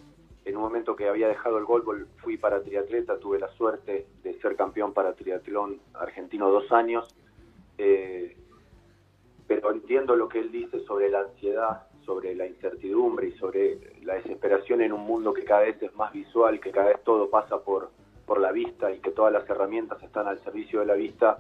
[0.46, 3.18] en un momento que había dejado el golf, fui para triatleta.
[3.18, 7.14] Tuve la suerte de ser campeón para triatlón argentino dos años.
[7.78, 8.38] Eh,
[9.48, 14.16] pero entiendo lo que él dice sobre la ansiedad, sobre la incertidumbre y sobre la
[14.16, 17.60] desesperación en un mundo que cada vez es más visual, que cada vez todo pasa
[17.60, 17.90] por,
[18.26, 21.40] por la vista y que todas las herramientas están al servicio de la vista,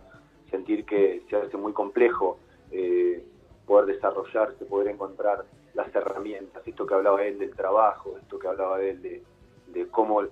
[0.50, 2.40] sentir que se hace muy complejo
[2.72, 3.24] eh,
[3.66, 5.46] poder desarrollarse, poder encontrar
[5.76, 10.30] las herramientas, esto que hablaba él del trabajo, esto que hablaba él de, cómo eh,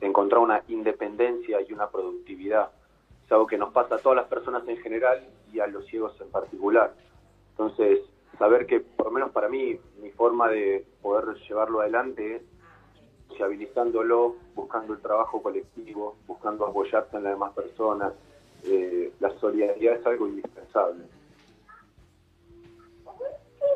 [0.00, 2.70] encontrar una independencia y una productividad.
[3.24, 6.20] Es algo que nos pasa a todas las personas en general y a los ciegos
[6.20, 6.92] en particular.
[7.52, 8.00] Entonces,
[8.38, 12.42] saber que, por lo menos para mí, mi forma de poder llevarlo adelante es
[13.28, 18.12] sociabilizándolo, buscando el trabajo colectivo, buscando apoyarse en las demás personas.
[18.64, 21.04] Eh, la solidaridad es algo indispensable.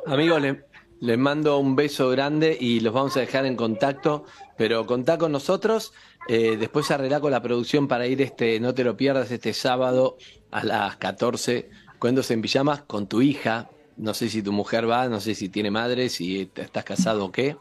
[0.07, 0.65] Amigos, le-
[1.01, 4.24] les mando un beso grande y los vamos a dejar en contacto,
[4.56, 5.93] pero contá con nosotros.
[6.28, 10.16] eh, después arreglá con la producción para ir este, no te lo pierdas, este sábado
[10.51, 11.70] a las 14,
[12.01, 13.68] cuentos en pijamas con tu hija.
[13.97, 17.32] No sé si tu mujer va, no sé si tiene madre, si estás casado o
[17.32, 17.56] qué.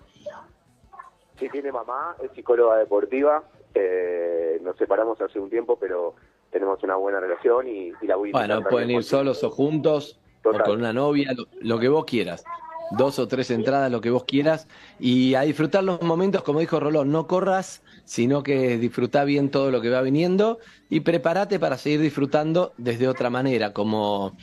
[1.40, 3.44] Sí, tiene mamá, es psicóloga deportiva.
[3.74, 6.16] eh, nos separamos hace un tiempo, pero
[6.50, 10.18] tenemos una buena relación y, y la voy a Bueno, pueden ir solos o juntos,
[10.42, 10.62] Total.
[10.62, 12.44] o con una novia, lo, lo que vos quieras.
[12.92, 14.68] Dos o tres entradas, lo que vos quieras.
[15.00, 19.72] Y a disfrutar los momentos, como dijo Rolón, no corras, sino que disfruta bien todo
[19.72, 20.60] lo que va viniendo
[20.90, 24.38] y prepárate para seguir disfrutando desde otra manera, como,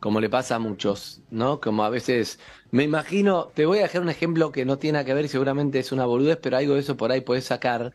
[0.00, 1.60] como le pasa a muchos, ¿no?
[1.60, 2.40] Como a veces,
[2.70, 5.78] me imagino, te voy a dejar un ejemplo que no tiene que ver y seguramente
[5.78, 7.94] es una boludez, pero algo de eso por ahí podés sacar.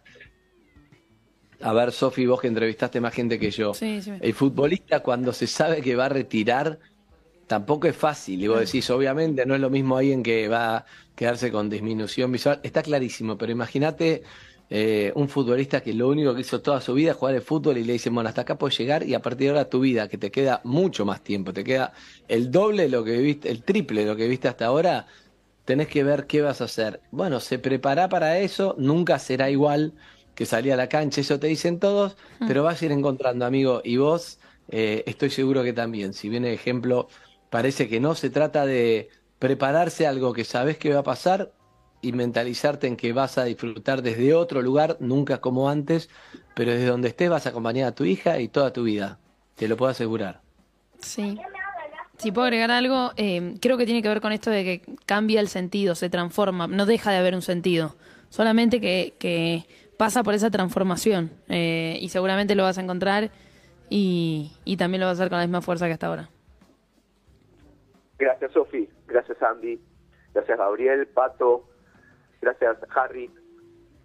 [1.62, 3.74] A ver, Sofi, vos que entrevistaste más gente que yo.
[3.74, 4.14] Sí, sí.
[4.20, 6.80] El futbolista cuando se sabe que va a retirar,
[7.52, 8.42] tampoco es fácil.
[8.42, 12.32] Y vos decís, obviamente, no es lo mismo alguien que va a quedarse con disminución
[12.32, 12.62] visual.
[12.64, 14.24] Está clarísimo, pero imagínate
[14.70, 17.78] eh, un futbolista que lo único que hizo toda su vida es jugar el fútbol
[17.78, 20.08] y le dicen, bueno, hasta acá puedes llegar y a partir de ahora tu vida,
[20.08, 21.92] que te queda mucho más tiempo, te queda
[22.30, 25.08] el doble de lo que viviste, el triple de lo que viste hasta ahora,
[25.66, 27.02] tenés que ver qué vas a hacer.
[27.12, 29.94] Bueno, se prepara para eso, nunca será igual,
[30.36, 32.16] que salí a la cancha, eso te dicen todos,
[32.48, 36.14] pero vas a ir encontrando, amigo, y vos eh, estoy seguro que también.
[36.14, 37.10] Si viene ejemplo,
[37.52, 41.52] parece que no se trata de prepararse algo que sabes que va a pasar
[42.02, 46.10] y mentalizarte en que vas a disfrutar desde otro lugar, nunca como antes,
[46.56, 49.20] pero desde donde estés vas a acompañar a tu hija y toda tu vida.
[49.56, 50.42] Te lo puedo asegurar.
[51.00, 51.38] Sí.
[52.18, 55.40] Si puedo agregar algo, eh, creo que tiene que ver con esto de que cambia
[55.42, 57.96] el sentido, se transforma, no deja de haber un sentido,
[58.30, 59.66] solamente que, que
[59.98, 63.32] pasa por esa transformación eh, y seguramente lo vas a encontrar
[63.90, 66.30] y, y también lo vas a hacer con la misma fuerza que hasta ahora.
[68.22, 68.88] Gracias, Sofi.
[69.08, 69.80] Gracias, Andy.
[70.34, 71.68] Gracias, Gabriel, Pato.
[72.42, 73.30] Gracias, Harry.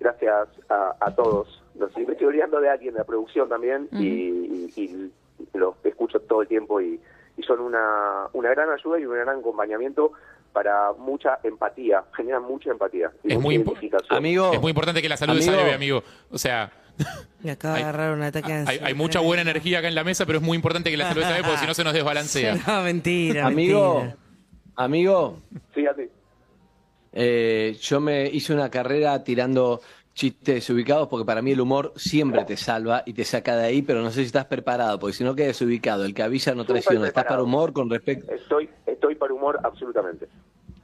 [0.01, 1.63] Gracias a, a todos.
[1.75, 5.75] No sé, me estoy olvidando de alguien de la producción también y, y- y los
[5.85, 6.99] escucho todo el tiempo y,
[7.37, 10.13] y son una, una gran ayuda y un gran acompañamiento
[10.53, 12.05] para mucha empatía.
[12.17, 13.11] Generan mucha empatía.
[13.25, 13.91] y Es mucha muy.
[14.11, 15.53] Amigo, Es muy importante que la salud Amigo.
[15.53, 16.03] salve, amigo.
[16.31, 16.73] O sea,
[17.43, 18.87] Me acaba de Hay- agarrar un ataque de hay, ansiedad.
[18.87, 21.21] hay mucha buena energía acá en la mesa, pero es muy importante que la se
[21.21, 22.57] salve porque si no se nos desbalancea.
[22.67, 24.17] No, mentira, amigo, mentira.
[24.77, 25.43] amigo,
[25.73, 26.11] Fíjate.
[27.13, 29.81] eh, yo me hice una carrera tirando
[30.15, 33.83] chistes desubicados porque para mí el humor siempre te salva y te saca de ahí,
[33.83, 36.65] pero no sé si estás preparado, porque si no quedas desubicado, el que avisa no
[36.65, 37.07] traiciona.
[37.07, 38.33] ¿Estás para humor con respecto?
[38.33, 40.27] Estoy, estoy para humor absolutamente.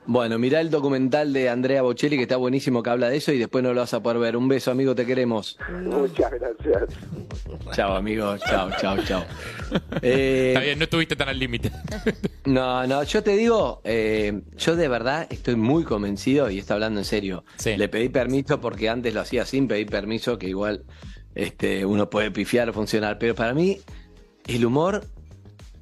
[0.04, 3.38] Bueno, mirá el documental de Andrea Bocelli que está buenísimo que habla de eso y
[3.38, 4.36] después no lo vas a poder ver.
[4.36, 5.56] Un beso, amigo, te queremos.
[5.84, 6.82] Muchas gracias.
[7.72, 8.36] Chao, amigo.
[8.38, 9.24] Chao, chao, chao.
[10.02, 11.70] Eh, Está bien, no estuviste tan al límite.
[12.44, 16.98] No, no, yo te digo, eh, yo de verdad estoy muy convencido y está hablando
[16.98, 17.44] en serio.
[17.54, 17.76] Sí.
[17.76, 20.82] Le pedí permiso porque antes lo hacía sin pedir permiso, que igual
[21.36, 23.78] este, uno puede pifiar o funcionar, pero para mí
[24.48, 25.04] el humor,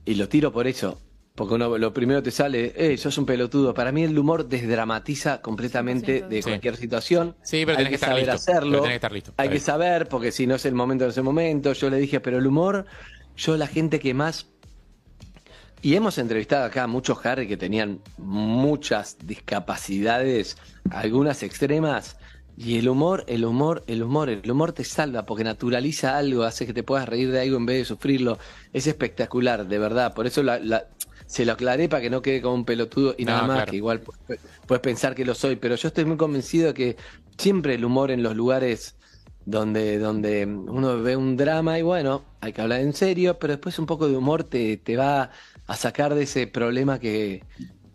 [0.05, 1.01] y lo tiro por eso,
[1.40, 3.72] porque uno lo primero te sale, eh, sos un pelotudo.
[3.72, 6.50] Para mí el humor desdramatiza completamente de Sí.
[6.50, 7.34] cualquier situación.
[7.42, 8.32] Sí, pero Hay tenés que saber listo.
[8.34, 8.70] hacerlo.
[8.72, 9.32] Pero tenés que estar listo.
[9.38, 11.72] Hay que saber, porque si no es el momento, no es el momento.
[11.72, 12.84] Yo le dije, pero el humor,
[13.38, 14.48] yo la gente que más
[15.80, 20.58] y hemos entrevistado acá a muchos Harry que tenían muchas discapacidades,
[20.90, 22.18] algunas extremas,
[22.54, 26.66] y el humor, el humor, el humor, el humor te salva porque naturaliza algo, hace
[26.66, 28.38] que te puedas reír de algo en vez de sufrirlo.
[28.74, 30.12] Es espectacular, de verdad.
[30.12, 30.84] Por eso la- la-
[31.31, 33.66] se lo aclaré para que no quede como un pelotudo y No, nada más, claro.
[33.66, 34.15] que igual pu-
[34.66, 36.97] puedes pensar que lo soy, pero yo estoy muy convencido de que
[37.39, 38.98] siempre el humor en los lugares
[39.44, 43.78] donde, donde uno ve un drama y bueno, hay que hablar en serio, pero después
[43.78, 45.31] un poco de humor te, te va
[45.66, 47.47] a sacar de ese problema que,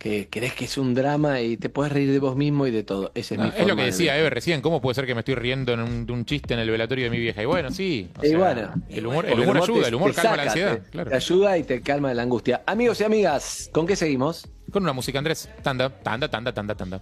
[0.05, 2.83] que crees que es un drama y te puedes reír de vos mismo y de
[2.83, 3.11] todo.
[3.15, 4.15] Ese es No, mi es lo que de decía.
[4.19, 6.59] Eve recién, ¿cómo puede ser que me estoy riendo en un, de un chiste en
[6.59, 7.41] el velatorio de mi vieja?
[7.41, 8.07] Y bueno, sí.
[8.21, 8.71] o Y sea, bueno.
[8.87, 10.77] el humor, el humor te- ayuda, el humor calma la ansiedad.
[10.77, 11.09] te- claro.
[11.09, 12.61] Te ayuda y te calma la angustia.
[12.67, 14.47] Amigos y amigas, ¿con qué seguimos?
[14.71, 15.49] Con una música, Andrés.
[15.63, 17.01] Tanda, tanda, tanda, tanda, tanda.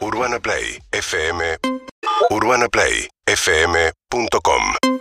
[0.00, 1.42] Urbana Play FM
[2.30, 4.97] UrbanaPlayFM.com